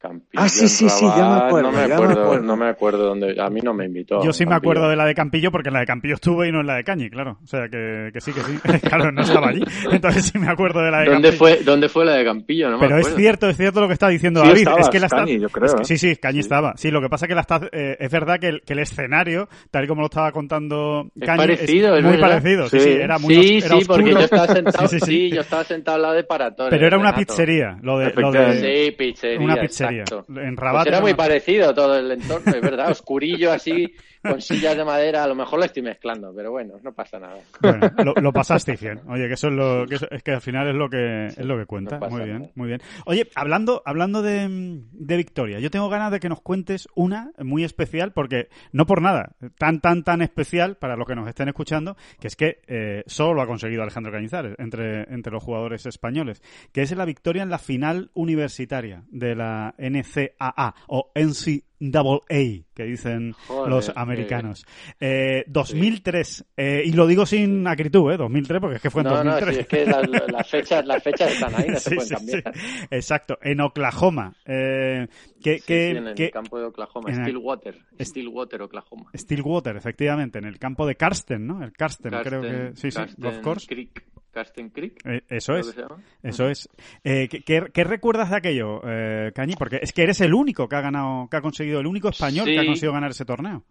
Campillo. 0.03 0.43
Ah, 0.43 0.49
sí, 0.49 0.67
sí, 0.67 0.89
sí, 0.89 1.05
ya 1.05 1.29
me 1.29 1.45
acuerdo. 1.45 1.71
No 1.71 1.77
me 1.77 1.93
acuerdo, 1.93 2.39
no 2.41 2.57
me 2.57 2.67
acuerdo 2.67 3.05
dónde. 3.05 3.41
A 3.41 3.49
mí 3.49 3.61
no 3.61 3.73
me 3.73 3.85
invitó. 3.85 4.21
Yo 4.21 4.33
sí 4.33 4.45
me 4.45 4.53
acuerdo 4.53 4.89
de 4.89 4.97
la 4.97 5.05
de 5.05 5.15
Campillo 5.15 5.49
porque 5.49 5.69
en 5.69 5.75
la 5.75 5.79
de 5.79 5.85
Campillo 5.85 6.15
estuve 6.15 6.49
y 6.49 6.51
no 6.51 6.59
en 6.59 6.67
la 6.67 6.75
de 6.75 6.83
Cañi, 6.83 7.09
claro. 7.09 7.37
O 7.41 7.47
sea 7.47 7.69
que, 7.69 8.09
que 8.11 8.19
sí, 8.19 8.33
que 8.33 8.41
sí. 8.41 8.59
claro, 8.89 9.13
no 9.13 9.21
estaba 9.21 9.47
allí. 9.47 9.63
Entonces 9.89 10.25
sí 10.25 10.37
me 10.37 10.49
acuerdo 10.49 10.81
de 10.81 10.91
la 10.91 10.99
de 10.99 11.05
¿Dónde 11.05 11.29
Campillo. 11.29 11.37
Fue, 11.37 11.63
¿Dónde 11.63 11.87
fue 11.87 12.03
la 12.03 12.15
de 12.15 12.25
Campillo? 12.25 12.69
No 12.69 12.79
Pero 12.79 12.97
es 12.97 13.15
cierto, 13.15 13.47
es 13.47 13.55
cierto 13.55 13.79
lo 13.79 13.87
que 13.87 13.93
está 13.93 14.09
diciendo 14.09 14.41
David. 14.41 14.67
es 14.77 14.89
que 14.89 14.99
la 14.99 15.05
está... 15.05 15.19
Cañi, 15.19 15.39
yo 15.39 15.47
creo. 15.47 15.85
sí, 15.85 15.97
sí, 15.97 16.17
Cañi 16.17 16.39
estaba. 16.39 16.73
Sí, 16.75 16.91
lo 16.91 16.99
que 16.99 17.07
pasa 17.07 17.25
es 17.25 17.29
que 17.29 17.35
la 17.35 17.41
está, 17.41 17.61
eh, 17.71 17.95
es 17.97 18.11
verdad 18.11 18.39
que 18.39 18.47
el, 18.47 18.61
que 18.63 18.73
el, 18.73 18.79
escenario, 18.79 19.47
tal 19.71 19.85
y 19.85 19.87
como 19.87 20.01
lo 20.01 20.07
estaba 20.07 20.33
contando 20.33 21.09
es 21.15 21.25
Cañi, 21.25 21.37
parecido, 21.37 21.95
es 21.95 22.03
muy 22.03 22.17
parecido. 22.17 22.67
Sí, 22.67 22.79
sí, 22.81 22.89
era 22.89 23.17
muy 23.19 23.35
Sí, 23.35 23.57
era 23.63 23.77
sí, 23.77 23.85
porque 23.87 24.11
yo 24.11 24.19
estaba 24.19 24.47
sentado, 24.53 24.87
sí, 24.89 24.99
sí, 24.99 25.29
yo 25.29 25.41
estaba 25.41 25.63
sentado 25.63 25.95
al 25.95 26.01
lado 26.01 26.13
de 26.15 26.23
Paratore. 26.25 26.69
Pero 26.69 26.87
era 26.87 26.97
una 26.97 27.15
pizzería, 27.15 27.77
lo 27.81 27.99
de 27.99 28.11
Sí, 28.11 28.91
pizzería. 28.97 29.39
Una 29.39 29.55
pizzería. 29.55 29.92
En 29.99 30.57
Rabat. 30.57 30.83
Pues 30.83 30.87
era 30.87 31.01
muy 31.01 31.13
parecido 31.13 31.73
todo 31.73 31.97
el 31.97 32.11
entorno, 32.11 32.53
es 32.53 32.61
verdad, 32.61 32.91
oscurillo 32.91 33.51
así, 33.51 33.93
con 34.23 34.41
sillas 34.41 34.77
de 34.77 34.85
madera, 34.85 35.23
a 35.23 35.27
lo 35.27 35.35
mejor 35.35 35.59
lo 35.59 35.65
estoy 35.65 35.83
mezclando, 35.83 36.33
pero 36.35 36.51
bueno, 36.51 36.75
no 36.81 36.93
pasa 36.93 37.19
nada. 37.19 37.37
Bueno, 37.61 37.91
lo, 38.03 38.13
lo 38.15 38.33
pasaste 38.33 38.77
bien. 38.79 39.01
Oye, 39.07 39.27
que 39.27 39.33
eso 39.33 39.47
es 39.47 39.53
lo 39.53 39.85
que, 39.87 39.95
es 39.95 40.23
que 40.23 40.31
al 40.31 40.41
final 40.41 40.69
es 40.69 40.75
lo 40.75 40.89
que 40.89 41.27
es 41.27 41.45
lo 41.45 41.57
que 41.57 41.65
cuenta. 41.65 41.99
no 41.99 42.09
muy 42.09 42.23
bien, 42.23 42.39
nada. 42.39 42.51
muy 42.55 42.67
bien. 42.67 42.81
Oye, 43.05 43.29
hablando 43.35 43.81
hablando 43.85 44.21
de, 44.21 44.81
de 44.91 45.17
Victoria, 45.17 45.59
yo 45.59 45.69
tengo 45.69 45.89
ganas 45.89 46.11
de 46.11 46.19
que 46.19 46.29
nos 46.29 46.41
cuentes 46.41 46.87
una 46.95 47.31
muy 47.39 47.63
especial 47.63 48.13
porque 48.13 48.49
no 48.71 48.85
por 48.85 49.01
nada, 49.01 49.35
tan 49.57 49.81
tan 49.81 50.03
tan 50.03 50.21
especial 50.21 50.77
para 50.77 50.95
los 50.95 51.07
que 51.07 51.15
nos 51.15 51.27
estén 51.27 51.49
escuchando, 51.49 51.97
que 52.19 52.27
es 52.27 52.35
que 52.35 52.61
eh, 52.67 53.03
solo 53.07 53.33
lo 53.33 53.41
ha 53.41 53.47
conseguido 53.47 53.81
Alejandro 53.81 54.11
Cañizares 54.11 54.55
entre 54.57 55.03
entre 55.13 55.33
los 55.33 55.43
jugadores 55.43 55.85
españoles, 55.85 56.41
que 56.71 56.81
es 56.81 56.95
la 56.95 57.05
victoria 57.05 57.43
en 57.43 57.49
la 57.49 57.59
final 57.59 58.11
universitaria 58.13 59.03
de 59.09 59.35
la 59.35 59.75
NCAA 59.77 60.75
o 60.87 61.11
NCAA 61.15 61.72
Double 61.91 62.19
A, 62.29 62.63
que 62.73 62.83
dicen 62.83 63.33
Joder, 63.47 63.69
los 63.69 63.91
americanos. 63.95 64.65
Eh, 64.99 65.43
2003, 65.47 66.45
eh, 66.57 66.83
y 66.85 66.91
lo 66.93 67.07
digo 67.07 67.25
sin 67.25 67.67
acritud, 67.67 68.11
¿eh? 68.11 68.17
2003, 68.17 68.59
porque 68.61 68.75
es 68.77 68.81
que 68.81 68.89
fue 68.89 69.01
en 69.01 69.07
No, 69.09 69.23
no, 69.23 69.31
2003. 69.39 69.55
sí, 69.55 69.61
es 69.61 69.67
que 69.67 69.85
las 69.85 70.07
las 70.31 70.49
fechas, 70.49 70.85
las 70.85 71.03
fechas 71.03 71.31
están 71.33 71.55
ahí, 71.55 71.67
no 71.69 71.79
se 71.79 71.89
Sí, 71.89 71.95
pueden 71.95 72.07
sí, 72.09 72.15
cambiar. 72.15 72.53
sí. 72.55 72.85
Exacto, 72.91 73.37
en 73.41 73.61
Oklahoma. 73.61 74.33
Eh, 74.45 75.07
que, 75.41 75.57
Sí, 75.59 75.63
que, 75.67 75.91
sí, 75.91 75.97
en 75.97 76.07
el 76.07 76.15
que- 76.15 76.31
campo 76.31 76.57
de 76.59 76.65
Oklahoma, 76.65 77.09
en 77.11 77.23
Stillwater, 77.23 77.77
Stillwater, 77.99 78.61
Oklahoma. 78.61 79.09
Stillwater, 79.15 79.75
efectivamente, 79.75 80.39
en 80.39 80.45
el 80.45 80.57
campo 80.59 80.85
de 80.87 80.95
Karsten, 80.95 81.45
¿no? 81.45 81.63
El 81.63 81.73
Karsten, 81.73 82.11
creo 82.23 82.41
que. 82.41 82.71
Sí, 82.75 82.91
sí, 82.91 82.97
Karsten 82.97 83.23
Golf 83.23 83.39
Course. 83.39 83.67
Creek, 83.67 84.03
Karsten 84.33 84.69
Creek. 84.69 84.99
Eh, 85.05 85.21
eso 85.29 85.55
es. 85.55 85.75
Eso 86.23 86.49
es. 86.49 86.67
Eh, 87.03 87.29
¿qué, 87.29 87.83
recuerdas 87.83 88.31
de 88.31 88.37
aquello, 88.37 88.81
eh, 88.85 89.31
Cañi? 89.33 89.55
Porque 89.55 89.79
es 89.81 89.93
que 89.93 90.03
eres 90.03 90.19
el 90.21 90.33
único 90.33 90.67
que 90.67 90.75
ha 90.75 90.81
ganado, 90.81 91.29
que 91.29 91.37
ha 91.37 91.41
conseguido, 91.41 91.79
el 91.79 91.87
único 91.87 92.09
español 92.09 92.45
que 92.45 92.59
ha 92.59 92.65
conseguido 92.65 92.93
ganar 92.93 93.11
ese 93.11 93.25
torneo. 93.25 93.63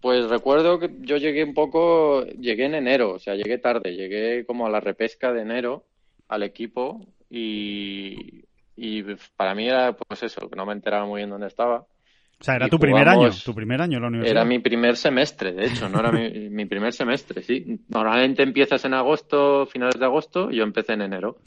Pues 0.00 0.28
recuerdo 0.28 0.78
que 0.78 0.90
yo 1.00 1.16
llegué 1.16 1.44
un 1.44 1.54
poco, 1.54 2.24
llegué 2.24 2.66
en 2.66 2.74
enero, 2.74 3.14
o 3.14 3.18
sea, 3.18 3.34
llegué 3.34 3.58
tarde, 3.58 3.94
llegué 3.94 4.44
como 4.44 4.66
a 4.66 4.70
la 4.70 4.80
repesca 4.80 5.32
de 5.32 5.42
enero 5.42 5.84
al 6.28 6.42
equipo 6.42 7.00
y, 7.30 8.44
y 8.76 9.02
para 9.36 9.54
mí 9.54 9.68
era 9.68 9.96
pues 9.96 10.24
eso, 10.24 10.48
que 10.50 10.56
no 10.56 10.66
me 10.66 10.72
enteraba 10.72 11.06
muy 11.06 11.20
bien 11.20 11.30
dónde 11.30 11.46
estaba. 11.46 11.86
O 12.40 12.44
sea, 12.44 12.56
era 12.56 12.68
tu 12.68 12.78
primer 12.78 13.08
año, 13.08 13.30
tu 13.44 13.54
primer 13.54 13.80
año 13.80 13.96
en 13.96 14.02
la 14.02 14.08
universidad. 14.08 14.42
Era 14.42 14.44
mi 14.44 14.58
primer 14.58 14.96
semestre, 14.96 15.52
de 15.52 15.66
hecho, 15.66 15.88
no 15.88 16.00
era 16.00 16.12
mi, 16.12 16.30
mi 16.50 16.66
primer 16.66 16.92
semestre, 16.92 17.42
sí. 17.42 17.80
Normalmente 17.88 18.42
empiezas 18.42 18.84
en 18.84 18.94
agosto, 18.94 19.66
finales 19.66 19.98
de 19.98 20.04
agosto, 20.04 20.50
yo 20.50 20.62
empecé 20.62 20.92
en 20.92 21.02
enero. 21.02 21.38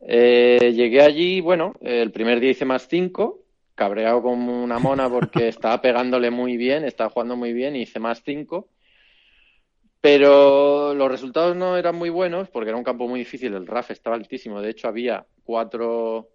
Eh, 0.00 0.72
llegué 0.74 1.02
allí, 1.02 1.40
bueno, 1.40 1.74
el 1.80 2.12
primer 2.12 2.40
día 2.40 2.50
hice 2.50 2.64
más 2.64 2.86
5, 2.88 3.42
cabreado 3.74 4.22
como 4.22 4.62
una 4.62 4.78
mona 4.78 5.08
porque 5.08 5.48
estaba 5.48 5.80
pegándole 5.80 6.30
muy 6.30 6.56
bien, 6.56 6.84
estaba 6.84 7.10
jugando 7.10 7.36
muy 7.36 7.52
bien 7.52 7.76
hice 7.76 7.98
más 7.98 8.22
5. 8.24 8.68
Pero 10.00 10.94
los 10.94 11.10
resultados 11.10 11.56
no 11.56 11.76
eran 11.76 11.96
muy 11.96 12.10
buenos 12.10 12.48
porque 12.48 12.68
era 12.70 12.78
un 12.78 12.84
campo 12.84 13.08
muy 13.08 13.20
difícil, 13.20 13.54
el 13.54 13.66
RAF 13.66 13.90
estaba 13.90 14.14
altísimo. 14.14 14.60
De 14.60 14.70
hecho, 14.70 14.86
había 14.86 15.26
cuatro, 15.42 16.28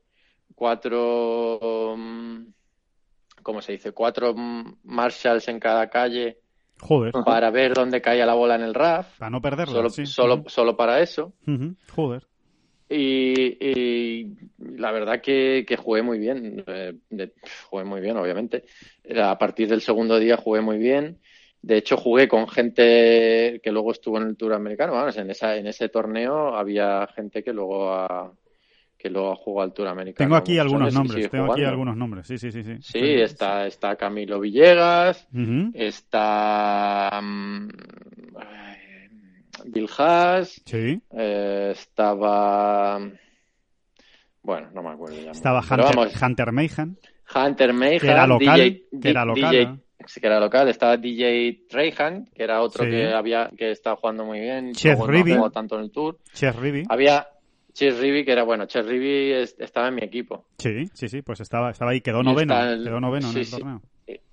cuatro, 0.56 1.96
mm, 1.98 2.48
¿cómo 3.42 3.62
se 3.62 3.74
dice? 3.74 3.92
Cuatro 3.92 4.34
mm, 4.36 4.78
marshals 4.84 5.48
en 5.48 5.60
cada 5.60 5.90
calle 5.90 6.38
Joder, 6.80 7.14
para 7.26 7.52
ver 7.52 7.74
dónde 7.74 8.02
caía 8.02 8.26
la 8.26 8.34
bola 8.34 8.56
en 8.56 8.62
el 8.64 8.74
RAF. 8.74 9.18
para 9.20 9.30
no 9.30 9.42
perderla. 9.42 9.74
Solo, 9.74 9.90
sí. 9.90 10.06
solo, 10.06 10.44
solo 10.48 10.76
para 10.78 11.00
eso. 11.02 11.34
Joder. 11.94 12.26
Y, 12.90 13.58
y 13.66 14.36
la 14.60 14.92
verdad 14.92 15.22
que, 15.22 15.64
que 15.68 15.78
jugué 15.78 16.02
muy 16.02 16.20
bien. 16.20 16.64
eh, 16.68 16.94
de- 17.10 17.34
jugué 17.70 17.84
muy 17.86 18.02
bien, 18.02 18.18
obviamente. 18.18 18.66
A 19.16 19.38
partir 19.38 19.68
del 19.70 19.82
segundo 19.82 20.20
día 20.20 20.36
jugué 20.38 20.62
muy 20.62 20.78
bien. 20.78 21.20
De 21.62 21.78
hecho, 21.78 21.96
jugué 21.96 22.28
con 22.28 22.48
gente 22.50 23.62
que 23.64 23.72
luego 23.72 23.92
estuvo 23.92 24.18
en 24.18 24.28
el 24.28 24.36
Tour 24.36 24.54
americano. 24.54 24.94
Vamos, 24.94 25.16
en, 25.18 25.30
esa, 25.30 25.56
en 25.56 25.68
ese 25.68 25.88
torneo 25.90 26.56
había 26.56 27.08
gente 27.16 27.44
que 27.44 27.54
luego 27.54 27.92
ha, 27.94 28.34
que 29.02 29.10
luego 29.10 29.36
jugó 29.36 29.62
al 29.64 29.74
Tour 29.74 29.88
americano. 29.88 30.28
Tengo 30.28 30.36
aquí 30.36 30.60
algunos 30.60 30.94
nombres, 30.94 31.30
tengo 31.30 31.46
aquí 31.46 31.54
jugando. 31.54 31.70
algunos 31.70 31.98
nombres. 31.98 32.28
Sí, 32.28 32.38
sí, 32.38 32.52
sí. 32.52 32.64
Sí, 32.64 32.76
Sí, 32.82 33.00
está, 33.00 33.66
está 33.66 33.96
Camilo 33.96 34.40
Villegas, 34.40 35.28
Ujú. 35.34 35.72
está 35.74 37.20
mm, 37.24 37.68
ay, 38.38 38.78
Bill 39.66 39.90
Haas, 39.98 40.62
Sí. 40.66 41.02
eh, 41.12 41.70
estaba. 41.74 43.00
Bueno, 44.44 44.70
no 44.74 44.82
me 44.84 44.90
acuerdo 44.90 45.22
ya. 45.22 45.32
Estaba 45.32 45.60
Hunter, 45.62 45.96
vamos, 45.96 46.22
Hunter 46.22 46.52
Mayhan. 46.52 46.98
Hunter 47.34 47.74
Mayhem, 47.74 48.00
Que 48.00 48.08
era 48.08 48.28
local, 48.28 48.60
DJ, 48.60 48.84
que 49.02 49.10
era 49.10 49.26
local, 49.26 49.52
DJ, 49.52 49.80
sí, 50.08 50.20
que 50.20 50.28
era 50.28 50.40
local. 50.40 50.68
Estaba 50.68 50.98
DJ 50.98 51.66
Treyhan, 51.70 52.26
que 52.34 52.44
era 52.44 52.62
otro 52.62 52.84
Sí. 52.84 52.90
que 52.90 53.08
había 53.14 53.50
que 53.58 53.72
estaba 53.72 53.96
jugando 53.96 54.26
muy 54.26 54.40
bien. 54.40 54.74
Chef. 54.74 55.00
No 55.00 55.52
tanto 55.52 55.76
en 55.78 55.82
el 55.86 55.92
Tour. 55.92 56.18
Ches 56.34 56.56
Ribby. 56.56 56.84
Había 56.90 57.28
Chess 57.74 58.00
Ribby, 58.00 58.26
que 58.26 58.32
era 58.32 58.44
bueno. 58.44 58.66
Chess 58.66 58.86
Ribby 58.86 59.32
es- 59.34 59.56
estaba 59.60 59.88
en 59.90 59.96
mi 59.96 60.04
equipo. 60.04 60.46
Sí, 60.58 60.86
sí, 60.94 61.08
sí, 61.10 61.22
pues 61.22 61.40
estaba, 61.40 61.72
estaba 61.72 61.92
ahí, 61.92 62.02
quedó 62.02 62.24
noveno. 62.24 62.62
el- 62.64 62.84
Quedó 62.84 63.00
noveno 63.00 63.30
en 63.30 63.38
el 63.38 63.46
sí. 63.46 63.52
torneo. 63.52 63.82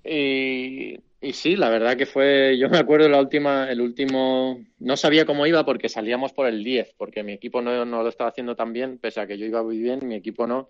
Y, 0.03 0.99
y 1.21 1.33
sí, 1.33 1.55
la 1.55 1.69
verdad 1.69 1.95
que 1.95 2.05
fue, 2.05 2.57
yo 2.57 2.69
me 2.69 2.77
acuerdo 2.77 3.07
la 3.07 3.19
última, 3.19 3.69
el 3.71 3.81
último, 3.81 4.59
no 4.79 4.97
sabía 4.97 5.25
cómo 5.25 5.45
iba 5.45 5.63
porque 5.65 5.87
salíamos 5.89 6.33
por 6.33 6.47
el 6.47 6.63
10, 6.63 6.93
porque 6.97 7.23
mi 7.23 7.33
equipo 7.33 7.61
no, 7.61 7.85
no 7.85 8.03
lo 8.03 8.09
estaba 8.09 8.29
haciendo 8.29 8.55
tan 8.55 8.73
bien, 8.73 8.97
pese 8.97 9.21
a 9.21 9.27
que 9.27 9.37
yo 9.37 9.45
iba 9.45 9.63
muy 9.63 9.77
bien, 9.77 9.99
mi 10.07 10.15
equipo 10.15 10.47
no. 10.47 10.67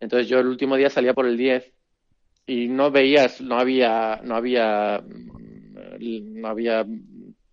Entonces 0.00 0.28
yo 0.28 0.38
el 0.38 0.46
último 0.46 0.76
día 0.76 0.90
salía 0.90 1.14
por 1.14 1.26
el 1.26 1.36
10 1.36 1.72
y 2.46 2.68
no 2.68 2.90
veías, 2.90 3.40
no 3.40 3.58
había, 3.58 4.20
no 4.22 4.36
había, 4.36 5.02
no 5.98 6.48
había 6.48 6.86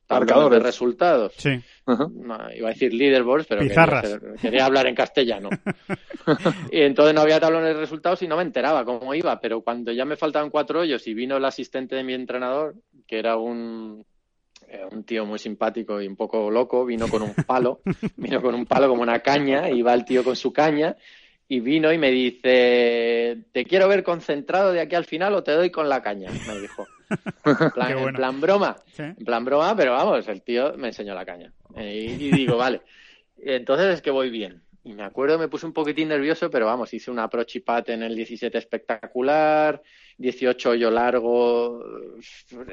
tablones 0.07 0.27
de 0.27 0.33
Marcadores. 0.35 0.63
resultados. 0.63 1.33
Sí. 1.37 1.59
Ajá. 1.85 2.07
Iba 2.55 2.67
a 2.69 2.71
decir 2.71 2.93
leaderboards, 2.93 3.45
pero 3.47 3.61
quería, 3.61 3.73
Pizarras. 3.75 4.09
ser- 4.09 4.21
quería 4.41 4.65
hablar 4.65 4.87
en 4.87 4.95
castellano. 4.95 5.49
y 6.71 6.81
entonces 6.81 7.13
no 7.13 7.21
había 7.21 7.39
tablones 7.39 7.73
de 7.73 7.79
resultados 7.79 8.21
y 8.21 8.27
no 8.27 8.37
me 8.37 8.43
enteraba 8.43 8.85
cómo 8.85 9.13
iba, 9.13 9.39
pero 9.39 9.61
cuando 9.61 9.91
ya 9.91 10.05
me 10.05 10.15
faltaban 10.15 10.49
cuatro 10.49 10.81
hoyos 10.81 11.05
y 11.07 11.13
vino 11.13 11.37
el 11.37 11.45
asistente 11.45 11.95
de 11.95 12.03
mi 12.03 12.13
entrenador, 12.13 12.75
que 13.07 13.19
era 13.19 13.35
un, 13.37 14.05
eh, 14.67 14.81
un 14.91 15.03
tío 15.03 15.25
muy 15.25 15.39
simpático 15.39 16.01
y 16.01 16.07
un 16.07 16.15
poco 16.15 16.49
loco, 16.51 16.85
vino 16.85 17.07
con 17.07 17.21
un 17.21 17.33
palo, 17.45 17.81
vino 18.17 18.41
con 18.41 18.55
un 18.55 18.65
palo 18.65 18.87
como 18.87 19.01
una 19.01 19.19
caña, 19.19 19.69
iba 19.69 19.93
el 19.93 20.05
tío 20.05 20.23
con 20.23 20.35
su 20.35 20.53
caña 20.53 20.95
y 21.47 21.59
vino 21.59 21.91
y 21.91 21.97
me 21.97 22.09
dice, 22.09 23.43
te 23.51 23.65
quiero 23.65 23.87
ver 23.87 24.03
concentrado 24.03 24.71
de 24.71 24.79
aquí 24.81 24.95
al 24.95 25.05
final 25.05 25.33
o 25.35 25.43
te 25.43 25.51
doy 25.51 25.69
con 25.69 25.89
la 25.89 26.01
caña, 26.01 26.29
me 26.47 26.59
dijo. 26.59 26.87
En 27.45 27.71
plan, 27.71 27.87
Qué 27.87 27.93
bueno. 27.93 28.09
en 28.09 28.15
plan 28.15 28.41
broma. 28.41 28.75
Sí. 28.93 29.03
En 29.03 29.15
plan 29.25 29.45
broma, 29.45 29.75
pero 29.75 29.91
vamos, 29.93 30.27
el 30.27 30.41
tío 30.41 30.73
me 30.77 30.87
enseñó 30.89 31.13
la 31.13 31.25
caña. 31.25 31.51
Eh, 31.75 32.15
y, 32.19 32.25
y 32.25 32.31
digo, 32.31 32.57
vale. 32.57 32.81
Entonces 33.37 33.93
es 33.95 34.01
que 34.01 34.11
voy 34.11 34.29
bien. 34.29 34.61
Y 34.85 34.93
me 34.93 35.03
acuerdo, 35.03 35.39
me 35.39 35.47
puse 35.47 35.65
un 35.65 35.71
poquitín 35.73 36.09
nervioso, 36.09 36.49
pero 36.51 36.65
vamos, 36.65 36.93
hice 36.93 37.09
un 37.09 37.19
approach 37.19 37.55
y 37.55 37.59
pat 37.61 37.87
en 37.89 38.03
el 38.03 38.15
17 38.15 38.57
espectacular, 38.57 39.81
18 40.17 40.71
hoyo 40.71 40.91
largo, 40.91 41.81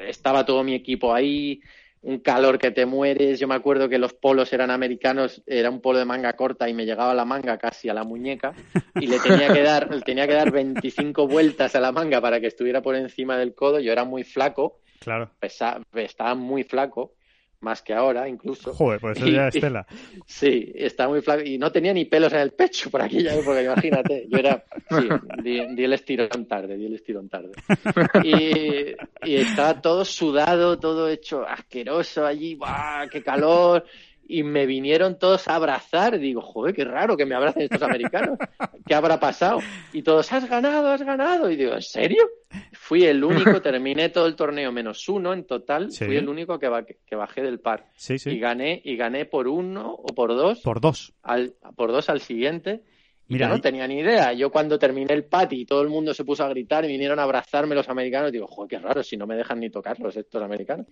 estaba 0.05 0.45
todo 0.45 0.61
mi 0.61 0.73
equipo 0.75 1.13
ahí, 1.13 1.61
un 2.01 2.19
calor 2.19 2.57
que 2.57 2.71
te 2.71 2.85
mueres. 2.85 3.39
Yo 3.39 3.47
me 3.47 3.55
acuerdo 3.55 3.87
que 3.89 3.97
los 3.99 4.13
polos 4.13 4.51
eran 4.53 4.71
americanos, 4.71 5.41
era 5.45 5.69
un 5.69 5.81
polo 5.81 5.99
de 5.99 6.05
manga 6.05 6.33
corta 6.33 6.67
y 6.67 6.73
me 6.73 6.85
llegaba 6.85 7.13
la 7.13 7.25
manga 7.25 7.57
casi 7.57 7.89
a 7.89 7.93
la 7.93 8.03
muñeca 8.03 8.53
y 8.95 9.07
le 9.07 9.19
tenía 9.19 9.51
que 9.51 9.61
dar, 9.61 9.93
le 9.93 10.01
tenía 10.01 10.27
que 10.27 10.33
dar 10.33 10.51
25 10.51 11.27
vueltas 11.27 11.75
a 11.75 11.79
la 11.79 11.91
manga 11.91 12.19
para 12.21 12.39
que 12.39 12.47
estuviera 12.47 12.81
por 12.81 12.95
encima 12.95 13.37
del 13.37 13.53
codo. 13.53 13.79
Yo 13.79 13.91
era 13.91 14.03
muy 14.03 14.23
flaco 14.23 14.79
Claro. 14.99 15.31
pesa- 15.39 15.81
estaba 15.93 16.35
muy 16.35 16.63
flaco, 16.63 17.13
más 17.61 17.81
que 17.81 17.93
ahora 17.93 18.27
incluso. 18.27 18.73
Joder, 18.73 18.99
pues 18.99 19.17
eso 19.17 19.27
ya 19.27 19.47
es 19.47 19.53
tela. 19.59 19.85
Sí, 20.25 20.71
estaba 20.75 21.09
muy 21.09 21.21
flaco 21.21 21.43
y 21.43 21.57
no 21.57 21.71
tenía 21.71 21.93
ni 21.93 22.05
pelos 22.05 22.33
en 22.33 22.39
el 22.39 22.51
pecho 22.51 22.89
por 22.89 23.01
aquella 23.01 23.33
época, 23.35 23.61
imagínate. 23.61 24.27
Yo 24.29 24.37
era, 24.37 24.63
sí, 24.89 25.07
di, 25.43 25.83
el 25.83 25.93
estirón 25.93 26.45
tarde, 26.47 26.77
di 26.77 26.85
el 26.85 26.95
estirón 26.95 27.29
tarde. 27.29 27.51
Y, 28.23 29.29
y 29.29 29.35
estaba 29.35 29.81
todo 29.81 30.03
sudado, 30.03 30.79
todo 30.79 31.07
hecho 31.09 31.47
asqueroso 31.47 32.25
allí, 32.25 32.55
¡buah, 32.55 33.07
qué 33.09 33.23
calor! 33.23 33.85
Y 34.31 34.43
me 34.43 34.65
vinieron 34.65 35.19
todos 35.19 35.47
a 35.49 35.55
abrazar. 35.55 36.17
Digo, 36.17 36.41
joder, 36.41 36.73
qué 36.73 36.85
raro 36.85 37.17
que 37.17 37.25
me 37.25 37.35
abracen 37.35 37.63
estos 37.63 37.81
americanos. 37.81 38.39
¿Qué 38.87 38.95
habrá 38.95 39.19
pasado? 39.19 39.59
Y 39.91 40.03
todos, 40.03 40.31
has 40.31 40.49
ganado, 40.49 40.87
has 40.87 41.03
ganado. 41.03 41.49
Y 41.51 41.57
digo, 41.57 41.73
¿en 41.73 41.81
serio? 41.81 42.23
Fui 42.71 43.03
el 43.03 43.23
único, 43.23 43.61
terminé 43.61 44.07
todo 44.09 44.27
el 44.27 44.35
torneo 44.35 44.71
menos 44.71 45.09
uno 45.09 45.33
en 45.33 45.45
total. 45.45 45.91
Fui 45.91 46.15
el 46.15 46.29
único 46.29 46.57
que, 46.57 46.69
que 47.05 47.15
bajé 47.17 47.41
del 47.41 47.59
par. 47.59 47.89
Sí, 47.95 48.17
sí. 48.17 48.29
Y 48.31 48.39
gané, 48.39 48.81
y 48.85 48.95
gané 48.95 49.25
por 49.25 49.49
uno 49.49 49.91
o 49.91 50.05
por 50.15 50.29
dos. 50.29 50.61
Por 50.61 50.79
dos. 50.79 51.13
Al, 51.23 51.53
por 51.75 51.91
dos 51.91 52.09
al 52.09 52.21
siguiente. 52.21 52.83
Mira, 53.27 53.47
no 53.47 53.61
tenía 53.61 53.87
ni 53.87 53.99
idea. 53.99 54.33
Yo 54.33 54.49
cuando 54.49 54.77
terminé 54.77 55.13
el 55.13 55.25
pat 55.25 55.51
y 55.53 55.65
todo 55.65 55.81
el 55.81 55.89
mundo 55.89 56.13
se 56.13 56.25
puso 56.25 56.43
a 56.43 56.49
gritar 56.49 56.83
y 56.83 56.89
vinieron 56.89 57.17
a 57.19 57.23
abrazarme 57.23 57.75
los 57.75 57.87
americanos, 57.87 58.31
digo, 58.31 58.45
joder, 58.45 58.69
qué 58.69 58.79
raro, 58.79 59.03
si 59.03 59.15
no 59.15 59.25
me 59.25 59.35
dejan 59.35 59.59
ni 59.59 59.69
tocarlos 59.69 60.17
estos 60.17 60.41
americanos. 60.41 60.87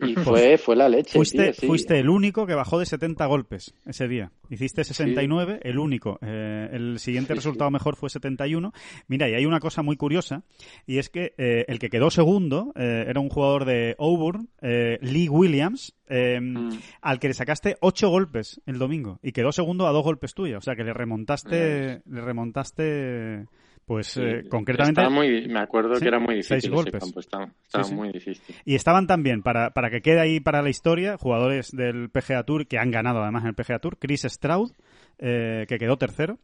Y 0.00 0.14
fue, 0.24 0.58
fue 0.58 0.76
la 0.76 0.88
leche. 0.88 1.12
Fuiste, 1.12 1.52
fuiste 1.52 1.98
el 1.98 2.08
único 2.08 2.46
que 2.46 2.54
bajó 2.54 2.78
de 2.78 2.86
70 2.86 3.24
golpes 3.26 3.74
ese 3.86 4.08
día. 4.08 4.32
Hiciste 4.48 4.84
69, 4.84 5.60
el 5.62 5.78
único. 5.78 6.18
Eh, 6.22 6.68
el 6.72 6.98
siguiente 6.98 7.34
resultado 7.34 7.70
mejor 7.70 7.96
fue 7.96 8.10
71. 8.10 8.72
Mira, 9.08 9.28
y 9.28 9.34
hay 9.34 9.46
una 9.46 9.60
cosa 9.60 9.82
muy 9.82 9.96
curiosa, 9.96 10.42
y 10.86 10.98
es 10.98 11.08
que 11.08 11.34
eh, 11.38 11.64
el 11.68 11.78
que 11.78 11.90
quedó 11.90 12.10
segundo 12.10 12.72
eh, 12.76 13.04
era 13.08 13.20
un 13.20 13.28
jugador 13.28 13.64
de 13.64 13.94
Auburn, 13.98 14.48
Lee 14.60 15.28
Williams, 15.28 15.94
mm. 16.08 16.70
al 17.00 17.18
que 17.20 17.28
le 17.28 17.34
sacaste 17.34 17.76
8 17.80 18.08
golpes 18.08 18.60
el 18.66 18.78
domingo, 18.78 19.18
y 19.22 19.32
quedó 19.32 19.52
segundo 19.52 19.86
a 19.86 19.92
dos 19.92 20.04
golpes 20.04 20.34
tuyos. 20.34 20.58
O 20.58 20.64
sea 20.64 20.74
que 20.74 20.84
le 20.84 20.92
remontaste, 20.92 22.02
le 22.04 22.20
remontaste 22.20 23.46
pues 23.90 24.16
eh, 24.18 24.44
concretamente. 24.48 25.08
Muy, 25.08 25.48
me 25.48 25.58
acuerdo 25.58 25.98
que 25.98 26.06
era 26.06 26.20
muy 26.20 26.36
difícil. 26.36 26.60
Seis 26.60 26.72
golpes. 26.72 27.02
estaba, 27.18 27.48
muy 27.90 28.12
difícil. 28.12 28.54
Y 28.64 28.76
estaban 28.76 29.08
también, 29.08 29.42
para, 29.42 29.70
para 29.70 29.90
que 29.90 30.00
quede 30.00 30.20
ahí 30.20 30.38
para 30.38 30.62
la 30.62 30.70
historia, 30.70 31.16
jugadores 31.18 31.72
del 31.72 32.08
PGA 32.08 32.44
Tour 32.44 32.68
que 32.68 32.78
han 32.78 32.92
ganado 32.92 33.20
además 33.20 33.42
en 33.42 33.48
el 33.48 33.54
PGA 33.56 33.80
Tour. 33.80 33.98
Chris 33.98 34.22
Stroud, 34.28 34.70
eh, 35.18 35.64
que 35.68 35.76
quedó 35.78 35.96
tercero. 35.96 36.38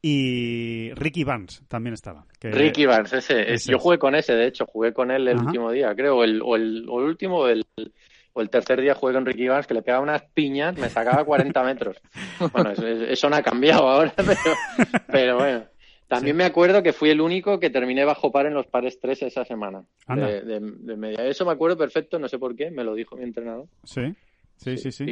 Y 0.00 0.90
Ricky 0.94 1.24
Vance 1.24 1.64
también 1.68 1.92
estaba. 1.92 2.24
Ricky 2.40 2.86
Vance, 2.86 3.18
ese, 3.18 3.70
Yo 3.70 3.78
jugué 3.78 3.98
con 3.98 4.14
ese, 4.14 4.32
de 4.32 4.46
hecho, 4.46 4.64
jugué 4.64 4.94
con 4.94 5.10
él 5.10 5.28
el 5.28 5.36
último 5.36 5.70
día, 5.70 5.94
creo. 5.94 6.24
El, 6.24 6.40
o, 6.42 6.56
el, 6.56 6.86
o 6.88 7.00
el 7.00 7.06
último 7.08 7.40
o 7.40 7.48
el, 7.48 7.66
o 8.32 8.40
el 8.40 8.48
tercer 8.48 8.80
día 8.80 8.94
jugué 8.94 9.12
con 9.12 9.26
Ricky 9.26 9.48
Vance 9.48 9.68
que 9.68 9.74
le 9.74 9.82
pegaba 9.82 10.02
unas 10.02 10.22
piñas, 10.32 10.78
me 10.78 10.88
sacaba 10.88 11.26
40 11.26 11.62
metros. 11.62 11.98
Bueno, 12.54 12.70
eso, 12.70 12.86
eso 12.86 13.28
no 13.28 13.36
ha 13.36 13.42
cambiado 13.42 13.86
ahora, 13.86 14.14
pero, 14.16 14.56
pero 15.08 15.36
bueno. 15.36 15.75
También 16.08 16.36
me 16.36 16.44
acuerdo 16.44 16.82
que 16.82 16.92
fui 16.92 17.10
el 17.10 17.20
único 17.20 17.58
que 17.58 17.70
terminé 17.70 18.04
bajo 18.04 18.30
par 18.30 18.46
en 18.46 18.54
los 18.54 18.66
pares 18.66 19.00
3 19.00 19.22
esa 19.22 19.44
semana. 19.44 19.84
De, 20.08 20.60
media. 20.96 21.26
Eso 21.26 21.44
me 21.44 21.52
acuerdo 21.52 21.76
perfecto, 21.76 22.18
no 22.18 22.28
sé 22.28 22.38
por 22.38 22.54
qué, 22.54 22.70
me 22.70 22.84
lo 22.84 22.94
dijo 22.94 23.16
mi 23.16 23.24
entrenador. 23.24 23.66
Sí. 23.84 24.14
Sí, 24.56 24.78
sí, 24.78 24.90
sí. 24.90 25.04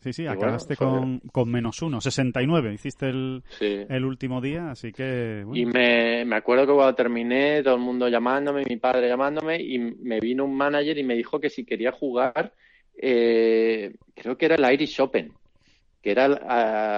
sí, 0.00 0.12
sí, 0.12 0.26
acabaste 0.26 0.74
con, 0.74 1.20
con, 1.30 1.48
menos 1.48 1.80
uno, 1.82 2.00
69 2.00 2.74
hiciste 2.74 3.10
el, 3.10 3.44
el 3.60 4.04
último 4.04 4.40
día, 4.40 4.72
así 4.72 4.90
que... 4.90 5.44
Y 5.54 5.66
me, 5.66 6.24
me 6.24 6.34
acuerdo 6.34 6.66
que 6.66 6.72
cuando 6.72 6.94
terminé, 6.96 7.62
todo 7.62 7.76
el 7.76 7.80
mundo 7.80 8.08
llamándome, 8.08 8.64
mi 8.68 8.78
padre 8.78 9.06
llamándome, 9.06 9.62
y 9.62 9.78
me 9.78 10.18
vino 10.18 10.44
un 10.44 10.56
manager 10.56 10.98
y 10.98 11.04
me 11.04 11.14
dijo 11.14 11.38
que 11.38 11.48
si 11.48 11.64
quería 11.64 11.92
jugar, 11.92 12.54
eh, 12.96 13.94
creo 14.14 14.36
que 14.36 14.46
era 14.46 14.56
el 14.56 14.74
Irish 14.74 15.00
Open, 15.00 15.32
que 16.02 16.10
era 16.10 16.24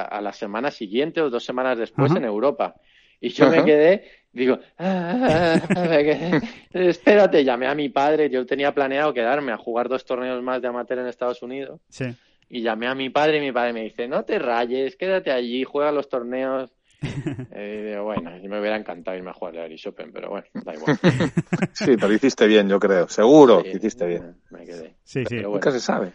a, 0.07 0.21
la 0.23 0.33
semana 0.33 0.71
siguiente 0.71 1.21
o 1.21 1.29
dos 1.29 1.45
semanas 1.45 1.79
después 1.79 2.15
en 2.17 2.25
Europa. 2.25 2.77
Y 3.25 3.31
yo 3.31 3.49
me 3.49 3.65
quedé, 3.65 4.05
digo, 4.33 4.59
ah, 4.79 5.59
espérate, 6.75 7.43
llamé 7.43 7.67
a 7.67 7.75
mi 7.75 7.89
padre, 7.89 8.29
yo 8.29 8.45
tenía 8.45 8.75
planeado 8.75 9.15
quedarme 9.15 9.51
a 9.51 9.57
jugar 9.57 9.89
dos 9.89 10.05
torneos 10.05 10.43
más 10.43 10.61
de 10.61 10.69
amateur 10.69 10.99
en 10.99 11.07
Estados 11.07 11.41
Unidos. 11.43 11.81
Sí. 11.89 12.05
Y 12.51 12.61
llamé 12.61 12.87
a 12.87 12.95
mi 12.95 13.09
padre 13.09 13.39
y 13.39 13.41
mi 13.41 13.51
padre 13.51 13.73
me 13.73 13.85
dice, 13.85 14.07
no 14.09 14.27
te 14.27 14.39
rayes, 14.39 14.97
quédate 14.97 15.31
allí, 15.33 15.65
juega 15.65 15.91
los 15.91 16.11
torneos. 16.11 16.71
Eh, 17.57 17.99
bueno, 18.03 18.31
me 18.31 18.61
hubiera 18.61 18.77
encantado 18.77 19.17
irme 19.17 19.31
a 19.31 19.33
jugar 19.33 19.57
a 19.59 19.67
Irish 19.67 19.89
Open, 19.89 20.11
pero 20.13 20.31
bueno, 20.31 20.47
da 20.53 20.75
igual. 20.75 20.99
Sí, 21.73 21.97
pero 21.99 22.13
hiciste 22.13 22.47
bien, 22.47 22.69
yo 22.69 22.79
creo. 22.79 23.09
Seguro 23.09 23.63
que 23.63 23.71
hiciste 23.71 24.07
bien. 24.07 24.35
Me 24.51 24.65
quedé. 24.65 24.95
Sí, 25.05 25.25
sí. 25.29 25.37
Nunca 25.37 25.71
se 25.71 25.81
sabe. 25.81 26.13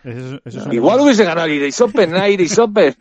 Igual 0.72 1.00
hubiese 1.02 1.24
ganado 1.24 1.48
Irish 1.48 1.82
Open, 1.82 2.12
Irish 2.30 2.60
Open. 2.60 2.94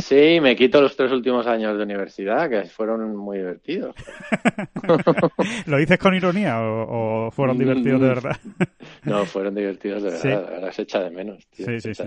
Sí, 0.00 0.40
me 0.40 0.54
quito 0.54 0.80
los 0.80 0.96
tres 0.96 1.12
últimos 1.12 1.46
años 1.46 1.76
de 1.76 1.82
universidad, 1.82 2.48
que 2.48 2.64
fueron 2.64 3.16
muy 3.16 3.38
divertidos. 3.38 3.94
¿Lo 5.66 5.78
dices 5.78 5.98
con 5.98 6.14
ironía 6.14 6.60
o, 6.60 7.30
fueron 7.30 7.58
divertidos 7.58 8.00
de 8.00 8.08
verdad? 8.08 8.36
No, 9.04 9.24
fueron 9.24 9.54
divertidos 9.54 10.02
de 10.02 10.10
verdad. 10.10 10.54
Ahora 10.54 10.72
se 10.72 10.82
echa 10.82 11.00
de 11.00 11.10
menos. 11.10 11.46
sí, 11.52 11.80
sí, 11.80 11.94
sí. 11.94 12.04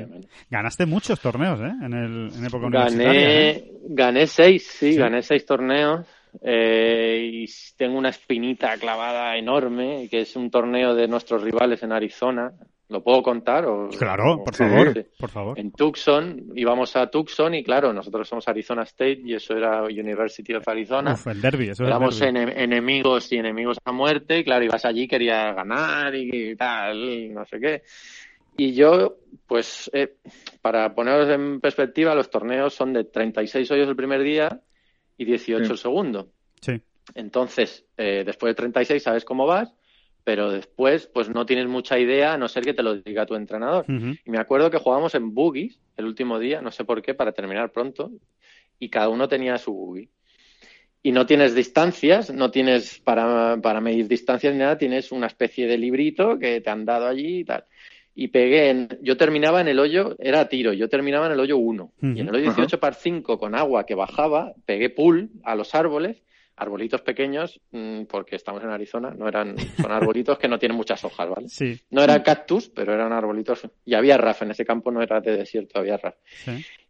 Ganaste 0.50 0.86
muchos 0.86 1.20
torneos, 1.20 1.60
¿eh? 1.62 1.72
En, 1.84 1.94
el, 1.94 2.32
en 2.34 2.46
época 2.46 2.70
gané, 2.70 2.88
universitaria. 2.88 3.50
¿eh? 3.50 3.72
Gané 3.90 4.28
seis, 4.28 4.68
sí, 4.68 4.96
gané 4.96 5.19
seis 5.24 5.46
torneos. 5.46 6.06
Eh, 6.42 7.30
y 7.32 7.46
tengo 7.76 7.98
una 7.98 8.10
espinita 8.10 8.78
clavada 8.78 9.36
enorme, 9.36 10.08
que 10.10 10.22
es 10.22 10.36
un 10.36 10.52
torneo 10.52 10.94
de 10.94 11.08
nuestros 11.08 11.42
rivales 11.42 11.82
en 11.84 11.92
Arizona. 11.92 12.52
¿Lo 12.90 13.04
puedo 13.04 13.22
contar? 13.22 13.66
O, 13.66 13.90
claro, 13.90 14.44
por 14.44 14.56
favor, 14.56 15.06
por 15.20 15.30
favor. 15.30 15.60
En 15.60 15.72
Tucson, 15.72 16.52
íbamos 16.56 16.96
a 16.96 17.08
Tucson 17.08 17.54
y 17.54 17.64
claro, 17.64 17.94
nosotros 17.94 18.28
somos 18.28 18.48
Arizona 18.48 18.82
State 18.82 19.22
y 19.26 19.36
eso 19.36 19.56
era 19.56 19.84
University 19.84 20.56
of 20.56 20.68
Arizona. 20.68 21.16
el 21.28 21.40
derby, 21.40 21.70
eso 21.70 21.84
Éramos 21.84 22.20
enemigos 22.22 23.32
y 23.32 23.38
enemigos 23.38 23.78
a 23.86 23.92
muerte 23.92 24.40
y 24.40 24.44
claro, 24.44 24.66
ibas 24.66 24.86
allí, 24.86 25.08
quería 25.08 25.54
ganar 25.54 26.16
y 26.16 26.56
tal, 26.56 27.32
no 27.32 27.46
sé 27.46 27.60
qué. 27.60 27.84
Y 28.58 28.74
yo, 28.74 29.18
pues, 29.48 29.90
eh, 29.94 30.16
para 30.62 30.94
poneros 30.96 31.30
en 31.30 31.62
perspectiva, 31.62 32.16
los 32.16 32.30
torneos 32.32 32.74
son 32.74 32.92
de 32.92 33.04
36 33.04 33.70
hoyos 33.70 33.88
el 33.88 33.96
primer 33.96 34.24
día 34.24 34.62
y 35.20 35.26
18 35.26 35.72
el 35.72 35.78
segundo. 35.78 36.32
Sí. 36.62 36.82
Entonces, 37.14 37.86
eh, 37.98 38.24
después 38.26 38.52
de 38.52 38.56
36 38.56 39.04
sabes 39.04 39.26
cómo 39.26 39.46
vas, 39.46 39.72
pero 40.24 40.50
después 40.50 41.08
pues 41.08 41.30
no 41.30 41.46
tienes 41.46 41.68
mucha 41.68 42.00
idea 42.00 42.34
a 42.34 42.38
no 42.38 42.48
ser 42.48 42.64
que 42.64 42.74
te 42.74 42.84
lo 42.84 42.96
diga 42.96 43.26
tu 43.26 43.36
entrenador. 43.36 43.86
Y 43.88 44.32
me 44.32 44.40
acuerdo 44.40 44.72
que 44.72 44.78
jugábamos 44.78 45.14
en 45.16 45.34
boogies 45.34 45.78
el 45.98 46.06
último 46.06 46.40
día, 46.40 46.62
no 46.62 46.72
sé 46.72 46.86
por 46.86 47.02
qué, 47.02 47.14
para 47.14 47.34
terminar 47.34 47.72
pronto, 47.72 48.12
y 48.80 48.90
cada 48.90 49.10
uno 49.10 49.28
tenía 49.28 49.58
su 49.58 49.74
boogie. 49.74 50.10
Y 51.04 51.12
no 51.12 51.26
tienes 51.26 51.54
distancias, 51.54 52.34
no 52.34 52.52
tienes 52.52 53.00
para, 53.00 53.58
para 53.62 53.82
medir 53.82 54.08
distancias 54.08 54.54
ni 54.54 54.60
nada, 54.60 54.78
tienes 54.78 55.12
una 55.12 55.28
especie 55.28 55.68
de 55.68 55.78
librito 55.78 56.40
que 56.40 56.62
te 56.62 56.70
han 56.70 56.86
dado 56.86 57.08
allí 57.08 57.40
y 57.40 57.44
tal 57.44 57.66
y 58.20 58.28
pegué 58.28 58.70
en, 58.70 58.90
yo 59.02 59.16
terminaba 59.16 59.62
en 59.62 59.70
el 59.70 59.80
hoyo, 59.80 60.18
era 60.20 60.50
tiro, 60.50 60.74
yo 60.74 60.90
terminaba 60.90 61.28
en 61.28 61.32
el 61.32 61.40
hoyo 61.40 61.58
1 61.58 61.94
y 62.02 62.20
en 62.20 62.28
el 62.28 62.36
hoyo 62.36 62.52
18 62.54 62.78
par 62.78 62.96
5 62.96 63.40
con 63.40 63.56
agua 63.56 63.86
que 63.86 63.96
bajaba, 63.96 64.52
pegué 64.66 64.90
pull 64.90 65.30
a 65.42 65.56
los 65.56 65.74
árboles, 65.74 66.22
arbolitos 66.58 67.00
pequeños, 67.00 67.62
mm, 67.72 68.04
porque 68.10 68.36
estamos 68.36 68.62
en 68.62 68.72
Arizona, 68.72 69.16
no 69.18 69.26
eran, 69.26 69.56
son 69.58 69.90
arbolitos 69.94 70.38
que 70.38 70.50
no 70.50 70.60
tienen 70.60 70.76
muchas 70.76 71.02
hojas, 71.06 71.30
¿vale? 71.30 71.48
Sí. 71.48 71.80
No 71.92 72.04
eran 72.04 72.22
cactus, 72.22 72.68
pero 72.68 72.94
eran 72.94 73.14
arbolitos, 73.14 73.66
y 73.86 73.94
había 73.94 74.18
raf, 74.18 74.42
en 74.42 74.52
ese 74.52 74.66
campo 74.66 74.92
no 74.92 75.02
era 75.02 75.22
de 75.22 75.38
desierto, 75.38 75.80
había 75.80 75.96
raf. 75.96 76.16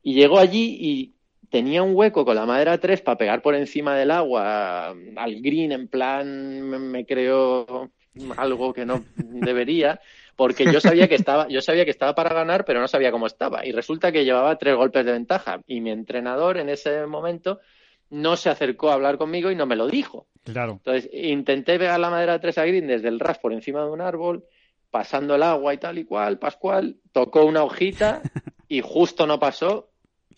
Y 0.01 0.15
llegó 0.15 0.39
allí 0.39 0.77
y 0.81 1.13
tenía 1.51 1.83
un 1.83 1.95
hueco 1.95 2.25
con 2.25 2.37
la 2.37 2.47
madera 2.47 2.79
3 2.79 3.01
para 3.01 3.19
pegar 3.19 3.43
por 3.43 3.53
encima 3.53 3.95
del 3.95 4.09
agua 4.09 4.95
al 5.15 5.41
green, 5.43 5.73
en 5.73 5.87
plan, 5.89 6.89
me 6.89 7.05
creó 7.05 7.91
algo 8.35 8.73
que 8.73 8.87
no 8.87 9.03
debería 9.15 9.99
porque 10.39 10.71
yo 10.71 10.79
sabía 10.79 11.09
que 11.09 11.15
estaba, 11.15 11.49
yo 11.49 11.59
sabía 11.59 11.83
que 11.83 11.91
estaba 11.91 12.15
para 12.15 12.33
ganar, 12.33 12.63
pero 12.63 12.79
no 12.79 12.87
sabía 12.87 13.11
cómo 13.11 13.27
estaba. 13.27 13.65
Y 13.65 13.73
resulta 13.73 14.13
que 14.13 14.23
llevaba 14.23 14.57
tres 14.57 14.73
golpes 14.73 15.05
de 15.05 15.11
ventaja. 15.11 15.59
Y 15.67 15.81
mi 15.81 15.91
entrenador 15.91 16.57
en 16.57 16.69
ese 16.69 17.05
momento 17.07 17.59
no 18.09 18.37
se 18.37 18.49
acercó 18.49 18.89
a 18.89 18.93
hablar 18.93 19.17
conmigo 19.17 19.51
y 19.51 19.55
no 19.55 19.65
me 19.65 19.75
lo 19.75 19.87
dijo. 19.87 20.27
Claro. 20.45 20.77
Entonces 20.77 21.09
intenté 21.11 21.77
pegar 21.77 21.99
la 21.99 22.09
madera 22.09 22.31
de 22.31 22.39
tres 22.39 22.57
a 22.57 22.63
green 22.65 22.87
desde 22.87 23.09
el 23.09 23.19
ras 23.19 23.37
por 23.37 23.51
encima 23.51 23.83
de 23.83 23.89
un 23.91 23.99
árbol, 23.99 24.45
pasando 24.89 25.35
el 25.35 25.43
agua 25.43 25.73
y 25.73 25.77
tal 25.77 25.97
y 25.97 26.05
cual, 26.05 26.39
Pascual, 26.39 26.95
tocó 27.11 27.43
una 27.43 27.63
hojita 27.63 28.21
y 28.69 28.79
justo 28.79 29.27
no 29.27 29.41
pasó 29.41 29.89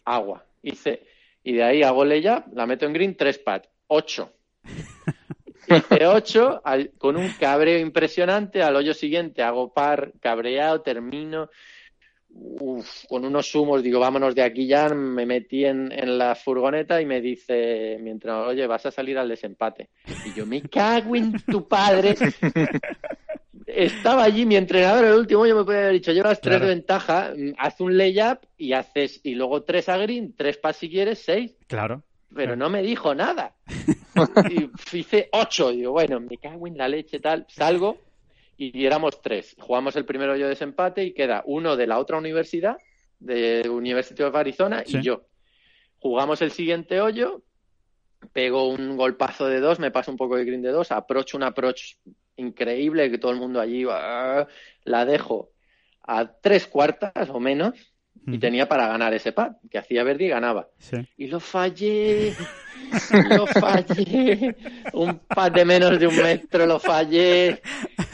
agua. 0.04 0.46
Hice, 0.64 1.06
y 1.44 1.54
de 1.54 1.64
ahí 1.64 1.84
hago 1.84 2.06
ya, 2.06 2.44
la 2.54 2.66
meto 2.66 2.88
en 2.88 2.94
green, 2.94 3.16
tres 3.16 3.38
pat, 3.38 3.68
ocho. 3.86 4.34
Hice 5.76 6.06
8 6.06 6.62
con 6.98 7.18
un 7.18 7.30
cabreo 7.40 7.80
impresionante. 7.80 8.62
Al 8.62 8.76
hoyo 8.76 8.94
siguiente 8.94 9.42
hago 9.42 9.74
par, 9.74 10.14
cabreado, 10.20 10.82
termino. 10.82 11.50
con 13.10 13.26
unos 13.26 13.54
humos, 13.56 13.84
digo, 13.84 14.00
vámonos 14.00 14.36
de 14.36 14.44
aquí 14.44 14.68
ya. 14.68 14.90
Me 14.90 15.26
metí 15.26 15.66
en, 15.66 15.90
la 16.18 16.36
furgoneta 16.36 17.02
y 17.02 17.06
me 17.06 17.22
dice 17.22 17.98
mientras, 18.02 18.48
oye, 18.48 18.68
vas 18.68 18.86
a 18.86 18.92
salir 18.92 19.18
al 19.18 19.30
desempate. 19.30 19.90
Y 20.26 20.34
yo, 20.34 20.46
me 20.46 20.62
cago 20.62 21.16
en 21.16 21.34
tu 21.44 21.68
padre. 21.68 22.16
estaba 23.68 24.24
allí 24.24 24.46
mi 24.46 24.56
entrenador 24.56 25.06
el 25.06 25.14
último 25.14 25.46
yo 25.46 25.56
me 25.56 25.64
podía 25.64 25.82
haber 25.82 25.94
dicho 25.94 26.12
llevas 26.12 26.42
tres 26.42 26.60
de 26.60 26.68
ventaja 26.68 27.34
haz 27.58 27.80
un 27.80 27.98
layup 27.98 28.40
y 28.58 28.74
haces 28.74 29.22
y 29.24 29.36
luego 29.36 29.64
tres 29.64 29.88
a 29.90 29.98
green 29.98 30.34
tres 30.36 30.58
pas 30.58 30.76
si 30.76 30.90
quieres 30.90 31.20
seis 31.20 31.56
claro 31.68 32.04
pero 32.34 32.56
no 32.56 32.70
me 32.70 32.82
dijo 32.82 33.16
nada 33.16 33.56
y 34.50 34.98
hice 34.98 35.30
ocho 35.32 35.72
digo 35.72 35.92
bueno 35.92 36.20
me 36.20 36.38
cago 36.38 36.68
en 36.68 36.78
la 36.78 36.88
leche 36.88 37.20
tal 37.20 37.46
salgo 37.50 37.98
y 38.62 38.86
éramos 38.86 39.22
tres. 39.22 39.56
Jugamos 39.60 39.96
el 39.96 40.06
primero 40.06 40.36
yo 40.36 40.44
de 40.44 40.50
desempate 40.50 41.04
y 41.04 41.14
queda 41.14 41.42
uno 41.46 41.76
de 41.76 41.88
la 41.88 41.98
otra 41.98 42.18
universidad 42.18 42.78
de 43.20 43.68
University 43.68 44.22
of 44.22 44.36
Arizona 44.36 44.84
y 44.86 45.02
yo. 45.02 45.24
Jugamos 45.98 46.42
el 46.44 46.52
siguiente 46.52 47.02
hoyo 47.02 47.42
pego 48.34 48.70
un 48.70 48.98
golpazo 48.98 49.48
de 49.48 49.60
dos, 49.60 49.80
me 49.80 49.90
paso 49.90 50.12
un 50.12 50.18
poco 50.18 50.38
de 50.38 50.46
green 50.46 50.62
de 50.62 50.70
dos, 50.70 50.92
approach 50.92 51.34
un 51.34 51.42
approach 51.42 51.96
increíble 52.36 53.10
que 53.10 53.18
todo 53.18 53.32
el 53.32 53.40
mundo 53.40 53.60
allí 53.60 53.84
va, 53.84 54.48
la 54.84 55.06
dejo 55.06 55.50
a 56.04 56.32
tres 56.32 56.68
cuartas 56.68 57.30
o 57.30 57.40
menos 57.40 57.91
y 58.28 58.38
tenía 58.38 58.68
para 58.68 58.88
ganar 58.88 59.14
ese 59.14 59.32
pad, 59.32 59.54
que 59.70 59.78
hacía 59.78 60.04
verde 60.04 60.26
y 60.26 60.30
ganaba. 60.30 60.68
Y 61.18 61.28
lo 61.28 61.40
fallé, 61.40 62.34
lo 63.30 63.48
fallé, 63.48 64.56
un 64.94 65.20
pad 65.20 65.52
de 65.52 65.66
menos 65.66 66.00
de 66.00 66.08
un 66.08 66.16
metro 66.18 66.66
lo 66.66 66.80
fallé. 66.80 67.62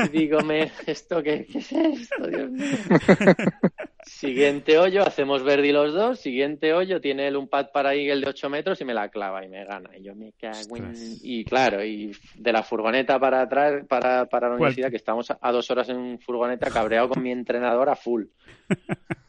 Y 0.06 0.08
digo, 0.10 0.42
me, 0.42 0.72
¿esto 0.86 1.22
qué, 1.22 1.46
qué 1.52 1.60
es 1.60 1.72
esto, 1.72 2.28
Dios 2.28 2.50
mío? 2.52 2.78
Siguiente 4.08 4.80
hoyo, 4.80 5.04
hacemos 5.06 5.44
verde 5.44 5.72
los 5.72 5.94
dos. 5.94 6.20
Siguiente 6.20 6.74
hoyo, 6.74 7.00
tiene 7.02 7.28
él 7.28 7.36
un 7.36 7.48
pad 7.48 7.68
para 7.72 7.94
Eagle 7.94 8.22
de 8.22 8.30
8 8.30 8.50
metros 8.50 8.82
y 8.82 8.86
me 8.86 8.94
la 8.94 9.10
clava 9.10 9.46
y 9.46 9.50
me 9.50 9.66
gana. 9.66 9.96
Y 9.98 10.04
yo 10.04 10.16
me 10.16 10.34
cago 10.34 10.78
en... 10.78 10.94
Y 11.22 11.44
claro, 11.44 11.84
y 11.84 12.12
de 12.36 12.52
la 12.52 12.64
furgoneta 12.64 13.20
para 13.20 13.42
atrás, 13.42 13.86
para, 13.88 14.26
para 14.26 14.50
la 14.50 14.56
universidad, 14.56 14.90
que 14.90 14.96
estamos 14.96 15.30
a, 15.30 15.52
dos 15.52 15.70
horas 15.70 15.90
en 15.90 16.20
furgoneta, 16.20 16.72
cabreado 16.72 17.10
con 17.10 17.22
mi 17.22 17.32
entrenador 17.32 17.90
a 17.90 17.96
full. 17.96 18.24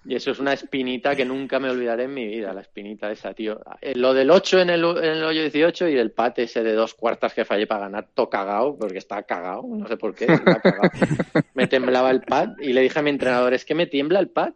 Y 0.08 0.14
eso 0.14 0.30
es 0.30 0.38
una 0.38 0.54
espinita 0.54 1.14
que 1.14 1.26
nunca 1.26 1.60
me 1.60 1.68
olvidaré 1.68 2.04
en 2.04 2.14
mi 2.14 2.26
vida, 2.26 2.54
la 2.54 2.62
espinita 2.62 3.12
esa, 3.12 3.34
tío. 3.34 3.60
Eh, 3.82 3.94
lo 3.94 4.14
del 4.14 4.30
8 4.30 4.60
en 4.60 4.70
el, 4.70 4.82
en 4.82 5.04
el 5.04 5.22
hoyo 5.22 5.42
18 5.42 5.86
y 5.88 5.98
el 5.98 6.12
pat 6.12 6.38
ese 6.38 6.62
de 6.62 6.72
dos 6.72 6.94
cuartas 6.94 7.34
que 7.34 7.44
fallé 7.44 7.66
para 7.66 7.80
ganar, 7.82 8.08
todo 8.14 8.30
cagado, 8.30 8.74
porque 8.78 8.96
está 8.96 9.22
cagado, 9.24 9.64
no 9.68 9.86
sé 9.86 9.98
por 9.98 10.14
qué, 10.14 10.26
me 11.54 11.66
temblaba 11.66 12.10
el 12.10 12.22
pad 12.22 12.52
y 12.58 12.72
le 12.72 12.80
dije 12.80 12.98
a 12.98 13.02
mi 13.02 13.10
entrenador, 13.10 13.52
es 13.52 13.66
que 13.66 13.74
me 13.74 13.86
tiembla 13.86 14.18
el 14.18 14.30
pad. 14.30 14.54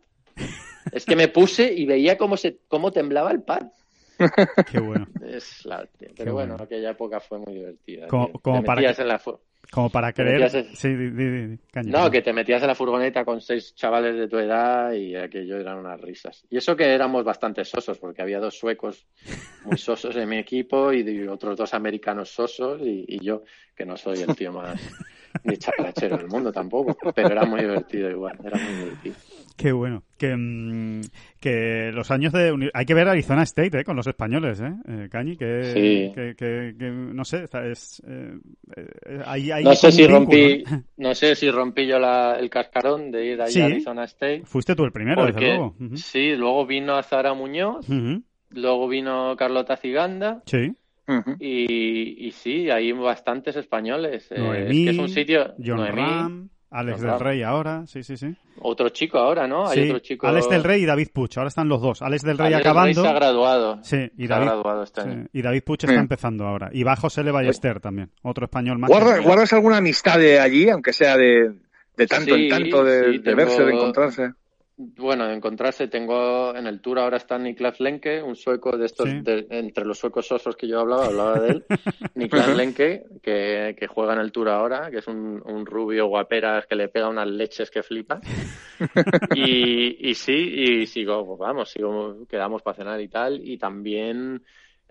Es 0.91 1.05
que 1.05 1.17
me 1.17 1.29
puse 1.29 1.73
y 1.73 1.87
veía 1.87 2.19
cómo, 2.19 2.37
se, 2.37 2.59
cómo 2.69 2.91
temblaba 2.91 3.31
el 3.31 3.43
pad. 3.43 3.63
Qué 4.71 4.81
bueno. 4.81 5.07
Es 5.25 5.65
la, 5.65 5.89
pero 6.17 6.35
bueno, 6.35 6.57
aquella 6.59 6.91
época 6.91 7.21
fue 7.21 7.39
muy 7.39 7.55
divertida. 7.55 8.09
Como, 8.09 8.33
para 8.65 8.95
que, 8.95 9.05
como 9.71 9.91
para 9.91 10.13
creer. 10.13 10.51
Sí, 10.75 10.89
no, 11.85 12.11
que 12.11 12.23
te 12.23 12.33
metías 12.33 12.63
en 12.63 12.69
la 12.69 12.75
furgoneta 12.75 13.25
con 13.25 13.41
seis 13.41 13.75
chavales 13.75 14.17
de 14.17 14.29
tu 14.29 14.39
edad 14.39 14.93
y 14.93 15.17
aquello 15.17 15.59
eran 15.59 15.79
unas 15.79 16.01
risas. 16.01 16.45
Y 16.51 16.59
eso 16.59 16.77
que 16.77 16.85
éramos 16.85 17.25
bastante 17.25 17.65
sosos, 17.65 17.99
porque 17.99 18.23
había 18.23 18.39
dos 18.39 18.59
suecos 18.59 19.07
muy 19.65 19.79
sosos 19.79 20.15
en 20.17 20.29
mi 20.29 20.39
equipo 20.39 20.93
y 20.93 21.27
otros 21.27 21.57
dos 21.57 21.75
americanos 21.75 22.29
sosos 22.31 22.81
y 22.85 23.19
yo, 23.25 23.45
que 23.75 23.87
no 23.87 23.97
soy 23.97 24.21
el 24.21 24.37
tío 24.37 24.53
más 24.53 24.79
ni 25.45 25.57
charlachero 25.57 26.17
del 26.17 26.29
mundo 26.29 26.53
tampoco, 26.53 26.97
pero 27.15 27.31
era 27.31 27.45
muy 27.45 27.61
divertido 27.61 28.11
igual, 28.11 28.39
era 28.45 28.59
muy 28.59 28.75
divertido. 28.75 29.15
Qué 29.57 29.73
bueno. 29.73 30.05
Que, 30.17 30.37
mm, 30.37 31.01
que 31.41 31.91
los 31.93 32.11
años 32.11 32.33
de... 32.33 32.71
Hay 32.75 32.87
que 32.87 32.95
ver 32.95 33.09
Arizona 33.09 33.43
State 33.43 33.81
¿eh? 33.81 33.85
con 33.85 33.97
los 33.97 34.07
españoles, 34.07 34.61
¿eh? 34.61 34.73
eh 34.89 35.09
Cañi, 35.11 35.37
que, 35.37 36.13
que, 36.15 36.75
que, 36.79 36.91
no 36.91 37.25
sé, 37.25 37.45
es... 37.71 38.03
Eh, 38.07 38.39
eh 38.77 39.63
no 39.65 39.75
sé 39.75 39.93
si 39.93 40.07
rompí 40.07 40.65
no 40.97 41.15
sé 41.15 41.35
si 41.35 41.51
rompí 41.51 41.87
yo 41.87 41.99
la, 41.99 42.37
el 42.39 42.49
cascarón 42.51 43.11
de 43.11 43.27
ir 43.27 43.43
ahí 43.43 43.61
a 43.61 43.67
Arizona 43.67 44.05
State. 44.05 44.43
Fuiste 44.45 44.75
tú 44.75 44.85
el 44.85 44.93
primero, 44.93 45.27
desde 45.27 45.41
luego. 45.41 45.75
Sí, 45.95 46.35
luego 46.37 46.67
vino 46.67 47.03
Zara 47.03 47.35
Muñoz, 47.35 47.87
luego 48.51 48.89
vino 48.89 49.35
Carlota 49.37 49.77
Ciganda. 49.77 50.43
Sí 50.47 50.77
y, 51.41 52.27
y, 52.27 52.31
sí, 52.33 52.71
hay 52.71 52.93
bastantes 52.93 53.57
españoles. 53.57 54.31
Eh, 54.31 54.67
es, 54.69 54.73
que 54.73 54.91
es 54.91 54.99
un 54.99 55.09
sitio. 55.09 55.55
John 55.65 55.87
Ram, 55.87 56.49
Alex 56.73 57.01
del 57.03 57.21
Rey 57.21 57.43
ahora, 57.43 57.87
sí, 57.87 58.03
sí, 58.03 58.17
sí. 58.17 58.35
Otro 58.61 58.89
chico 58.89 59.19
ahora, 59.19 59.47
¿no? 59.47 59.69
Hay 59.69 59.89
otro 59.89 59.99
chico. 59.99 60.27
Alex 60.27 60.49
del 60.49 60.65
Rey 60.65 60.83
y 60.83 60.87
David 60.87 61.09
Puch, 61.13 61.37
ahora 61.37 61.49
están 61.49 61.69
los 61.69 61.83
dos. 61.83 62.01
Alex 62.01 62.23
del 62.23 62.39
Rey 62.39 62.55
acabando. 62.55 63.03
se 63.03 63.09
ha 63.09 63.13
graduado. 63.13 63.79
Sí, 63.83 64.11
y 64.17 64.27
David, 64.27 64.47
graduado 64.47 64.83
este 64.83 65.29
y 65.33 65.43
David 65.43 65.63
Puch 65.65 65.85
está 65.85 66.01
empezando 66.01 66.47
ahora. 66.47 66.71
Y 66.73 66.83
va 66.83 66.97
José 66.97 67.23
Le 67.23 67.31
Ballester 67.31 67.81
también, 67.81 68.11
otro 68.23 68.47
español 68.47 68.79
más. 68.79 68.91
¿Guardas, 68.91 69.53
alguna 69.53 69.77
amistad 69.77 70.19
de 70.19 70.41
allí, 70.41 70.71
aunque 70.71 70.93
sea 70.93 71.17
de, 71.17 71.53
de 71.97 72.07
tanto 72.07 72.35
en 72.35 72.49
tanto, 72.49 72.85
de, 72.85 73.19
verse, 73.35 73.65
de 73.65 73.73
encontrarse? 73.73 74.33
Bueno, 74.77 75.31
encontrarse, 75.31 75.89
tengo 75.89 76.57
en 76.57 76.67
el 76.67 76.81
tour 76.81 76.99
ahora 76.99 77.19
está 77.19 77.39
Niklas 77.39 77.79
Lenke, 77.79 78.23
un 78.23 78.35
sueco 78.35 78.77
de 78.77 78.87
estos, 78.87 79.09
entre 79.09 79.85
los 79.85 79.99
suecos 79.99 80.33
osos 80.33 80.57
que 80.57 80.67
yo 80.67 80.81
hablaba, 80.81 81.07
hablaba 81.07 81.41
de 81.41 81.51
él, 81.51 81.65
Niklas 82.15 82.57
Lenke, 82.57 83.05
que, 83.23 83.77
que, 83.79 83.87
juega 83.87 84.15
en 84.15 84.21
el 84.21 84.33
tour 84.33 84.49
ahora, 84.49 84.91
que 84.91 84.99
es 84.99 85.07
un, 85.07 85.43
un, 85.45 85.67
rubio 85.67 86.07
guaperas 86.07 86.67
que 86.67 86.75
le 86.75 86.89
pega 86.89 87.09
unas 87.09 87.29
leches 87.29 87.71
que 87.71 87.83
flipa. 87.83 88.21
Y, 89.37 90.11
y 90.11 90.15
sí, 90.15 90.33
y 90.33 90.87
sigo, 90.87 91.25
pues 91.25 91.39
vamos, 91.39 91.71
sigo, 91.71 92.27
quedamos 92.29 92.63
para 92.63 92.77
cenar 92.77 93.01
y 93.01 93.09
tal, 93.09 93.41
y 93.47 93.57
también 93.59 94.43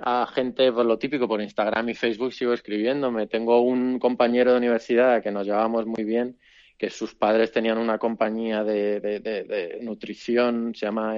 a 0.03 0.25
gente, 0.27 0.71
por 0.71 0.85
lo 0.85 0.97
típico, 0.97 1.27
por 1.27 1.41
Instagram 1.41 1.89
y 1.89 1.93
Facebook 1.93 2.33
sigo 2.33 2.53
escribiéndome. 2.53 3.27
Tengo 3.27 3.61
un 3.61 3.99
compañero 3.99 4.51
de 4.51 4.57
universidad 4.57 5.21
que 5.21 5.31
nos 5.31 5.45
llevamos 5.45 5.85
muy 5.85 6.03
bien, 6.03 6.37
que 6.81 6.89
sus 6.89 7.13
padres 7.13 7.51
tenían 7.51 7.77
una 7.77 7.99
compañía 7.99 8.63
de, 8.63 8.99
de, 8.99 9.77
nutrición, 9.83 10.73
se 10.73 10.87
llama 10.87 11.17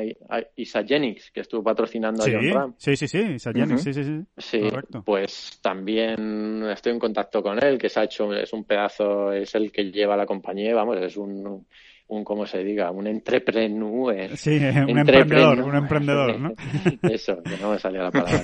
Isagenix, 0.57 1.32
que 1.32 1.39
estuvo 1.39 1.64
patrocinando 1.64 2.22
a 2.22 2.28
John 2.30 2.51
Ram. 2.51 2.76
Sí, 2.78 2.97
sí, 2.97 3.07
sí, 3.07 3.20
Isagenix, 3.20 3.82
sí, 3.82 3.93
sí, 3.93 4.03
sí. 4.03 4.26
Sí, 4.38 4.70
pues 5.05 5.59
también 5.61 6.66
estoy 6.70 6.91
en 6.91 6.99
contacto 6.99 7.41
con 7.41 7.64
él, 7.64 7.78
que 7.78 7.88
se 7.88 8.01
ha 8.01 8.03
hecho, 8.03 8.34
es 8.34 8.51
un 8.51 8.66
pedazo, 8.66 9.32
es 9.32 9.55
el 9.55 9.72
que 9.72 9.89
lleva 9.89 10.18
la 10.18 10.26
compañía, 10.26 10.76
vamos, 10.76 10.97
es 10.97 11.16
un, 11.16 11.66
un 12.08 12.24
¿cómo 12.24 12.45
se 12.45 12.64
diga? 12.64 12.91
Un 12.91 13.08
entrepreneur. 13.08 14.36
Sí, 14.38 14.58
un 14.58 14.97
emprendedor, 14.99 15.62
un 15.62 15.76
emprendedor, 15.76 16.39
¿no? 16.39 16.54
Eso, 17.04 17.41
que 17.43 17.58
no 17.58 17.72
me 17.72 17.80
salía 17.80 18.04
la 18.04 18.12
palabra. 18.12 18.41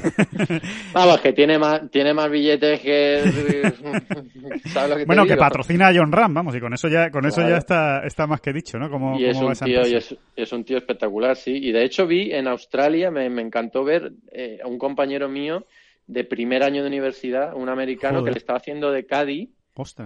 Vamos, 0.94 1.20
que 1.22 1.34
tiene 1.34 1.60
más, 1.60 1.90
tiene 1.92 2.14
más 2.14 2.30
billetes 2.32 2.80
que... 2.80 3.22
¿Sabes 4.66 4.90
lo 4.90 4.98
que 4.98 5.06
Bueno, 5.06 5.26
que 5.26 5.36
patrocina 5.36 5.90
a 5.90 5.94
John 5.94 6.12
Ram, 6.12 6.34
vamos, 6.34 6.56
y 6.56 6.60
con 6.60 6.74
eso 6.74 6.88
ya, 6.88 7.12
con 7.12 7.26
eso 7.26 7.42
ya 7.42 7.58
está, 7.58 8.02
está 8.06 8.28
más 8.28 8.42
que 8.42 8.54
dicho, 8.54 8.78
¿no? 8.78 8.90
Como, 8.90 9.20
y 9.20 9.26
es 9.26 9.38
un 9.38 9.54
tío, 9.54 9.88
y 9.88 9.96
es, 9.96 10.54
un 10.54 10.64
tío 10.64 10.78
espectacular, 10.78 11.36
sí. 11.36 11.52
Y 11.56 11.72
de 11.72 11.84
hecho 11.84 12.08
vi 12.08 12.32
en 12.32 12.48
Australia, 12.48 13.12
me, 13.12 13.30
me 13.30 13.42
encantó 13.42 13.84
ver 13.84 14.14
eh, 14.32 14.60
a 14.64 14.68
un 14.68 14.78
compañero 14.78 15.30
mío 15.30 15.66
de 16.08 16.24
primer 16.24 16.64
año 16.64 16.82
de 16.82 16.88
universidad, 16.88 17.56
un 17.56 17.70
americano 17.70 18.24
que 18.24 18.32
le 18.32 18.38
estaba 18.38 18.58
haciendo 18.58 18.92
de 18.92 19.06
Caddy 19.06 19.52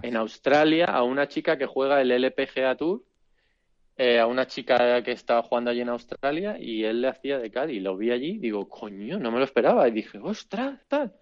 en 0.02 0.18
Australia 0.18 0.86
a 0.86 1.04
una 1.04 1.28
chica 1.28 1.58
que 1.58 1.66
juega 1.66 2.02
el 2.02 2.12
LPGA 2.12 2.76
Tour 2.76 3.04
eh, 3.96 4.20
a 4.20 4.28
una 4.28 4.48
chica 4.48 5.04
que 5.04 5.12
estaba 5.12 5.44
jugando 5.44 5.70
allí 5.70 5.82
en 5.82 5.90
Australia 5.90 6.58
y 6.60 6.84
él 6.84 7.02
le 7.02 7.10
hacía 7.10 7.38
de 7.40 7.52
Cádiz. 7.52 7.82
Lo 7.82 7.96
vi 7.96 8.12
allí, 8.12 8.38
digo, 8.40 8.68
coño, 8.68 9.20
no 9.20 9.32
me 9.32 9.38
lo 9.38 9.46
esperaba. 9.46 9.88
Y 9.88 9.92
dije, 9.92 10.20
ostras, 10.22 10.80
tal. 10.88 11.14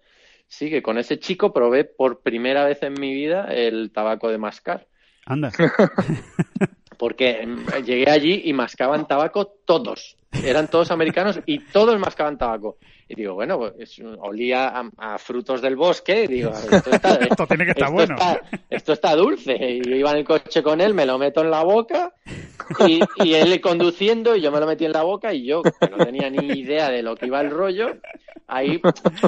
Sí, 0.46 0.70
que 0.70 0.82
con 0.82 0.98
ese 0.98 1.18
chico 1.18 1.52
probé 1.52 1.84
por 1.84 2.20
primera 2.20 2.64
vez 2.64 2.82
en 2.82 2.94
mi 2.94 3.12
vida 3.14 3.44
el 3.44 3.90
tabaco 3.92 4.28
de 4.28 4.38
mascar. 4.38 4.86
Anda. 5.26 5.50
Porque 6.98 7.46
mm, 7.46 7.84
llegué 7.84 8.10
allí 8.10 8.42
y 8.44 8.52
mascaban 8.52 9.06
tabaco 9.06 9.46
todos. 9.64 10.16
Eran 10.44 10.68
todos 10.68 10.90
americanos 10.90 11.40
y 11.46 11.58
todos 11.58 11.98
mascaban 11.98 12.38
tabaco. 12.38 12.78
Y 13.06 13.14
digo, 13.14 13.34
bueno, 13.34 13.58
pues 13.58 14.00
olía 14.20 14.72
a, 14.96 15.18
frutos 15.18 15.60
del 15.60 15.76
bosque. 15.76 16.24
Y 16.24 16.26
digo, 16.28 16.50
esto, 16.50 16.90
está, 16.90 17.14
esto 17.30 17.46
tiene 17.46 17.66
que 17.66 17.72
estar 17.72 17.92
bueno. 17.92 18.16
esto 18.70 18.94
está 18.94 19.14
dulce. 19.14 19.54
Y 19.54 19.82
yo 19.82 19.96
iba 19.96 20.10
en 20.12 20.18
el 20.18 20.24
coche 20.24 20.62
con 20.62 20.80
él, 20.80 20.94
me 20.94 21.04
lo 21.04 21.18
meto 21.18 21.42
en 21.42 21.50
la 21.50 21.62
boca 21.62 22.14
y, 22.86 23.00
y, 23.22 23.34
él 23.34 23.60
conduciendo 23.60 24.34
y 24.34 24.40
yo 24.40 24.50
me 24.50 24.60
lo 24.60 24.66
metí 24.66 24.86
en 24.86 24.92
la 24.92 25.02
boca 25.02 25.34
y 25.34 25.44
yo, 25.44 25.62
que 25.62 25.90
no 25.90 25.98
tenía 25.98 26.30
ni 26.30 26.58
idea 26.58 26.88
de 26.88 27.02
lo 27.02 27.14
que 27.16 27.26
iba 27.26 27.40
el 27.40 27.50
rollo, 27.50 27.98
ahí 28.46 28.80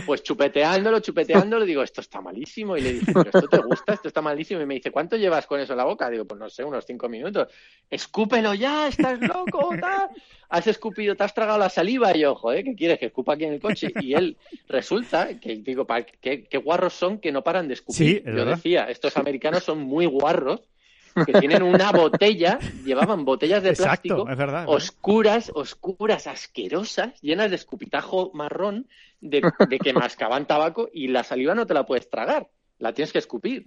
pues 0.07 0.23
chupeteándolo, 0.23 1.01
chupeteándolo, 1.01 1.65
digo, 1.65 1.83
esto 1.83 2.01
está 2.01 2.21
malísimo. 2.23 2.77
Y 2.77 2.81
le 2.81 2.93
dije, 2.95 3.13
¿pero 3.13 3.27
esto 3.27 3.49
te 3.49 3.59
gusta? 3.59 3.93
Esto 3.95 4.09
está 4.09 4.23
malísimo. 4.23 4.63
Y 4.63 4.67
me 4.67 4.75
dice, 4.75 4.91
¿cuánto 4.91 5.17
llevas 5.17 5.47
con 5.47 5.61
eso 5.61 5.75
en 5.75 5.79
la 5.79 5.85
boca? 5.85 6.09
Digo, 6.09 6.25
pues 6.25 6.41
no 6.41 6.49
sé, 6.49 6.65
unos 6.65 6.87
cinco 6.87 7.09
minutos. 7.09 7.49
Escúpelo 7.91 8.55
ya, 8.55 8.89
estás 8.89 9.21
loco, 9.21 9.71
tal 9.79 10.09
has 10.55 10.67
escupido, 10.95 11.16
te 11.16 11.24
has 11.24 11.34
tragado 11.34 11.59
la 11.59 11.68
saliva 11.68 12.16
y 12.16 12.20
yo, 12.20 12.34
joder, 12.34 12.64
¿qué 12.64 12.74
quieres? 12.74 12.99
Que 12.99 13.07
escupa 13.07 13.34
aquí 13.34 13.45
en 13.45 13.55
el 13.55 13.61
coche. 13.61 13.92
Y 14.01 14.14
él 14.14 14.36
resulta 14.68 15.38
que, 15.40 15.57
digo, 15.57 15.86
¿qué, 16.20 16.45
qué 16.45 16.59
guarros 16.59 16.95
son 16.95 17.18
que 17.18 17.32
no 17.32 17.42
paran 17.42 17.68
de 17.68 17.74
escupir? 17.74 18.22
yo 18.24 18.45
decía, 18.45 18.84
estos 18.84 19.16
americanos 19.16 19.64
son 19.64 19.80
muy 19.80 20.07
guarros 20.07 20.62
que 21.26 21.32
tienen 21.34 21.62
una 21.62 21.92
botella, 21.92 22.59
llevaban 22.84 23.24
botellas 23.24 23.62
de 23.62 23.72
plástico 23.74 24.26
oscuras, 24.66 25.51
oscuras, 25.55 26.26
asquerosas, 26.26 27.20
llenas 27.20 27.51
de 27.51 27.57
escupitajo 27.57 28.32
marrón, 28.34 28.88
de, 29.20 29.42
de, 29.68 29.78
que 29.78 29.92
mascaban 29.92 30.47
tabaco 30.47 30.88
y 30.92 31.09
la 31.09 31.22
saliva 31.22 31.55
no 31.55 31.66
te 31.66 31.74
la 31.74 31.86
puedes 31.86 32.11
tragar, 32.11 32.49
la 32.78 32.92
tienes 32.92 33.12
que 33.12 33.18
escupir. 33.18 33.64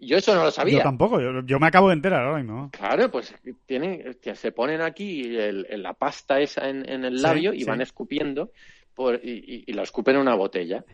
Yo 0.00 0.16
eso 0.16 0.34
no 0.34 0.44
lo 0.44 0.50
sabía. 0.50 0.78
Yo 0.78 0.82
tampoco, 0.82 1.20
yo, 1.20 1.58
me 1.58 1.66
acabo 1.66 1.88
de 1.88 1.94
enterar 1.94 2.24
ahora 2.24 2.38
mismo. 2.38 2.70
Claro, 2.72 3.10
pues 3.10 3.34
tienen, 3.66 4.16
se 4.34 4.52
ponen 4.52 4.80
aquí 4.80 5.24
la 5.32 5.94
pasta 5.94 6.40
esa 6.40 6.68
en, 6.68 7.04
el 7.04 7.20
labio 7.20 7.52
y 7.52 7.64
van 7.64 7.82
escupiendo 7.82 8.50
por, 8.94 9.20
y, 9.22 9.64
y, 9.66 9.72
la 9.72 9.82
escupen 9.82 10.16
en 10.16 10.22
una 10.22 10.34
botella. 10.34 10.84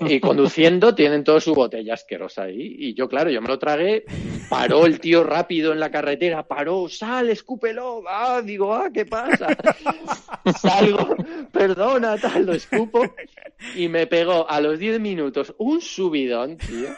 Y 0.00 0.20
conduciendo 0.20 0.94
tienen 0.94 1.24
toda 1.24 1.40
su 1.40 1.54
botella 1.54 1.94
asquerosa 1.94 2.44
ahí. 2.44 2.76
Y 2.78 2.94
yo, 2.94 3.08
claro, 3.08 3.30
yo 3.30 3.42
me 3.42 3.48
lo 3.48 3.58
tragué. 3.58 4.04
Paró 4.48 4.86
el 4.86 5.00
tío 5.00 5.24
rápido 5.24 5.72
en 5.72 5.80
la 5.80 5.90
carretera. 5.90 6.46
Paró, 6.46 6.88
sal, 6.88 7.28
escúpelo. 7.28 8.04
Ah, 8.08 8.40
digo, 8.44 8.72
ah, 8.72 8.90
¿qué 8.92 9.04
pasa? 9.04 9.48
Salgo, 10.60 11.16
perdona, 11.50 12.16
tal, 12.18 12.46
lo 12.46 12.52
escupo. 12.52 13.14
Y 13.74 13.88
me 13.88 14.06
pegó 14.06 14.48
a 14.48 14.60
los 14.60 14.78
10 14.78 15.00
minutos 15.00 15.54
un 15.58 15.80
subidón, 15.80 16.56
tío. 16.58 16.88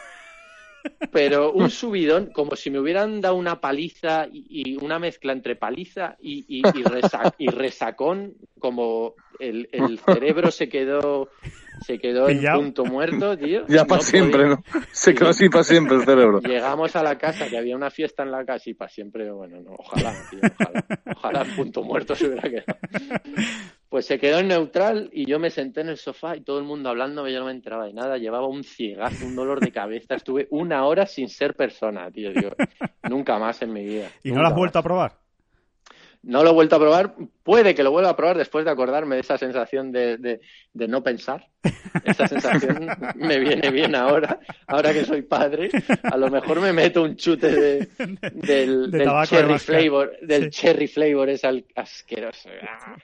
Pero 1.11 1.51
un 1.53 1.69
subidón, 1.69 2.31
como 2.31 2.55
si 2.55 2.69
me 2.69 2.79
hubieran 2.79 3.21
dado 3.21 3.35
una 3.35 3.59
paliza 3.61 4.27
y, 4.31 4.77
una 4.83 4.99
mezcla 4.99 5.33
entre 5.33 5.55
paliza 5.55 6.17
y, 6.21 6.45
y, 6.47 6.63
y 7.37 7.47
resacón, 7.47 8.35
como 8.59 9.15
el, 9.39 9.69
el 9.71 9.99
cerebro 9.99 10.51
se 10.51 10.69
quedó 10.69 11.29
se 11.81 11.99
quedó 11.99 12.29
en 12.29 12.41
punto 12.41 12.85
muerto, 12.85 13.37
tío. 13.37 13.65
Ya 13.67 13.85
para 13.85 14.01
siempre, 14.01 14.47
¿no? 14.47 14.63
Se 14.91 15.13
quedó 15.13 15.29
así 15.29 15.49
para 15.49 15.63
siempre 15.63 15.97
el 15.97 16.03
cerebro. 16.03 16.39
Llegamos 16.41 16.95
a 16.95 17.03
la 17.03 17.17
casa, 17.17 17.47
que 17.47 17.57
había 17.57 17.75
una 17.75 17.89
fiesta 17.89 18.23
en 18.23 18.31
la 18.31 18.45
casa 18.45 18.69
y 18.69 18.73
para 18.73 18.89
siempre, 18.89 19.31
bueno, 19.31 19.61
no, 19.61 19.75
ojalá, 19.77 20.13
tío, 20.29 20.39
ojalá. 20.59 20.85
Ojalá 21.15 21.41
en 21.43 21.55
punto 21.55 21.83
muerto 21.83 22.15
se 22.15 22.27
hubiera 22.27 22.49
quedado. 22.49 22.79
Pues 23.89 24.05
se 24.05 24.19
quedó 24.19 24.39
en 24.39 24.49
neutral 24.49 25.09
y 25.13 25.25
yo 25.25 25.39
me 25.39 25.49
senté 25.49 25.81
en 25.81 25.89
el 25.89 25.97
sofá 25.97 26.35
y 26.35 26.41
todo 26.41 26.59
el 26.59 26.65
mundo 26.65 26.89
hablando, 26.89 27.27
yo 27.27 27.39
no 27.39 27.45
me 27.45 27.51
enteraba 27.51 27.85
de 27.85 27.93
nada, 27.93 28.17
llevaba 28.17 28.47
un 28.47 28.63
ciegazo, 28.63 29.25
un 29.25 29.35
dolor 29.35 29.59
de 29.59 29.71
cabeza, 29.71 30.15
estuve 30.15 30.47
una 30.51 30.85
hora 30.85 31.05
sin 31.05 31.29
ser 31.29 31.55
persona, 31.55 32.11
tío, 32.11 32.33
tío. 32.33 32.51
Nunca 33.09 33.39
más 33.39 33.61
en 33.61 33.71
mi 33.71 33.85
vida. 33.85 34.09
¿Y 34.23 34.31
no 34.31 34.41
lo 34.41 34.47
has 34.47 34.55
vuelto 34.55 34.79
a 34.79 34.83
probar? 34.83 35.24
No 36.25 36.43
lo 36.43 36.49
he 36.49 36.53
vuelto 36.53 36.75
a 36.75 36.79
probar. 36.79 37.13
Puede 37.43 37.75
que 37.75 37.83
lo 37.83 37.91
vuelva 37.91 38.09
a 38.09 38.15
probar 38.15 38.35
después 38.35 38.65
de 38.65 38.71
acordarme 38.71 39.13
de 39.13 39.21
esa 39.21 39.37
sensación 39.37 39.91
de, 39.91 40.17
de, 40.17 40.87
no 40.87 41.03
pensar. 41.03 41.47
Esa 42.03 42.27
sensación 42.27 42.87
me 43.15 43.37
viene 43.37 43.69
bien 43.69 43.93
ahora, 43.93 44.39
ahora 44.65 44.91
que 44.91 45.05
soy 45.05 45.21
padre. 45.21 45.69
A 46.01 46.17
lo 46.17 46.31
mejor 46.31 46.61
me 46.61 46.73
meto 46.73 47.03
un 47.03 47.15
chute 47.15 47.51
de, 47.51 47.89
del, 48.33 48.91
cherry 49.27 49.59
flavor, 49.59 50.17
del 50.19 50.49
cherry 50.49 50.87
flavor 50.87 51.29
es 51.29 51.43
asqueroso. 51.75 52.49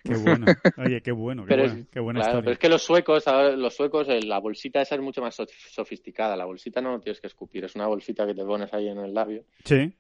Qué 0.04 0.16
bueno. 0.16 0.48
Oye, 0.78 1.02
qué 1.02 1.12
bueno, 1.12 1.46
qué, 1.46 1.56
pero 1.56 1.76
qué 1.92 2.00
buena 2.00 2.22
claro, 2.22 2.40
Pero 2.40 2.54
es 2.54 2.60
que 2.60 2.70
los 2.70 2.82
suecos, 2.82 3.24
los 3.56 3.76
suecos, 3.76 4.10
eh, 4.10 4.24
la 4.24 4.40
bolsita 4.40 4.82
esa 4.82 4.96
es 4.96 5.02
mucho 5.02 5.22
más 5.22 5.38
sofisticada. 5.70 6.36
La 6.36 6.46
bolsita 6.46 6.82
no 6.82 7.00
tienes 7.00 7.22
que 7.22 7.28
escupir, 7.28 7.66
es 7.66 7.76
una 7.76 7.86
bolsita 7.86 8.26
que 8.26 8.34
te 8.34 8.44
pones 8.44 8.74
ahí 8.74 8.88
en 8.88 8.98
el 8.98 9.14
labio. 9.14 9.44
Sí 9.64 9.94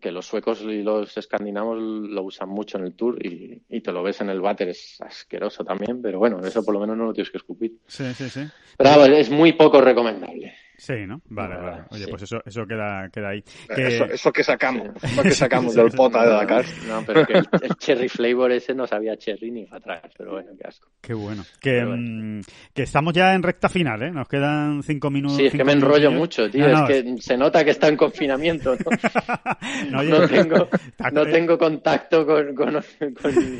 que 0.00 0.12
los 0.12 0.26
suecos 0.26 0.60
y 0.62 0.82
los 0.82 1.16
escandinavos 1.16 1.78
lo 1.80 2.22
usan 2.22 2.48
mucho 2.48 2.78
en 2.78 2.84
el 2.84 2.92
tour 2.94 3.24
y, 3.24 3.62
y, 3.68 3.80
te 3.80 3.92
lo 3.92 4.02
ves 4.02 4.20
en 4.20 4.30
el 4.30 4.40
váter, 4.40 4.68
es 4.68 5.00
asqueroso 5.00 5.64
también, 5.64 6.02
pero 6.02 6.18
bueno, 6.18 6.40
eso 6.44 6.64
por 6.64 6.74
lo 6.74 6.80
menos 6.80 6.96
no 6.96 7.06
lo 7.06 7.12
tienes 7.12 7.30
que 7.30 7.38
escupir. 7.38 7.78
Sí, 7.86 8.12
sí, 8.14 8.28
sí. 8.28 8.42
Pero 8.76 9.04
es 9.06 9.30
muy 9.30 9.52
poco 9.52 9.80
recomendable. 9.80 10.54
Sí, 10.78 10.94
¿no? 11.08 11.20
Vale, 11.28 11.56
vale. 11.56 11.82
Oye, 11.90 12.06
pues 12.06 12.22
eso, 12.22 12.40
eso 12.46 12.64
queda, 12.64 13.08
queda 13.10 13.30
ahí. 13.30 13.42
Eso, 13.68 14.04
eso, 14.04 14.32
que 14.32 14.44
sacamos, 14.44 14.90
eso 15.02 15.22
que 15.24 15.32
sacamos 15.32 15.74
del 15.74 15.90
pota 15.90 16.22
de 16.22 16.30
Dakar. 16.30 16.64
No, 16.86 17.02
pero 17.04 17.26
que 17.26 17.32
el, 17.32 17.76
cherry 17.78 18.08
flavor 18.08 18.52
ese 18.52 18.76
no 18.76 18.86
sabía 18.86 19.16
cherry 19.16 19.50
ni 19.50 19.66
para 19.66 19.78
atrás, 19.78 20.12
pero 20.16 20.34
bueno, 20.34 20.52
qué 20.56 20.68
asco. 20.68 20.88
Qué 21.00 21.14
bueno. 21.14 21.44
Que, 21.60 21.84
mm, 21.84 22.42
que 22.72 22.84
estamos 22.84 23.12
ya 23.12 23.34
en 23.34 23.42
recta 23.42 23.68
final, 23.68 24.04
¿eh? 24.04 24.12
Nos 24.12 24.28
quedan 24.28 24.84
cinco 24.84 25.10
minutos. 25.10 25.36
Sí, 25.36 25.46
es 25.46 25.52
que 25.52 25.64
me 25.64 25.72
enrollo 25.72 26.12
mucho, 26.12 26.48
tío. 26.48 26.64
es 26.68 26.80
que 26.82 27.16
se 27.22 27.36
nota 27.36 27.64
que 27.64 27.72
está 27.72 27.88
en 27.88 27.96
confinamiento, 27.96 28.76
¿no? 28.76 30.02
no, 30.04 30.28
tengo, 30.28 30.68
no 31.12 31.26
tengo 31.26 31.58
contacto 31.58 32.24
con, 32.24 32.54
con, 32.54 32.80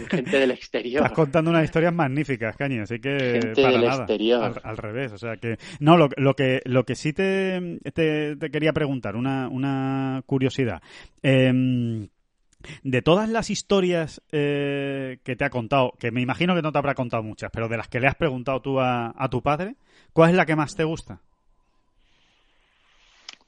gente 0.08 0.38
del 0.38 0.52
exterior. 0.52 1.02
Estás 1.02 1.16
contando 1.16 1.50
unas 1.50 1.64
historias 1.64 1.92
magníficas, 1.92 2.56
Cañi, 2.56 2.78
así 2.78 3.00
que 3.00 3.40
gente 3.42 3.60
para 3.60 3.72
del 3.72 3.84
nada. 3.86 3.96
Exterior. 4.02 4.60
Al, 4.62 4.76
revés, 4.76 5.12
o 5.12 5.18
sea 5.18 5.36
que... 5.36 5.58
No, 5.80 5.96
lo, 5.96 6.08
lo 6.16 6.34
que, 6.34 6.60
lo 6.64 6.84
que 6.84 6.94
sí 6.94 7.07
te, 7.12 7.80
te, 7.92 8.50
quería 8.50 8.72
preguntar, 8.72 9.16
una, 9.16 9.48
una 9.48 10.22
curiosidad. 10.26 10.82
Em, 11.22 12.08
de 12.82 13.02
todas 13.02 13.28
las 13.28 13.50
historias 13.50 14.22
eh, 14.32 15.18
que 15.22 15.36
te 15.36 15.44
ha 15.44 15.50
contado, 15.50 15.92
que 15.98 16.10
me 16.10 16.20
imagino 16.20 16.54
que 16.54 16.62
no 16.62 16.72
te 16.72 16.78
habrá 16.78 16.94
contado 16.94 17.22
muchas, 17.22 17.50
pero 17.52 17.68
de 17.68 17.76
las 17.76 17.88
que 17.88 18.00
le 18.00 18.08
has 18.08 18.16
preguntado 18.16 18.60
tú 18.60 18.80
a, 18.80 19.28
tu 19.30 19.42
padre, 19.42 19.76
¿cuál 20.12 20.30
es 20.30 20.36
la 20.36 20.46
que 20.46 20.56
más 20.56 20.74
te 20.74 20.84
gusta? 20.84 21.20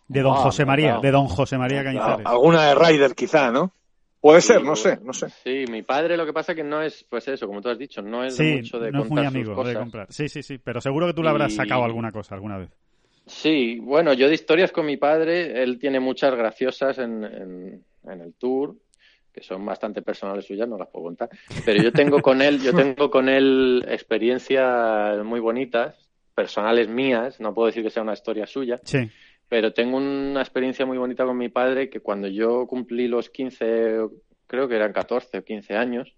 De 0.08 0.22
don 0.22 0.34
José 0.34 0.64
María, 0.64 0.98
de 0.98 1.10
don 1.10 1.28
José 1.28 1.56
María 1.56 1.84
Cañizares. 1.84 2.26
Alguna 2.26 2.66
de 2.66 2.74
Ryder 2.74 3.14
quizá, 3.14 3.50
¿no? 3.50 3.72
Puede 4.20 4.42
ser, 4.42 4.62
no 4.62 4.76
sé, 4.76 4.98
no 5.02 5.14
sé. 5.14 5.28
Sí, 5.42 5.64
mi 5.70 5.82
padre 5.82 6.16
lo 6.16 6.26
que 6.26 6.32
pasa 6.32 6.54
que 6.54 6.62
no 6.62 6.82
es, 6.82 7.06
pues 7.08 7.26
eso, 7.28 7.46
como 7.46 7.62
tú 7.62 7.70
has 7.70 7.78
dicho, 7.78 8.02
no 8.02 8.22
es 8.22 8.38
mucho 8.38 8.78
de 8.78 8.92
no 8.92 9.04
es 9.04 9.10
muy 9.10 9.24
amigo 9.24 9.64
de 9.64 9.74
comprar. 9.74 10.06
Sí, 10.10 10.28
sí, 10.28 10.42
sí, 10.42 10.58
pero 10.58 10.80
seguro 10.80 11.06
que 11.06 11.14
tú 11.14 11.22
le 11.22 11.30
habrás 11.30 11.54
sacado 11.54 11.84
alguna 11.84 12.12
cosa 12.12 12.34
alguna 12.34 12.58
vez. 12.58 12.70
Sí, 13.30 13.78
bueno, 13.78 14.12
yo 14.12 14.28
de 14.28 14.34
historias 14.34 14.72
con 14.72 14.84
mi 14.86 14.96
padre, 14.96 15.62
él 15.62 15.78
tiene 15.78 16.00
muchas 16.00 16.34
graciosas 16.34 16.98
en, 16.98 17.24
en, 17.24 18.20
el 18.20 18.34
tour, 18.34 18.76
que 19.32 19.42
son 19.42 19.64
bastante 19.64 20.02
personales 20.02 20.44
suyas, 20.44 20.68
no 20.68 20.76
las 20.76 20.88
puedo 20.88 21.04
contar. 21.06 21.30
Pero 21.64 21.80
yo 21.80 21.92
tengo 21.92 22.20
con 22.20 22.42
él, 22.42 22.60
yo 22.60 22.74
tengo 22.74 23.08
con 23.08 23.28
él 23.28 23.84
experiencias 23.88 25.24
muy 25.24 25.38
bonitas, 25.38 26.10
personales 26.34 26.88
mías, 26.88 27.40
no 27.40 27.54
puedo 27.54 27.66
decir 27.66 27.84
que 27.84 27.90
sea 27.90 28.02
una 28.02 28.14
historia 28.14 28.46
suya. 28.46 28.80
Sí. 28.82 29.08
Pero 29.48 29.72
tengo 29.72 29.96
una 29.96 30.40
experiencia 30.40 30.84
muy 30.84 30.98
bonita 30.98 31.24
con 31.24 31.38
mi 31.38 31.48
padre 31.48 31.88
que 31.88 32.00
cuando 32.00 32.26
yo 32.26 32.66
cumplí 32.66 33.06
los 33.06 33.30
15, 33.30 34.08
creo 34.48 34.68
que 34.68 34.74
eran 34.74 34.92
14 34.92 35.38
o 35.38 35.44
15 35.44 35.76
años, 35.76 36.14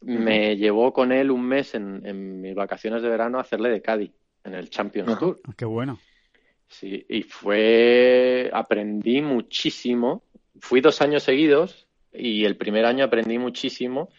me 0.00 0.56
llevó 0.56 0.92
con 0.92 1.12
él 1.12 1.30
un 1.30 1.44
mes 1.46 1.74
en, 1.74 2.04
en 2.04 2.40
mis 2.40 2.54
vacaciones 2.54 3.02
de 3.02 3.08
verano 3.08 3.38
a 3.38 3.42
hacerle 3.42 3.70
de 3.70 3.80
Cádiz 3.80 4.12
en 4.44 4.54
el 4.54 4.70
Champions 4.70 5.18
Tour. 5.18 5.40
Qué 5.56 5.64
bueno. 5.64 5.98
Sí, 6.68 7.06
y 7.08 7.22
fue, 7.22 8.50
aprendí 8.52 9.22
muchísimo. 9.22 10.22
Fui 10.60 10.80
dos 10.80 11.00
años 11.00 11.22
seguidos 11.22 11.88
y 12.12 12.44
el 12.44 12.56
primer 12.56 12.84
año 12.84 13.04
aprendí 13.04 13.38
muchísimo 13.38 14.10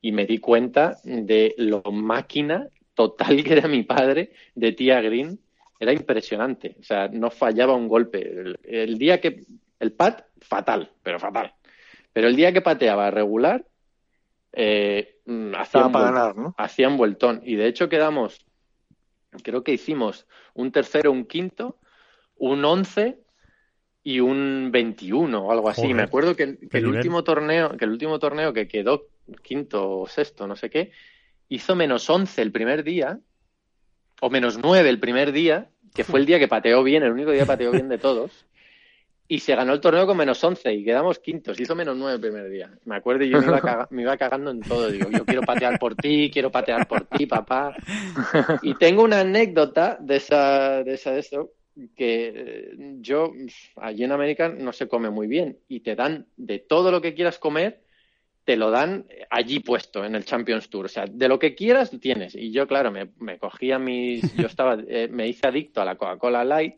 y 0.00 0.12
me 0.12 0.26
di 0.26 0.38
cuenta 0.38 0.98
de 1.04 1.54
lo 1.56 1.82
máquina 1.90 2.68
total 2.94 3.42
que 3.42 3.54
era 3.54 3.68
mi 3.68 3.82
padre 3.82 4.32
de 4.54 4.72
tía 4.72 5.00
Green. 5.00 5.40
Era 5.80 5.92
impresionante, 5.92 6.76
o 6.78 6.82
sea, 6.82 7.08
no 7.08 7.30
fallaba 7.30 7.74
un 7.74 7.88
golpe. 7.88 8.56
El, 8.62 8.96
día 8.96 9.20
que, 9.20 9.44
el 9.80 9.92
pat, 9.92 10.26
fatal, 10.40 10.92
pero 11.02 11.18
fatal. 11.18 11.54
Pero 12.12 12.28
el 12.28 12.36
día 12.36 12.52
que 12.52 12.60
pateaba 12.60 13.10
regular, 13.10 13.66
eh, 14.52 15.18
mm, 15.26 15.54
hacía, 15.56 15.86
un 15.86 16.54
hacía 16.56 16.88
un 16.88 16.96
vueltón. 16.96 17.42
Y 17.44 17.56
de 17.56 17.66
hecho 17.66 17.88
quedamos, 17.88 18.46
creo 19.42 19.64
que 19.64 19.72
hicimos 19.72 20.26
un 20.54 20.70
tercero, 20.70 21.10
un 21.10 21.24
quinto, 21.24 21.78
un 22.44 22.64
11 22.64 23.18
y 24.02 24.20
un 24.20 24.70
21 24.70 25.46
o 25.46 25.50
algo 25.50 25.68
así. 25.68 25.94
Me 25.94 26.02
acuerdo 26.02 26.36
que, 26.36 26.58
el 26.70 26.86
último 26.86 27.24
torneo, 27.24 27.76
que 27.76 27.86
el 27.86 27.90
último 27.90 28.18
torneo 28.18 28.52
que 28.52 28.68
quedó 28.68 29.08
quinto 29.42 30.00
o 30.00 30.06
sexto, 30.06 30.46
no 30.46 30.54
sé 30.54 30.68
qué, 30.68 30.90
hizo 31.48 31.74
menos 31.74 32.08
11 32.08 32.42
el 32.42 32.52
primer 32.52 32.84
día, 32.84 33.18
o 34.20 34.28
menos 34.28 34.58
9 34.62 34.88
el 34.88 35.00
primer 35.00 35.32
día, 35.32 35.70
que 35.94 36.04
fue 36.04 36.20
el 36.20 36.26
día 36.26 36.38
que 36.38 36.48
pateó 36.48 36.82
bien, 36.82 37.02
el 37.02 37.12
único 37.12 37.30
día 37.30 37.42
que 37.42 37.46
pateó 37.46 37.70
bien 37.70 37.88
de 37.88 37.98
todos. 37.98 38.46
Y 39.26 39.40
se 39.40 39.54
ganó 39.56 39.72
el 39.72 39.80
torneo 39.80 40.06
con 40.06 40.18
menos 40.18 40.44
11 40.44 40.70
y 40.74 40.84
quedamos 40.84 41.18
quintos. 41.18 41.58
Hizo 41.58 41.74
menos 41.74 41.96
9 41.96 42.16
el 42.16 42.20
primer 42.20 42.50
día. 42.50 42.70
Me 42.84 42.96
acuerdo 42.96 43.24
y 43.24 43.30
yo 43.30 43.40
me 43.40 43.46
iba, 43.46 43.88
me 43.90 44.02
iba, 44.02 44.18
cagando 44.18 44.50
en 44.50 44.60
todo. 44.60 44.90
Digo, 44.90 45.08
yo 45.10 45.24
quiero 45.24 45.40
patear 45.40 45.78
por 45.78 45.94
ti, 45.94 46.30
quiero 46.30 46.52
patear 46.52 46.86
por 46.86 47.06
ti, 47.06 47.24
papá. 47.24 47.74
Y 48.62 48.74
tengo 48.74 49.02
una 49.02 49.20
anécdota 49.20 49.96
de 49.98 50.16
esa, 50.16 50.84
de 50.84 50.92
esa, 50.92 51.12
de 51.12 51.20
eso, 51.20 51.52
que 51.96 52.74
yo 53.00 53.32
allí 53.76 54.04
en 54.04 54.12
América 54.12 54.48
no 54.48 54.72
se 54.72 54.88
come 54.88 55.10
muy 55.10 55.26
bien 55.26 55.58
y 55.68 55.80
te 55.80 55.96
dan 55.96 56.26
de 56.36 56.58
todo 56.58 56.90
lo 56.90 57.00
que 57.00 57.14
quieras 57.14 57.38
comer 57.38 57.84
te 58.44 58.56
lo 58.56 58.70
dan 58.70 59.06
allí 59.30 59.60
puesto 59.60 60.04
en 60.04 60.14
el 60.14 60.24
Champions 60.24 60.68
Tour. 60.68 60.84
O 60.84 60.88
sea 60.88 61.06
de 61.06 61.28
lo 61.28 61.38
que 61.38 61.54
quieras 61.54 61.90
tienes. 62.00 62.34
Y 62.34 62.52
yo 62.52 62.66
claro 62.66 62.90
me, 62.90 63.08
me 63.18 63.38
cogía 63.38 63.78
mis 63.78 64.34
yo 64.36 64.46
estaba 64.46 64.78
eh, 64.86 65.08
me 65.10 65.26
hice 65.26 65.46
adicto 65.46 65.80
a 65.80 65.84
la 65.84 65.96
Coca-Cola 65.96 66.44
Light 66.44 66.76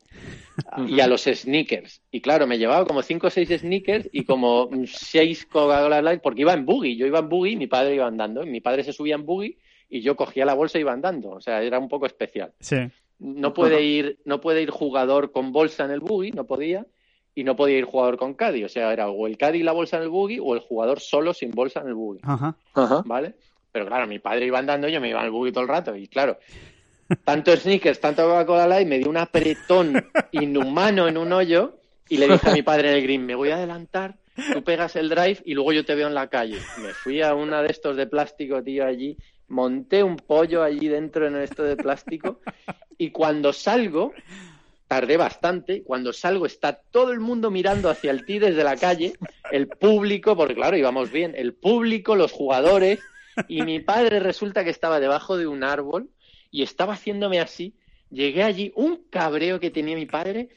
y 0.86 1.01
a 1.01 1.07
los 1.07 1.24
sneakers. 1.24 2.03
Y 2.11 2.20
claro 2.20 2.47
me 2.47 2.59
llevaba 2.59 2.86
como 2.86 3.03
cinco 3.03 3.26
o 3.26 3.30
seis 3.30 3.49
sneakers 3.49 4.09
y 4.12 4.24
como 4.24 4.70
seis 4.86 5.44
Coca-Cola 5.47 6.03
Light 6.03 6.22
porque 6.22 6.42
iba 6.42 6.55
en 6.55 6.64
buggy. 6.64 6.97
Yo 6.97 7.07
iba 7.07 7.18
en 7.18 7.28
buggy 7.28 7.57
mi 7.57 7.66
padre 7.66 7.97
iba 7.97 8.07
andando. 8.07 8.44
Y 8.44 8.51
mi 8.51 8.61
padre 8.61 8.84
se 8.84 8.92
subía 8.92 9.16
en 9.16 9.26
buggy 9.26 9.59
y 9.88 10.01
yo 10.01 10.16
cogía 10.16 10.44
la 10.44 10.55
bolsa 10.55 10.78
y 10.78 10.82
iba 10.82 10.92
andando. 10.92 11.30
O 11.30 11.40
sea 11.40 11.62
era 11.62 11.78
un 11.78 11.88
poco 11.88 12.07
especial. 12.07 12.53
Sí 12.61 12.76
no 13.19 13.55
puede 13.55 13.83
ir, 13.83 14.19
no 14.25 14.41
puede 14.41 14.62
ir 14.62 14.71
jugador 14.71 15.33
con 15.33 15.53
bolsa 15.53 15.85
en 15.85 15.91
el 15.91 16.01
buggy, 16.01 16.33
no 16.33 16.47
podía, 16.47 16.87
y 17.35 17.45
no 17.45 17.55
podía 17.55 17.79
ir 17.79 17.85
jugador 17.85 18.17
con 18.17 18.35
Caddy. 18.35 18.64
O 18.64 18.69
sea, 18.69 18.93
era 18.93 19.09
o 19.09 19.27
el 19.27 19.37
Caddy 19.37 19.59
y 19.59 19.62
la 19.62 19.73
bolsa 19.73 19.99
en 19.99 20.05
el 20.05 20.09
buggy 20.09 20.39
o 20.41 20.55
el 20.55 20.61
jugador 20.61 21.01
solo 21.01 21.35
sin 21.35 21.51
bolsa 21.51 21.81
en 21.81 21.89
el 21.89 21.95
buggy. 21.95 22.21
Ajá. 22.23 22.57
¿Vale? 23.05 23.35
Pero 23.71 23.87
claro, 23.87 24.07
mi 24.07 24.19
padre 24.19 24.47
iba 24.47 24.59
andando, 24.59 24.89
yo 24.89 25.01
me 25.01 25.11
iba 25.11 25.21
al 25.21 25.31
buggy 25.31 25.53
todo 25.53 25.62
el 25.62 25.69
rato. 25.69 25.95
Y 25.95 26.09
claro, 26.09 26.39
tanto 27.25 27.55
sneakers, 27.55 28.01
tanto 28.01 28.25
Coca-Cola 28.25 28.67
Light, 28.67 28.89
me 28.89 28.99
dio 28.99 29.11
un 29.11 29.19
apretón 29.19 30.07
inhumano 30.33 31.09
en 31.09 31.19
un 31.19 31.33
hoyo 31.33 31.79
Y 32.09 32.17
le 32.17 32.27
dije 32.27 32.49
a 32.49 32.53
mi 32.55 32.62
padre 32.62 32.91
en 32.91 32.97
el 32.97 33.03
green, 33.03 33.27
me 33.27 33.35
voy 33.35 33.51
a 33.51 33.57
adelantar, 33.57 34.17
tú 34.53 34.64
pegas 34.64 34.97
el 34.97 35.11
drive 35.11 35.43
y 35.45 35.55
luego 35.55 35.73
yo 35.73 35.85
te 35.85 35.95
veo 35.95 36.07
en 36.07 36.14
la 36.14 36.29
calle. 36.29 36.59
Me 36.81 36.95
fui 36.95 37.21
a 37.21 37.35
una 37.35 37.62
de 37.62 37.69
estos 37.69 37.97
de 37.97 38.07
plástico, 38.07 38.62
tío, 38.62 38.87
allí, 38.87 39.19
monté 39.49 40.03
un 40.03 40.17
pollo 40.17 40.62
allí 40.62 40.89
dentro 40.89 41.27
en 41.27 41.37
esto 41.37 41.62
de 41.62 41.77
plástico 41.77 42.41
y 42.99 43.11
cuando 43.11 43.53
salgo, 43.53 44.12
tardé 44.88 45.16
bastante, 45.16 45.82
cuando 45.82 46.12
salgo 46.12 46.47
está 46.47 46.80
todo 46.90 47.12
el 47.12 47.20
mundo 47.20 47.51
mirando 47.51 47.90
hacia 47.90 48.11
el 48.11 48.24
tee 48.24 48.38
desde 48.38 48.64
la 48.64 48.76
calle, 48.76 49.14
el 49.51 49.68
público, 49.68 50.36
porque 50.36 50.55
claro, 50.55 50.76
íbamos 50.76 51.11
bien, 51.11 51.34
el 51.36 51.55
público, 51.55 52.14
los 52.14 52.32
jugadores, 52.32 53.01
y 53.49 53.62
mi 53.62 53.80
padre 53.80 54.20
resulta 54.20 54.64
que 54.64 54.70
estaba 54.70 55.01
debajo 55.01 55.36
de 55.36 55.47
un 55.47 55.64
árbol 55.64 56.09
y 56.51 56.62
estaba 56.62 56.94
haciéndome 56.94 57.40
así. 57.40 57.74
Llegué 58.11 58.44
allí, 58.44 58.72
un 58.76 59.03
cabreo 59.11 59.59
que 59.59 59.70
tenía 59.70 59.97
mi 59.97 60.07
padre, 60.07 60.51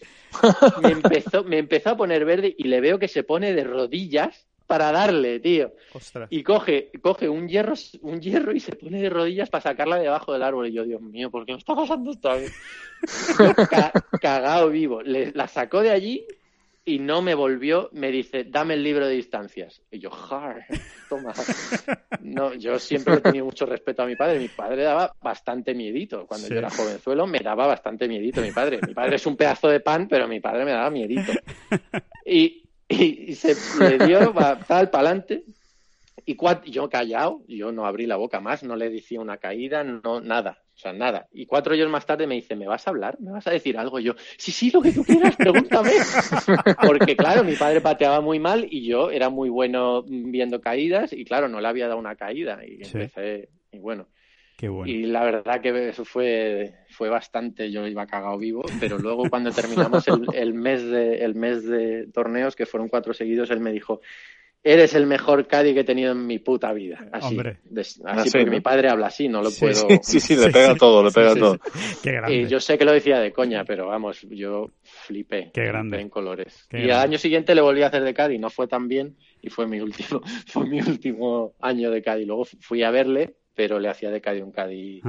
me 0.81 0.91
empezó, 0.91 1.43
me 1.43 1.57
empezó 1.57 1.89
a 1.89 1.97
poner 1.97 2.23
verde 2.23 2.55
y 2.57 2.65
le 2.65 2.79
veo 2.79 2.99
que 2.99 3.07
se 3.07 3.23
pone 3.23 3.53
de 3.53 3.63
rodillas 3.63 4.48
para 4.69 4.91
darle, 4.91 5.39
tío. 5.39 5.73
Y 6.29 6.43
coge, 6.43 6.91
coge 7.01 7.27
un 7.27 7.47
hierro, 7.47 7.73
un 8.01 8.21
hierro 8.21 8.53
y 8.53 8.59
se 8.59 8.75
pone 8.75 9.01
de 9.01 9.09
rodillas 9.09 9.49
para 9.49 9.63
sacarla 9.63 9.95
debajo 9.95 10.31
del 10.31 10.43
árbol. 10.43 10.67
Y 10.67 10.73
yo, 10.73 10.83
Dios 10.83 11.01
mío, 11.01 11.31
¿por 11.31 11.43
qué 11.43 11.53
me 11.53 11.57
está 11.57 11.75
pasando 11.75 12.11
esto 12.11 12.29
a 12.29 12.35
mí? 12.35 12.45
cagado 14.21 14.69
vivo. 14.69 15.01
Le, 15.01 15.31
la 15.31 15.47
sacó 15.47 15.81
de 15.81 15.89
allí 15.89 16.23
y 16.85 16.99
no 16.99 17.23
me 17.23 17.33
volvió. 17.33 17.89
Me 17.93 18.11
dice, 18.11 18.43
dame 18.43 18.75
el 18.75 18.83
libro 18.83 19.07
de 19.07 19.15
distancias. 19.15 19.81
Y 19.89 19.97
yo, 19.97 20.11
jar, 20.11 20.67
toma. 21.09 21.33
No, 22.21 22.53
yo 22.53 22.77
siempre 22.77 23.15
he 23.15 23.21
tenido 23.21 23.45
mucho 23.45 23.65
respeto 23.65 24.03
a 24.03 24.05
mi 24.05 24.15
padre. 24.15 24.37
Mi 24.37 24.49
padre 24.49 24.83
daba 24.83 25.15
bastante 25.19 25.73
miedito. 25.73 26.27
Cuando 26.27 26.47
yo 26.47 26.59
era 26.59 26.69
jovenzuelo 26.69 27.25
me 27.25 27.39
daba 27.39 27.65
bastante 27.65 28.07
miedito 28.07 28.39
mi 28.39 28.51
padre. 28.51 28.79
Mi 28.87 28.93
padre 28.93 29.15
es 29.15 29.25
un 29.25 29.35
pedazo 29.35 29.67
de 29.67 29.79
pan, 29.79 30.07
pero 30.07 30.27
mi 30.27 30.39
padre 30.39 30.63
me 30.63 30.73
daba 30.73 30.91
miedito. 30.91 31.31
Y, 32.31 32.68
y, 33.27 33.35
se 33.35 33.55
le 33.79 34.05
dio 34.05 34.33
tal 34.67 34.89
para 34.89 35.09
adelante. 35.09 35.43
Y 36.25 36.37
yo 36.69 36.89
callado, 36.89 37.41
yo 37.47 37.71
no 37.71 37.85
abrí 37.85 38.05
la 38.05 38.15
boca 38.15 38.39
más, 38.39 38.63
no 38.63 38.75
le 38.75 38.89
decía 38.89 39.19
una 39.19 39.37
caída, 39.37 39.83
no 39.83 40.21
nada, 40.21 40.59
o 40.75 40.77
sea, 40.77 40.93
nada. 40.93 41.27
Y 41.31 41.45
cuatro 41.45 41.73
años 41.73 41.89
más 41.89 42.05
tarde 42.05 42.27
me 42.27 42.35
dice, 42.35 42.55
¿me 42.55 42.67
vas 42.67 42.85
a 42.85 42.91
hablar? 42.91 43.19
¿Me 43.19 43.31
vas 43.31 43.47
a 43.47 43.51
decir 43.51 43.77
algo? 43.77 43.99
Y 43.99 44.03
yo, 44.03 44.13
sí, 44.37 44.51
sí, 44.51 44.69
lo 44.69 44.81
que 44.81 44.91
tú 44.91 45.03
quieras, 45.03 45.35
pregúntame. 45.35 45.91
Porque 46.85 47.15
claro, 47.15 47.43
mi 47.43 47.55
padre 47.55 47.81
pateaba 47.81 48.21
muy 48.21 48.37
mal 48.37 48.67
y 48.69 48.85
yo 48.85 49.09
era 49.09 49.29
muy 49.29 49.49
bueno 49.49 50.03
viendo 50.07 50.61
caídas 50.61 51.13
y 51.13 51.25
claro, 51.25 51.47
no 51.47 51.61
le 51.61 51.67
había 51.67 51.87
dado 51.87 51.99
una 51.99 52.15
caída. 52.15 52.59
Y 52.65 52.83
empecé, 52.83 53.49
y 53.71 53.79
bueno. 53.79 54.07
Y 54.61 55.03
la 55.05 55.23
verdad 55.23 55.61
que 55.61 55.89
eso 55.89 56.03
fue, 56.03 56.73
fue 56.89 57.09
bastante, 57.09 57.71
yo 57.71 57.87
iba 57.87 58.05
cagado 58.05 58.37
vivo, 58.37 58.61
pero 58.79 58.97
luego 58.97 59.29
cuando 59.29 59.51
terminamos 59.51 60.05
el, 60.33 60.53
mes 60.53 60.83
de, 60.83 61.23
el 61.23 61.35
mes 61.35 61.65
de 61.65 62.07
torneos, 62.13 62.55
que 62.55 62.65
fueron 62.65 62.89
cuatro 62.89 63.13
seguidos, 63.13 63.51
él 63.51 63.61
me 63.61 63.71
dijo, 63.71 64.01
eres 64.61 64.93
el 64.93 65.05
mejor 65.05 65.47
Caddy 65.47 65.73
que 65.73 65.81
he 65.81 65.85
tenido 65.85 66.11
en 66.11 66.27
mi 66.27 66.39
puta 66.39 66.73
vida. 66.73 67.07
Así, 67.11 67.37
así 67.39 68.01
ah, 68.05 68.23
porque 68.29 68.49
mi 68.49 68.59
padre 68.59 68.89
habla 68.89 69.07
así, 69.07 69.29
no 69.29 69.41
lo 69.41 69.51
puedo. 69.51 69.87
Sí, 70.01 70.19
sí, 70.19 70.35
le 70.35 70.49
pega 70.51 70.75
todo, 70.75 71.03
le 71.03 71.11
pega 71.11 71.35
todo. 71.35 71.57
Y 72.27 72.47
yo 72.47 72.59
sé 72.59 72.77
que 72.77 72.85
lo 72.85 72.91
decía 72.91 73.19
de 73.19 73.31
coña, 73.31 73.63
pero 73.63 73.87
vamos, 73.87 74.27
yo 74.29 74.71
flipé. 74.83 75.51
Qué 75.53 75.65
grande. 75.65 76.01
en 76.01 76.09
colores. 76.09 76.67
y 76.71 76.89
al 76.89 76.99
año 76.99 77.17
siguiente 77.17 77.55
le 77.55 77.61
volví 77.61 77.83
a 77.83 77.87
hacer 77.87 78.03
de 78.03 78.13
Caddy, 78.13 78.37
no 78.37 78.49
fue 78.49 78.67
tan 78.67 78.87
bien 78.87 79.15
y 79.41 79.49
fue 79.49 79.67
mi 79.67 79.79
último, 79.79 80.21
fue 80.47 80.67
mi 80.67 80.81
último 80.81 81.53
año 81.61 81.91
de 81.91 82.01
Caddy. 82.01 82.25
Luego 82.25 82.45
fui 82.59 82.83
a 82.83 82.91
verle 82.91 83.35
pero 83.59 83.77
le 83.77 83.89
hacía 83.89 84.09
de 84.09 84.21
Caddy 84.21 84.41
un 84.41 84.53
Caddy, 84.53 85.01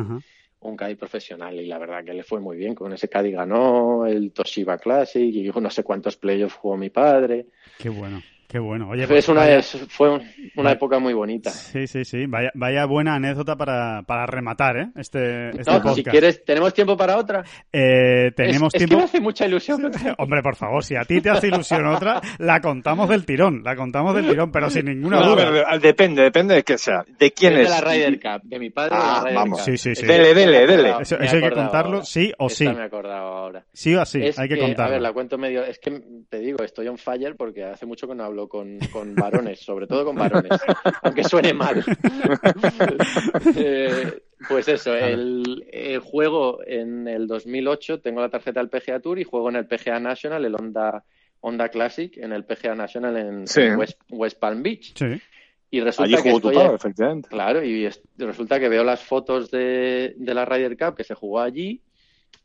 un 0.59 0.77
Caddy 0.77 0.97
profesional 0.97 1.55
y 1.55 1.67
la 1.67 1.79
verdad 1.79 2.03
que 2.03 2.13
le 2.13 2.25
fue 2.25 2.41
muy 2.41 2.57
bien. 2.57 2.75
Con 2.75 2.93
ese 2.93 3.09
Caddy 3.09 3.31
ganó 3.31 4.07
el 4.07 4.33
Toshiba 4.33 4.77
Classic 4.77 5.23
y 5.23 5.49
no 5.55 5.71
sé 5.71 5.85
cuántos 5.85 6.17
playoffs 6.17 6.57
jugó 6.57 6.77
mi 6.77 6.91
padre. 6.91 7.47
Qué 7.79 7.89
bueno. 7.89 8.21
Qué 8.51 8.59
bueno. 8.59 8.89
Oye, 8.91 9.07
pues, 9.07 9.29
una, 9.29 9.63
fue 9.63 10.21
una 10.57 10.73
época 10.73 10.99
muy 10.99 11.15
bonita. 11.15 11.51
Sí, 11.51 11.87
sí, 11.87 12.05
sí. 12.05 12.27
Vaya, 12.27 12.51
vaya 12.55 12.85
buena 12.85 13.15
anécdota 13.15 13.55
para, 13.55 14.03
para 14.03 14.27
rematar, 14.27 14.77
¿eh? 14.77 14.89
Este, 14.97 15.51
este 15.51 15.71
podcast. 15.71 15.95
Si 15.95 16.03
quieres, 16.03 16.45
¿tenemos 16.45 16.75
tiempo 16.75 16.97
para 16.97 17.17
otra? 17.17 17.45
Eh, 17.73 18.33
tenemos 18.35 18.73
tiempo. 18.73 18.87
Es 18.87 18.91
que 18.91 18.97
me 18.97 19.05
hace 19.05 19.21
mucha 19.21 19.47
ilusión. 19.47 19.93
Hombre, 20.19 20.43
por 20.43 20.57
favor, 20.57 20.83
si 20.83 20.97
a 20.97 21.03
ti 21.03 21.21
te 21.21 21.31
hace 21.31 21.47
ilusión 21.47 21.87
otra, 21.87 22.21
la 22.39 22.61
contamos 22.61 23.09
del 23.09 23.25
tirón. 23.25 23.63
La 23.63 23.77
contamos 23.77 24.17
del 24.17 24.27
tirón, 24.27 24.51
pero 24.51 24.69
sin 24.69 24.87
ninguna 24.87 25.21
duda. 25.25 25.79
depende, 25.79 26.25
depende 26.25 26.57
de 26.57 26.65
qué 26.65 26.77
sea. 26.77 27.05
¿De 27.21 27.31
quién 27.31 27.53
es? 27.53 27.69
De 27.69 27.69
la 27.69 27.81
Ryder 27.81 28.19
Cup, 28.19 28.43
de 28.43 28.59
mi 28.59 28.71
padre. 28.71 28.97
Ah, 28.99 29.23
de 29.25 29.33
la 29.33 29.41
vamos. 29.43 29.65
Sí, 29.65 29.79
sí, 29.79 29.95
sí. 29.95 30.05
Dele, 30.05 30.35
dele, 30.35 30.67
dele. 30.67 30.95
Eso, 31.01 31.17
hay 31.21 31.41
que 31.41 31.53
contarlo, 31.53 32.03
sí 32.03 32.33
o 32.37 32.49
sí. 32.49 32.67
me 32.67 32.81
he 32.81 32.83
acordado 32.83 33.29
ahora. 33.29 33.65
Sí 33.73 33.95
o 33.95 34.05
sí, 34.05 34.21
hay 34.37 34.49
que, 34.49 34.59
contarlo. 34.59 34.91
A 34.91 34.95
ver, 34.95 35.03
la 35.03 35.13
cuento 35.13 35.39
medio. 35.39 35.63
Es 35.63 35.79
que 35.79 36.03
te 36.29 36.41
digo, 36.41 36.65
estoy 36.65 36.89
on 36.89 36.99
fire 36.99 37.37
porque 37.37 37.63
hace 37.63 37.87
mucho 37.87 38.09
que 38.09 38.17
no 38.17 38.25
hablo 38.25 38.40
con, 38.49 38.79
con 38.93 39.15
varones, 39.15 39.61
sobre 39.61 39.87
todo 39.87 40.05
con 40.05 40.17
varones, 40.17 40.53
aunque 41.03 41.25
suene 41.25 41.53
mal. 41.53 41.85
Eh, 43.57 44.23
pues 44.49 44.69
eso, 44.69 44.95
el, 44.95 46.01
juego 46.03 46.61
en 46.67 47.09
el 47.09 47.27
2008, 47.27 48.01
tengo 48.01 48.21
la 48.21 48.29
tarjeta 48.29 48.61
del 48.61 48.69
PGA 48.69 49.01
Tour 49.01 49.19
y 49.19 49.25
juego 49.25 49.49
en 49.49 49.57
el 49.57 49.67
PGA 49.67 49.99
National, 50.01 50.45
el 50.45 50.55
Honda, 50.55 51.05
Honda 51.41 51.69
Classic, 51.69 52.17
en 52.17 52.33
el 52.33 52.45
PGA 52.45 52.75
National 52.75 53.17
en, 53.17 53.79
West, 54.11 54.39
Palm 54.39 54.63
Beach. 54.63 54.95
Y 55.71 55.81
resulta 55.81 56.23
que 56.23 56.33
Claro, 57.29 57.65
y 57.65 57.89
resulta 58.19 58.61
que 58.61 58.69
veo 58.69 58.85
las 58.85 59.03
fotos 59.03 59.51
de, 59.51 60.15
de 60.17 60.35
la 60.35 60.45
Ryder 60.45 60.77
Cup 60.77 60.97
que 60.97 61.05
se 61.05 61.15
jugó 61.15 61.41
allí 61.41 61.83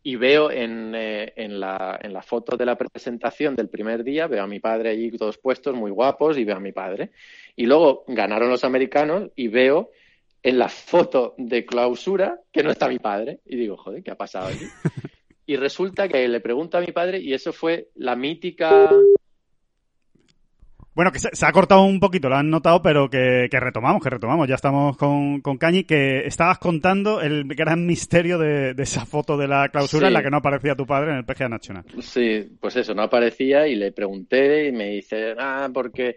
y 0.06 0.18
veo 0.18 0.52
en, 0.52 0.94
eh, 0.94 1.34
en, 1.36 1.60
la, 1.60 2.00
en 2.00 2.14
la 2.14 2.22
foto 2.22 2.56
de 2.56 2.64
la 2.64 2.78
presentación 2.78 3.56
del 3.56 3.70
primer 3.70 4.04
día, 4.04 4.28
veo 4.28 4.44
a 4.44 4.48
mi 4.48 4.60
padre 4.60 4.92
allí 4.92 5.10
todos 5.10 5.40
puestos, 5.40 5.74
muy 5.74 5.90
guapos, 5.90 6.38
y 6.38 6.44
veo 6.44 6.58
a 6.58 6.60
mi 6.60 6.72
padre. 6.72 7.10
Y 7.56 7.66
luego 7.66 8.04
ganaron 8.08 8.52
los 8.52 8.64
americanos 8.64 9.32
y 9.36 9.48
veo 9.48 9.90
en 10.44 10.60
la 10.60 10.70
foto 10.70 11.34
de 11.40 11.66
clausura 11.66 12.40
que 12.52 12.62
no 12.62 12.70
está 12.70 12.88
mi 12.88 13.00
padre. 13.00 13.40
Y 13.48 13.56
digo, 13.56 13.78
joder, 13.78 14.04
¿qué 14.04 14.12
ha 14.12 14.16
pasado 14.16 14.48
aquí? 14.48 14.66
Y 15.48 15.58
resulta 15.58 16.08
que 16.08 16.28
le 16.28 16.40
pregunto 16.40 16.78
a 16.78 16.82
mi 16.82 16.92
padre, 16.92 17.20
y 17.20 17.32
eso 17.32 17.54
fue 17.54 17.90
la 17.94 18.16
mítica 18.16 18.90
bueno, 20.96 21.12
que 21.12 21.20
se, 21.20 21.46
ha 21.46 21.52
cortado 21.52 21.84
un 21.84 22.00
poquito, 22.00 22.30
lo 22.30 22.38
han 22.38 22.50
notado, 22.50 22.82
pero 22.82 23.10
que, 23.10 23.50
retomamos, 23.52 24.02
que 24.02 24.10
retomamos. 24.10 24.48
Ya 24.48 24.56
estamos 24.56 24.96
con, 24.96 25.42
con 25.42 25.58
Cañi, 25.58 25.84
que 25.84 26.26
estabas 26.26 26.58
contando 26.58 27.20
el 27.22 27.44
gran 27.44 27.86
misterio 27.86 28.40
de, 28.40 28.74
esa 28.78 29.06
foto 29.06 29.36
de 29.36 29.50
la 29.50 29.68
clausura 29.68 30.08
en 30.08 30.14
la 30.14 30.24
que 30.24 30.30
no 30.30 30.38
aparecía 30.38 30.74
tu 30.74 30.86
padre 30.86 31.12
en 31.12 31.18
el 31.18 31.26
PGA 31.26 31.50
Nacional. 31.50 31.84
Sí, 32.00 32.48
pues 32.62 32.78
eso, 32.78 32.94
no 32.94 33.02
aparecía 33.02 33.68
y 33.68 33.76
le 33.76 33.92
pregunté 33.92 34.70
y 34.70 34.72
me 34.72 34.92
dice, 34.92 35.36
ah, 35.38 35.70
porque 35.74 36.16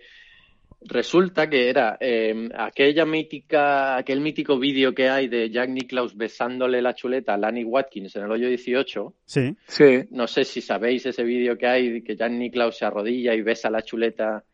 resulta 0.82 1.50
que 1.50 1.68
era 1.68 1.96
eh, 1.98 2.48
aquella 2.56 3.04
mítica, 3.04 3.96
aquel 3.96 4.20
mítico 4.20 4.60
vídeo 4.60 4.94
que 4.94 5.08
hay 5.08 5.26
de 5.26 5.50
Jack 5.50 5.70
Nicklaus 5.70 6.16
besándole 6.16 6.80
la 6.80 6.94
chuleta 6.94 7.34
a 7.34 7.36
Lanny 7.36 7.64
Watkins 7.64 8.14
en 8.14 8.22
el 8.22 8.30
hoyo 8.30 8.46
18. 8.46 9.14
Sí. 9.24 9.56
Sí. 9.66 10.04
No 10.12 10.28
sé 10.28 10.44
si 10.44 10.60
sabéis 10.60 11.04
ese 11.04 11.24
vídeo 11.24 11.58
que 11.58 11.66
hay, 11.66 12.02
que 12.02 12.14
Jack 12.14 12.30
Nicklaus 12.30 12.76
se 12.76 12.84
arrodilla 12.84 13.34
y 13.34 13.42
besa 13.42 13.70
la 13.70 13.82
chuleta 13.82 14.44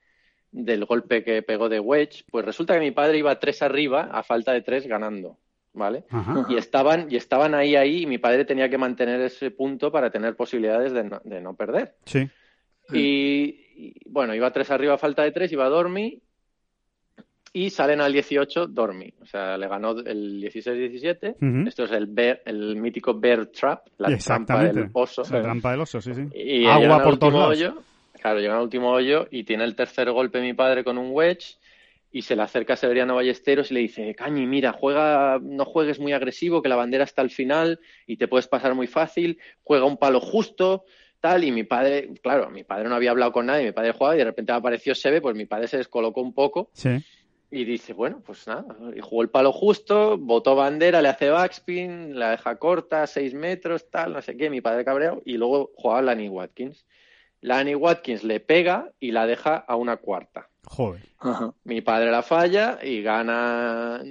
del 0.55 0.85
golpe 0.85 1.25
que 1.25 1.43
pegó 1.43 1.69
de 1.69 1.81
Wedge, 1.81 2.25
pues 2.31 2.45
resulta 2.45 2.75
que 2.75 2.81
mi 2.81 2.93
padre 2.93 3.19
iba 3.19 3.39
tres 3.41 3.61
arriba 3.61 4.09
a 4.13 4.23
falta 4.23 4.53
de 4.53 4.63
tres 4.63 4.87
ganando, 4.87 5.37
¿vale? 5.73 6.05
Y 6.49 6.57
estaban 6.57 7.09
y 7.11 7.17
estaban 7.17 7.55
ahí 7.55 7.75
ahí 7.75 8.03
y 8.03 8.07
mi 8.07 8.19
padre 8.19 8.45
tenía 8.45 8.71
que 8.71 8.79
mantener 8.79 9.21
ese 9.21 9.51
punto 9.51 9.91
para 9.91 10.11
tener 10.11 10.37
posibilidades 10.37 10.93
de 10.93 11.05
no, 11.05 11.21
de 11.25 11.41
no 11.41 11.55
perder. 11.55 11.97
Sí. 12.05 12.31
Y, 12.93 13.95
bueno, 14.09 14.33
iba 14.35 14.53
tres 14.53 14.71
arriba 14.71 14.95
a 14.95 14.99
falta 14.99 15.25
de 15.25 15.33
tres, 15.33 15.51
iba 15.51 15.67
a 15.67 15.71
dormir 15.71 16.21
y 17.53 17.71
salen 17.71 18.01
al 18.01 18.13
18 18.13 18.69
dormi. 18.69 19.13
O 19.23 19.27
sea, 19.27 19.59
le 19.59 19.67
ganó 19.67 19.91
el 19.91 20.41
16-17. 20.41 21.67
Esto 21.67 21.85
es 21.85 21.91
el, 21.91 22.13
el 22.45 22.77
mítico 22.77 23.19
bear 23.19 23.47
trap, 23.47 23.89
la 23.99 24.17
trampa 24.17 24.63
del 24.63 24.89
oso. 24.93 25.23
La 25.33 25.43
trampa 25.43 25.73
del 25.73 25.81
oso, 25.81 26.01
sí, 26.01 26.15
sí. 26.15 26.29
Y 26.33 26.67
Agua 26.67 27.03
por 27.03 27.19
todos 27.19 27.59
lados. 27.59 27.85
Claro, 28.25 28.41
llega 28.41 28.57
al 28.57 28.63
último 28.63 28.91
hoyo 28.91 29.29
y 29.31 29.45
tiene 29.45 29.65
el 29.65 29.77
tercer 29.77 30.11
golpe 30.11 30.41
mi 30.41 30.55
padre 30.55 30.83
con 30.83 30.97
un 30.97 31.11
wedge 31.11 31.59
y 32.11 32.23
se 32.23 32.35
le 32.35 32.41
acerca 32.41 32.73
a 32.73 32.77
Severiano 32.79 33.17
Ballesteros 33.17 33.71
y 33.71 33.75
le 33.75 33.81
dice, 33.81 34.15
Cañi, 34.15 34.47
mira, 34.47 34.73
juega, 34.73 35.39
no 35.43 35.67
juegues 35.67 36.01
muy 36.01 36.15
agresivo, 36.15 36.63
que 36.63 36.71
la 36.71 36.77
bandera 36.77 37.05
está 37.05 37.21
al 37.21 37.29
final 37.29 37.81
y 38.07 38.17
te 38.17 38.27
puedes 38.27 38.49
pasar 38.49 38.75
muy 38.75 38.87
fácil, 38.87 39.39
juega 39.63 39.85
un 39.85 39.99
palo 39.99 40.21
justo, 40.21 40.87
tal, 41.21 41.45
y 41.45 41.53
mi 41.53 41.65
padre, 41.65 42.15
claro, 42.23 42.49
mi 42.49 42.65
padre 42.65 42.89
no 42.89 42.95
había 42.95 43.11
hablado 43.11 43.31
con 43.31 43.45
nadie, 43.45 43.67
mi 43.67 43.73
padre 43.73 43.93
jugaba 43.93 44.15
y 44.15 44.19
de 44.21 44.25
repente 44.25 44.53
apareció 44.53 44.95
Sebe, 44.95 45.21
pues 45.21 45.37
mi 45.37 45.45
padre 45.45 45.69
se 45.69 45.77
descolocó 45.77 46.23
un 46.23 46.33
poco. 46.33 46.71
Y 47.51 47.65
dice, 47.67 47.93
bueno, 47.93 48.23
pues 48.25 48.47
nada, 48.47 48.65
y 48.97 49.01
jugó 49.01 49.21
el 49.21 49.29
palo 49.29 49.53
justo, 49.53 50.17
botó 50.17 50.57
bandera, 50.57 51.03
le 51.03 51.11
hace 51.11 51.29
backspin, 51.29 52.19
la 52.19 52.31
deja 52.31 52.57
corta, 52.57 53.07
seis 53.07 53.35
metros, 53.35 53.91
tal, 53.91 54.15
no 54.15 54.23
sé 54.23 54.35
qué, 54.35 54.49
mi 54.49 54.63
padre 54.63 54.83
cabreado, 54.83 55.21
y 55.27 55.37
luego 55.37 55.73
jugaba 55.77 56.01
Lanny 56.01 56.31
Watkins. 56.31 56.87
Lani 57.45 57.75
Watkins 57.75 58.25
le 58.25 58.41
pega 58.41 58.91
y 58.99 59.11
la 59.11 59.27
deja 59.27 59.57
a 59.57 59.77
una 59.77 59.99
cuarta. 59.99 60.49
Joder. 60.65 61.03
Mi 61.65 61.83
padre 61.83 62.11
la 62.11 62.23
falla 62.23 62.79
y 62.83 63.03
gana, 63.03 64.03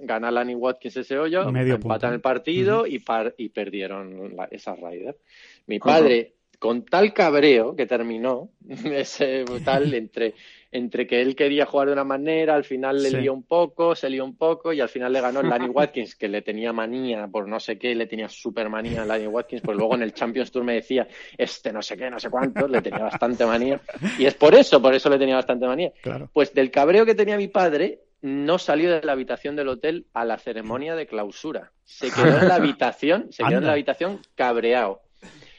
gana 0.00 0.30
Lani 0.30 0.54
Watkins 0.54 0.96
ese 0.96 1.18
hoyo, 1.18 1.50
Medio 1.52 1.74
empatan 1.74 2.14
el 2.14 2.22
partido 2.22 2.86
y, 2.86 3.02
y 3.36 3.48
perdieron 3.50 4.34
esa 4.50 4.74
Ryder. 4.74 5.18
Mi 5.66 5.78
padre 5.80 6.32
con 6.58 6.86
tal 6.86 7.12
cabreo 7.12 7.76
que 7.76 7.86
terminó, 7.86 8.48
ese 8.68 9.44
tal 9.64 9.92
entre 9.92 10.34
entre 10.72 11.06
que 11.06 11.20
él 11.20 11.36
quería 11.36 11.66
jugar 11.66 11.88
de 11.88 11.92
una 11.92 12.04
manera, 12.04 12.54
al 12.54 12.64
final 12.64 13.02
le 13.02 13.10
lió 13.10 13.34
un 13.34 13.42
poco, 13.42 13.94
se 13.94 14.08
lió 14.08 14.24
un 14.24 14.36
poco 14.36 14.72
y 14.72 14.80
al 14.80 14.88
final 14.88 15.12
le 15.12 15.20
ganó 15.20 15.40
el 15.40 15.50
Danny 15.50 15.68
Watkins, 15.68 16.16
que 16.16 16.28
le 16.28 16.40
tenía 16.40 16.72
manía 16.72 17.28
por 17.28 17.46
no 17.46 17.60
sé 17.60 17.78
qué, 17.78 17.94
le 17.94 18.06
tenía 18.06 18.28
súper 18.28 18.70
manía 18.70 19.02
a 19.02 19.06
Danny 19.06 19.26
Watkins, 19.26 19.60
pues 19.62 19.76
luego 19.76 19.94
en 19.94 20.02
el 20.02 20.14
Champions 20.14 20.50
Tour 20.50 20.64
me 20.64 20.74
decía, 20.74 21.06
este 21.36 21.72
no 21.72 21.82
sé 21.82 21.96
qué, 21.96 22.10
no 22.10 22.18
sé 22.18 22.30
cuánto, 22.30 22.66
le 22.66 22.80
tenía 22.80 23.04
bastante 23.04 23.44
manía. 23.44 23.80
Y 24.18 24.24
es 24.24 24.34
por 24.34 24.54
eso, 24.54 24.80
por 24.80 24.94
eso 24.94 25.10
le 25.10 25.18
tenía 25.18 25.36
bastante 25.36 25.66
manía. 25.66 25.92
Pues 26.32 26.54
del 26.54 26.70
cabreo 26.70 27.04
que 27.04 27.14
tenía 27.14 27.36
mi 27.36 27.48
padre, 27.48 28.00
no 28.22 28.58
salió 28.58 28.90
de 28.90 29.02
la 29.02 29.12
habitación 29.12 29.56
del 29.56 29.68
hotel 29.68 30.06
a 30.14 30.24
la 30.24 30.38
ceremonia 30.38 30.94
de 30.94 31.06
clausura. 31.06 31.72
Se 31.84 32.10
quedó 32.10 32.38
en 32.38 32.48
la 32.48 32.54
habitación, 32.56 33.30
se 33.30 33.44
quedó 33.44 33.58
en 33.58 33.66
la 33.66 33.72
habitación 33.72 34.20
cabreado. 34.34 35.02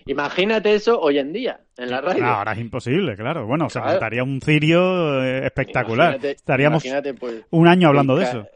Imagínate 0.06 0.74
eso 0.74 1.00
hoy 1.00 1.20
en 1.20 1.32
día, 1.34 1.62
en 1.78 1.90
la 1.90 2.02
radio. 2.02 2.26
ahora 2.26 2.54
es 2.54 2.60
imposible, 2.60 3.16
claro. 3.16 3.46
Bueno, 3.46 3.70
se 3.70 3.80
montaría 3.80 4.24
un 4.24 4.42
cirio 4.42 5.24
eh, 5.24 5.46
espectacular. 5.46 6.24
Estaríamos 6.24 6.84
pues, 7.20 7.46
un 7.52 7.68
año 7.68 7.90
hablando 7.90 8.16
de 8.16 8.24
eso. 8.24 8.48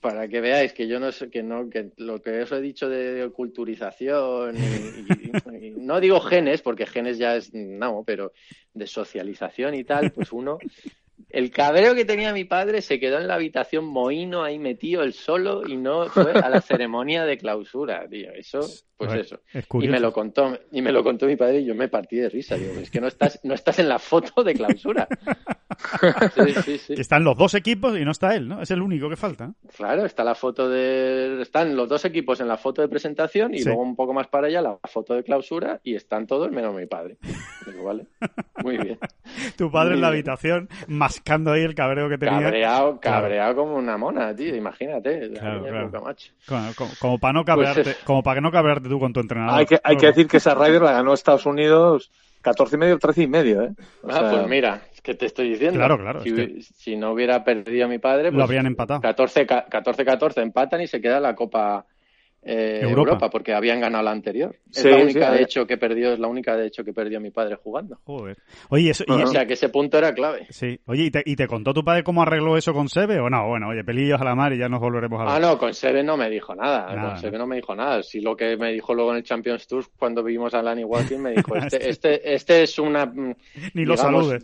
Para 0.00 0.28
que 0.28 0.40
veáis 0.40 0.72
que 0.72 0.86
yo 0.86 1.00
no 1.00 1.10
sé, 1.10 1.30
que 1.30 1.42
no, 1.42 1.68
que 1.68 1.90
lo 1.96 2.20
que 2.22 2.42
os 2.42 2.52
he 2.52 2.60
dicho 2.60 2.88
de 2.88 3.28
culturización, 3.34 4.56
y, 4.56 5.70
no 5.70 6.00
digo 6.00 6.20
genes, 6.20 6.62
porque 6.62 6.86
genes 6.86 7.18
ya 7.18 7.36
es, 7.36 7.52
no, 7.52 8.04
pero 8.06 8.32
de 8.74 8.86
socialización 8.86 9.74
y 9.74 9.84
tal, 9.84 10.10
pues 10.12 10.32
uno 10.32 10.58
el 11.30 11.50
cabreo 11.50 11.94
que 11.94 12.04
tenía 12.04 12.32
mi 12.32 12.44
padre 12.44 12.82
se 12.82 13.00
quedó 13.00 13.18
en 13.18 13.28
la 13.28 13.34
habitación 13.34 13.84
mohino 13.84 14.42
ahí 14.42 14.58
metido 14.58 15.02
el 15.02 15.12
solo 15.12 15.62
y 15.66 15.76
no 15.76 16.06
fue 16.06 16.32
a 16.32 16.48
la 16.48 16.60
ceremonia 16.62 17.24
de 17.24 17.38
clausura, 17.38 18.06
tío. 18.08 18.32
Eso, 18.32 18.60
pues 18.96 19.12
eso. 19.14 19.40
Y 19.80 19.88
me 19.88 20.00
lo 20.00 20.12
contó, 20.12 20.58
y 20.72 20.82
me 20.82 20.92
lo 20.92 21.02
contó 21.02 21.26
mi 21.26 21.36
padre 21.36 21.60
y 21.60 21.66
yo 21.66 21.74
me 21.74 21.88
partí 21.88 22.16
de 22.16 22.28
risa. 22.28 22.56
Digo, 22.56 22.72
es 22.80 22.90
que 22.90 23.00
no 23.00 23.08
estás, 23.08 23.40
no 23.42 23.54
estás 23.54 23.78
en 23.78 23.88
la 23.88 23.98
foto 23.98 24.42
de 24.42 24.54
clausura. 24.54 25.08
Están 26.88 27.24
los 27.24 27.36
dos 27.36 27.54
equipos 27.54 27.98
y 27.98 28.04
no 28.04 28.10
está 28.10 28.34
él, 28.34 28.48
¿no? 28.48 28.62
Es 28.62 28.70
el 28.70 28.80
único 28.80 29.08
que 29.08 29.16
falta. 29.16 29.52
Claro, 29.76 30.06
está 30.06 30.24
la 30.24 30.34
foto 30.34 30.68
de, 30.68 31.42
están 31.42 31.76
los 31.76 31.88
dos 31.88 32.04
equipos 32.04 32.40
en 32.40 32.48
la 32.48 32.56
foto 32.56 32.82
de 32.82 32.88
presentación 32.88 33.54
y 33.54 33.62
luego 33.62 33.82
un 33.82 33.94
poco 33.94 34.14
más 34.14 34.28
para 34.28 34.46
allá 34.46 34.62
la 34.62 34.78
foto 34.84 35.14
de 35.14 35.22
clausura 35.22 35.80
y 35.84 35.94
están 35.94 36.26
todos 36.26 36.50
menos 36.50 36.74
mi 36.74 36.86
padre. 36.86 37.18
Digo, 37.66 37.84
vale, 37.84 38.06
muy 38.62 38.78
bien. 38.78 38.98
Tu 39.56 39.70
padre 39.70 39.94
en 39.94 40.00
la 40.00 40.08
habitación 40.08 40.68
mascando 41.06 41.52
ahí 41.52 41.62
el 41.62 41.74
cabreo 41.74 42.08
que 42.08 42.18
tenía. 42.18 42.40
Cabreado, 42.40 43.00
cabreado 43.00 43.54
como 43.54 43.76
una 43.76 43.96
mona, 43.96 44.34
tío, 44.34 44.56
imagínate. 44.56 45.30
Como, 46.98 47.18
para 47.18 47.32
no 47.32 47.44
pues 47.44 47.54
cabrearte, 47.54 47.96
como 48.04 48.22
para 48.22 48.36
que 48.36 48.40
no 48.40 48.50
cabrearte 48.50 48.88
tú 48.88 48.98
con 48.98 49.12
tu 49.12 49.20
entrenador. 49.20 49.58
Hay 49.58 49.66
que, 49.66 49.80
hay 49.82 49.96
que 49.96 50.06
decir 50.06 50.26
que 50.26 50.38
esa 50.38 50.54
Ryder 50.54 50.82
la 50.82 50.92
ganó 50.92 51.14
Estados 51.14 51.46
Unidos 51.46 52.10
14 52.42 52.76
y 52.76 52.78
medio, 52.78 52.98
13 52.98 53.22
y 53.22 53.26
medio, 53.26 53.62
¿eh? 53.62 53.70
ah, 54.08 54.28
pues 54.30 54.48
mira, 54.48 54.82
es 54.92 55.00
que 55.00 55.14
te 55.14 55.26
estoy 55.26 55.50
diciendo. 55.50 55.78
Claro, 55.78 55.98
claro. 55.98 56.22
Si, 56.22 56.96
no 56.96 57.12
hubiera 57.12 57.44
perdido 57.44 57.86
a 57.86 57.88
mi 57.88 57.98
padre, 57.98 58.30
pues 58.30 58.34
lo 58.34 58.44
habrían 58.44 58.66
empatado. 58.66 59.00
14-14 59.00 60.42
empatan 60.42 60.80
y 60.80 60.86
se 60.86 61.00
queda 61.00 61.20
la 61.20 61.34
Copa 61.34 61.86
eh, 62.46 62.80
Europa. 62.82 63.28
porque 63.28 63.52
habían 63.52 63.80
ganado 63.80 64.04
la 64.04 64.12
anterior. 64.12 64.54
Es 64.72 64.84
la 64.84 64.96
única 64.98 65.32
de 65.32 65.42
hecho 65.42 65.66
que 65.66 65.76
perdió, 65.76 66.12
es 66.12 66.18
la 66.20 66.28
única 66.28 66.56
de 66.56 66.66
hecho 66.66 66.84
que 66.84 66.92
perdió 66.92 67.20
mi 67.20 67.30
padre 67.30 67.56
jugando. 67.56 67.98
Joder. 68.04 68.38
Oye, 68.68 68.90
eso, 68.90 69.04
o 69.08 69.26
sea 69.26 69.46
que 69.46 69.54
ese 69.54 69.68
punto 69.68 69.98
era 69.98 70.14
clave. 70.14 70.46
Sí. 70.50 70.78
Oye, 70.86 71.10
¿y 71.24 71.36
te, 71.36 71.46
contó 71.48 71.74
tu 71.74 71.82
padre 71.82 72.04
cómo 72.04 72.22
arregló 72.22 72.56
eso 72.56 72.72
con 72.72 72.88
Sebe 72.88 73.18
o 73.18 73.28
no? 73.28 73.48
Bueno, 73.48 73.68
oye, 73.68 73.82
pelillos 73.82 74.20
a 74.20 74.24
la 74.24 74.34
mar 74.36 74.52
y 74.52 74.58
ya 74.58 74.68
nos 74.68 74.80
volveremos 74.80 75.20
a 75.20 75.24
ver. 75.24 75.32
Ah, 75.34 75.40
no, 75.40 75.58
con 75.58 75.74
Sebe 75.74 76.04
no 76.04 76.16
me 76.16 76.30
dijo 76.30 76.54
nada. 76.54 76.86
con 77.08 77.18
Sebe 77.18 77.36
no 77.36 77.46
me 77.46 77.56
dijo 77.56 77.74
nada. 77.74 78.02
Sí, 78.02 78.20
lo 78.20 78.36
que 78.36 78.56
me 78.56 78.72
dijo 78.72 78.94
luego 78.94 79.10
en 79.10 79.18
el 79.18 79.24
Champions 79.24 79.66
Tour 79.66 79.84
cuando 79.98 80.22
vimos 80.22 80.54
a 80.54 80.62
Lani 80.62 80.84
Watkins 80.84 81.20
me 81.20 81.32
dijo, 81.32 81.56
este, 81.56 81.88
este, 81.88 82.34
este 82.34 82.62
es 82.62 82.78
una 82.78 83.12
ni 83.74 83.84
lo 83.84 83.96
saludes 83.96 84.40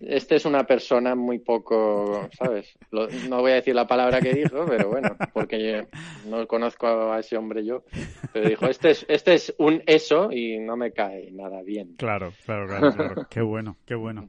este 0.00 0.36
es 0.36 0.44
una 0.44 0.64
persona 0.64 1.14
muy 1.14 1.38
poco, 1.40 2.28
¿sabes? 2.38 2.72
no 2.92 3.40
voy 3.40 3.52
a 3.52 3.56
decir 3.56 3.74
la 3.74 3.86
palabra 3.86 4.20
que 4.20 4.32
dijo, 4.32 4.64
pero 4.68 4.88
bueno, 4.88 5.16
porque 5.32 5.86
no 6.26 6.46
conozco 6.46 6.86
a 7.12 7.18
ese 7.18 7.36
hombre 7.36 7.64
yo. 7.64 7.82
Pero 8.32 8.48
dijo, 8.48 8.66
este 8.66 8.90
es, 8.90 9.04
este 9.08 9.34
es 9.34 9.54
un 9.58 9.82
eso 9.86 10.30
y 10.30 10.58
no 10.58 10.76
me 10.76 10.92
cae 10.92 11.30
nada 11.32 11.62
bien. 11.62 11.94
Claro, 11.96 12.32
claro, 12.44 12.66
claro. 12.66 13.26
Qué 13.30 13.40
bueno, 13.40 13.76
qué 13.86 13.94
bueno. 13.94 14.28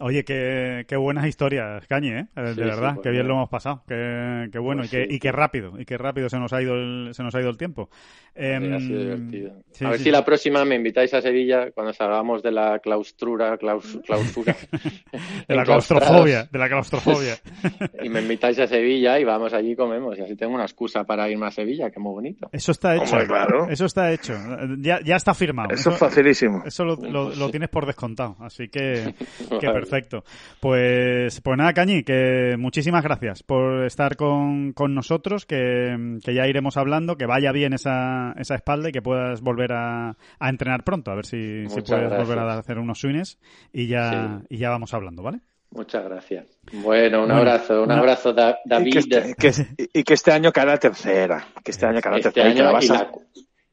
Oye, 0.00 0.24
qué, 0.24 0.84
qué 0.88 0.96
buenas 0.96 1.26
historias, 1.26 1.86
Cañe, 1.86 2.20
¿eh? 2.20 2.26
De 2.34 2.64
verdad, 2.64 2.98
qué 3.02 3.10
bien 3.10 3.28
lo 3.28 3.34
hemos 3.34 3.48
pasado. 3.48 3.82
Qué, 3.86 4.48
qué 4.50 4.58
bueno 4.58 4.84
y, 4.84 4.88
qué, 4.88 5.06
y 5.08 5.18
qué 5.18 5.32
rápido, 5.32 5.78
y 5.78 5.84
qué 5.84 5.96
rápido 5.96 6.28
se 6.28 6.38
nos 6.38 6.52
ha 6.52 6.62
ido 6.62 6.74
el, 6.74 7.10
se 7.12 7.22
nos 7.22 7.34
ha 7.34 7.40
ido 7.40 7.50
el 7.50 7.56
tiempo. 7.56 7.88
ha 8.34 8.40
sido 8.40 8.54
em, 8.54 9.30
divertido. 9.30 9.52
a 9.86 9.90
ver 9.90 10.00
si 10.00 10.10
la 10.10 10.24
próxima 10.24 10.64
me 10.64 10.74
invitáis 10.74 11.14
a 11.14 11.22
Sevilla 11.22 11.70
cuando 11.70 11.92
salgamos 11.92 12.42
de 12.42 12.52
la 12.52 12.78
clausura, 12.80 13.56
clausura. 13.58 14.56
de 15.48 15.54
la 15.54 15.64
claustrofobia, 15.64 16.48
de 16.50 16.58
la 16.58 16.68
claustrofobia. 16.68 17.36
y 18.02 18.08
me 18.08 18.20
invitáis 18.20 18.58
a 18.58 18.66
Sevilla 18.66 19.18
y 19.18 19.24
vamos 19.24 19.52
allí 19.52 19.72
y 19.72 19.76
comemos. 19.76 20.18
Y 20.18 20.22
así 20.22 20.36
tengo 20.36 20.54
una 20.54 20.64
excusa 20.64 21.04
para 21.04 21.28
irme 21.28 21.46
a 21.46 21.50
Sevilla, 21.50 21.90
que 21.90 22.00
muy 22.00 22.12
bonito. 22.12 22.48
Eso 22.52 22.72
está 22.72 22.96
hecho. 22.96 23.18
Eso 23.68 23.86
está 23.86 24.12
hecho. 24.12 24.34
Ya, 24.78 25.00
ya 25.02 25.16
está 25.16 25.34
firmado. 25.34 25.70
Eso, 25.72 25.90
es 25.90 25.98
facilísimo. 25.98 26.62
Eso 26.64 26.84
lo, 26.84 26.96
lo, 26.96 27.50
tienes 27.50 27.68
por 27.68 27.86
descontado. 27.86 28.36
Así 28.40 28.68
que, 28.68 29.14
que 29.60 29.68
perfecto. 29.70 30.24
Pues, 30.60 31.40
pues 31.40 31.58
nada, 31.58 31.72
Cañi, 31.72 32.02
que 32.02 32.56
muchísimas 32.58 33.02
gracias 33.02 33.42
por 33.42 33.84
estar 33.84 34.16
con, 34.16 34.72
con 34.72 34.94
nosotros, 34.94 35.46
que, 35.46 36.18
que, 36.24 36.34
ya 36.34 36.46
iremos 36.46 36.76
hablando, 36.76 37.16
que 37.16 37.26
vaya 37.26 37.52
bien 37.52 37.72
esa, 37.72 38.32
esa 38.38 38.54
espalda 38.54 38.88
y 38.88 38.92
que 38.92 39.02
puedas 39.02 39.40
volver 39.40 39.72
a, 39.72 40.16
a 40.38 40.48
entrenar 40.48 40.84
pronto, 40.84 41.10
a 41.10 41.14
ver 41.14 41.26
si, 41.26 41.68
si 41.68 41.80
puedes 41.82 42.10
volver 42.10 42.38
a 42.38 42.58
hacer 42.58 42.78
unos 42.78 42.98
swings 42.98 43.38
y 43.72 43.86
ya, 43.86 44.42
y 44.48 44.58
ya 44.58 44.70
vamos 44.70 44.93
hablando, 44.94 45.22
¿vale? 45.22 45.40
Muchas 45.70 46.04
gracias. 46.04 46.46
Bueno, 46.72 47.24
un 47.24 47.32
abrazo, 47.32 47.82
un 47.82 47.90
abrazo, 47.90 48.32
David. 48.32 48.86
Y 48.86 49.34
que, 49.34 49.48
este, 49.48 49.66
y 49.92 50.04
que 50.04 50.14
este 50.14 50.30
año 50.30 50.52
cada 50.52 50.76
tercera, 50.78 51.48
que 51.64 51.72
este 51.72 51.86
año 51.86 52.00
cada 52.00 52.16
este 52.16 52.30
tercera. 52.30 52.54
y 52.80 52.86
la 52.86 53.10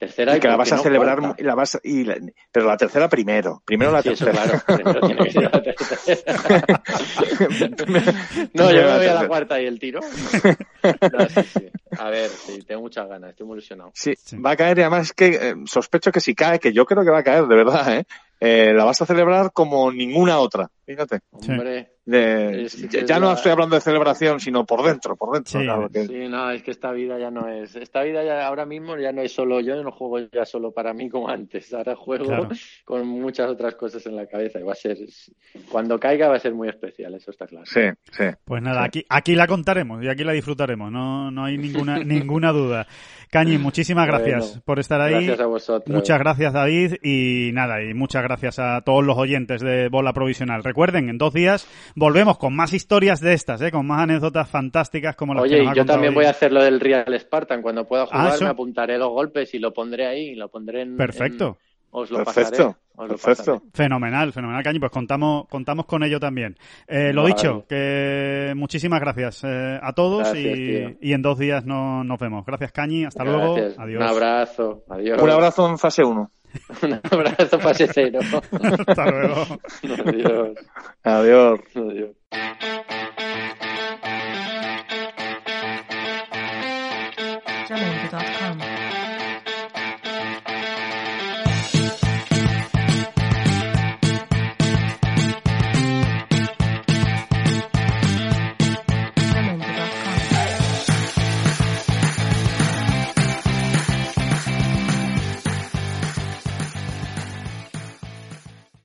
tercera 0.02 0.36
y 0.36 0.40
que 0.40 0.48
la 0.48 0.58
vas 0.58 0.72
a 0.72 0.80
celebrar 0.80 1.36
y 1.38 1.44
la 1.44 1.54
vas 1.54 1.80
y 1.84 2.04
pero 2.52 2.66
la 2.66 2.76
tercera 2.76 3.08
primero 3.08 3.62
primero 3.64 3.92
la 3.92 4.02
tercera 4.02 4.32
claro 4.32 4.60
primero 4.66 5.00
tiene 5.02 5.24
que 5.26 5.32
ser 5.32 5.44
la 5.44 5.62
tercera 5.62 6.84
no 8.56 8.72
yo 8.72 8.82
me 8.82 8.98
voy 8.98 9.06
a 9.06 9.14
la 9.14 9.28
cuarta 9.28 9.62
y 9.62 9.68
el 9.68 9.78
tiro 9.78 10.00
no, 10.02 11.30
sí, 11.30 11.44
sí. 11.44 11.70
a 12.00 12.10
ver 12.10 12.30
sí 12.30 12.64
tengo 12.64 12.82
muchas 12.82 13.08
ganas 13.08 13.30
estoy 13.30 13.46
muy 13.46 13.58
ilusionado 13.58 13.92
sí, 13.94 14.14
va 14.44 14.52
a 14.52 14.56
caer 14.56 14.80
y 14.80 14.82
además 14.82 15.04
es 15.04 15.14
que 15.14 15.28
eh, 15.28 15.54
sospecho 15.66 16.12
que 16.12 16.20
si 16.20 16.34
cae 16.34 16.58
que 16.58 16.74
yo 16.74 16.86
creo 16.86 17.04
que 17.04 17.12
va 17.12 17.20
a 17.20 17.24
caer 17.24 17.46
de 17.46 17.56
verdad 17.56 17.98
eh 17.98 18.06
eh, 18.42 18.74
la 18.74 18.84
vas 18.84 19.00
a 19.02 19.06
celebrar 19.06 19.54
como 19.54 19.92
ninguna 19.92 20.40
otra, 20.40 20.72
fíjate. 20.84 21.22
Hombre, 21.30 21.91
ya, 22.04 23.20
no 23.20 23.34
estoy 23.34 23.52
hablando 23.52 23.76
de 23.76 23.82
celebración, 23.82 24.40
sino 24.40 24.66
por 24.66 24.84
dentro, 24.84 25.16
por 25.16 25.34
dentro. 25.34 25.90
Sí. 25.94 26.08
sí, 26.08 26.28
no, 26.28 26.50
es 26.50 26.64
que 26.64 26.72
esta 26.72 26.92
vida 26.92 27.20
ya 27.20 27.30
no 27.30 27.48
es, 27.48 27.76
esta 27.76 28.02
vida 28.02 28.24
ya 28.24 28.48
ahora 28.48 28.66
mismo 28.66 28.98
ya 28.98 29.12
no 29.12 29.22
es 29.22 29.32
solo 29.32 29.60
yo, 29.60 29.82
no 29.84 29.92
juego 29.92 30.28
ya 30.32 30.46
solo 30.46 30.72
para 30.72 30.94
mí 30.94 31.10
como 31.10 31.30
antes, 31.30 31.72
ahora 31.74 31.96
juego 31.96 32.48
con 32.86 33.08
muchas 33.08 33.50
otras 33.50 33.76
cosas 33.76 34.04
en 34.08 34.16
la 34.16 34.26
cabeza 34.26 34.60
y 34.60 34.64
va 34.64 34.74
a 34.74 34.76
ser, 34.76 34.98
cuando 35.70 36.00
caiga 36.00 36.28
va 36.28 36.38
a 36.38 36.40
ser 36.40 36.56
muy 36.56 36.70
especial, 36.70 37.14
eso 37.14 37.30
está 37.30 37.46
claro. 37.46 37.66
Sí, 37.68 37.82
sí. 38.12 38.26
Pues 38.44 38.64
nada, 38.64 38.84
aquí, 38.84 39.06
aquí 39.08 39.36
la 39.36 39.46
contaremos 39.46 40.04
y 40.04 40.10
aquí 40.10 40.24
la 40.24 40.32
disfrutaremos, 40.32 40.92
no, 40.92 41.30
no 41.30 41.46
hay 41.46 41.58
ninguna, 41.58 42.00
ninguna 42.04 42.52
duda. 42.52 42.88
Cañi, 43.30 43.58
muchísimas 43.58 44.08
gracias 44.08 44.60
por 44.66 44.80
estar 44.80 45.00
ahí. 45.00 45.14
Gracias 45.26 45.40
a 45.40 45.46
vosotros. 45.46 45.96
Muchas 45.96 46.20
gracias, 46.20 46.52
David, 46.52 46.96
y 47.02 47.52
nada, 47.54 47.82
y 47.82 47.94
muchas 47.94 48.24
gracias 48.24 48.60
a 48.60 48.82
todos 48.82 49.06
los 49.06 49.18
oyentes 49.18 49.62
de 49.62 49.88
Bola 49.88 50.12
Provisional. 50.12 50.66
Recuerden, 50.66 51.08
en 51.08 51.18
dos 51.18 51.34
días 51.34 51.66
volvemos 52.02 52.40
con 52.40 52.56
más 52.56 52.74
historias 52.74 53.22
de 53.22 53.34
estas, 53.34 53.62
¿eh? 53.62 53.72
con 53.72 53.86
más 53.86 54.02
anécdotas 54.02 54.50
fantásticas 54.50 55.16
como 55.16 55.36
las 55.36 55.44
Oye, 55.44 55.58
que 55.58 55.64
nos 55.64 55.72
ha 55.72 55.76
yo 55.76 55.86
también 55.86 56.14
voy 56.16 56.26
a 56.26 56.32
hacer 56.32 56.52
lo 56.52 56.64
del 56.64 56.80
Real 56.80 57.18
Spartan. 57.18 57.62
Cuando 57.62 57.86
pueda 57.86 58.08
ah, 58.12 58.32
jugar, 58.32 58.42
me 58.42 58.50
apuntaré 58.50 58.98
los 58.98 59.10
golpes 59.10 59.54
y 59.54 59.60
lo 59.60 59.72
pondré 59.72 60.08
ahí, 60.08 60.36
lo 60.36 60.50
pondré 60.50 60.82
en. 60.82 60.98
Perfecto. 60.98 61.60
Os 61.92 62.10
lo 62.10 62.24
Perfecto. 62.24 62.76
Perfecto. 62.98 63.64
Fenomenal, 63.74 64.32
fenomenal, 64.32 64.64
Cañi. 64.64 64.80
Pues 64.80 64.92
contamos, 64.92 65.48
contamos 65.48 65.86
con 65.86 66.04
ello 66.04 66.20
también. 66.20 66.56
Eh, 66.88 67.12
lo 67.14 67.26
dicho, 67.26 67.66
que 67.68 68.54
muchísimas 68.56 69.00
gracias 69.00 69.44
eh, 69.44 69.80
a 69.82 69.94
todos 69.94 70.36
y, 70.36 70.98
y, 71.02 71.14
en 71.14 71.22
dos 71.22 71.38
días 71.38 71.66
no, 71.66 72.04
nos 72.04 72.20
vemos. 72.20 72.46
Gracias, 72.46 72.72
Cañi. 72.72 73.06
Hasta 73.06 73.24
luego. 73.24 73.58
Adiós. 73.78 74.02
Un 74.02 74.08
abrazo. 74.08 74.84
Adiós. 74.90 75.22
Un 75.22 75.30
abrazo 75.30 75.70
en 75.70 75.78
fase 75.78 76.04
1. 76.04 76.32
Un 76.82 76.94
abrazo 76.94 77.60
0. 77.88 78.20
Hasta 78.88 79.06
luego. 79.12 79.60
Adiós. 80.06 80.58
Adiós. 81.04 81.60
Adiós. 81.76 82.16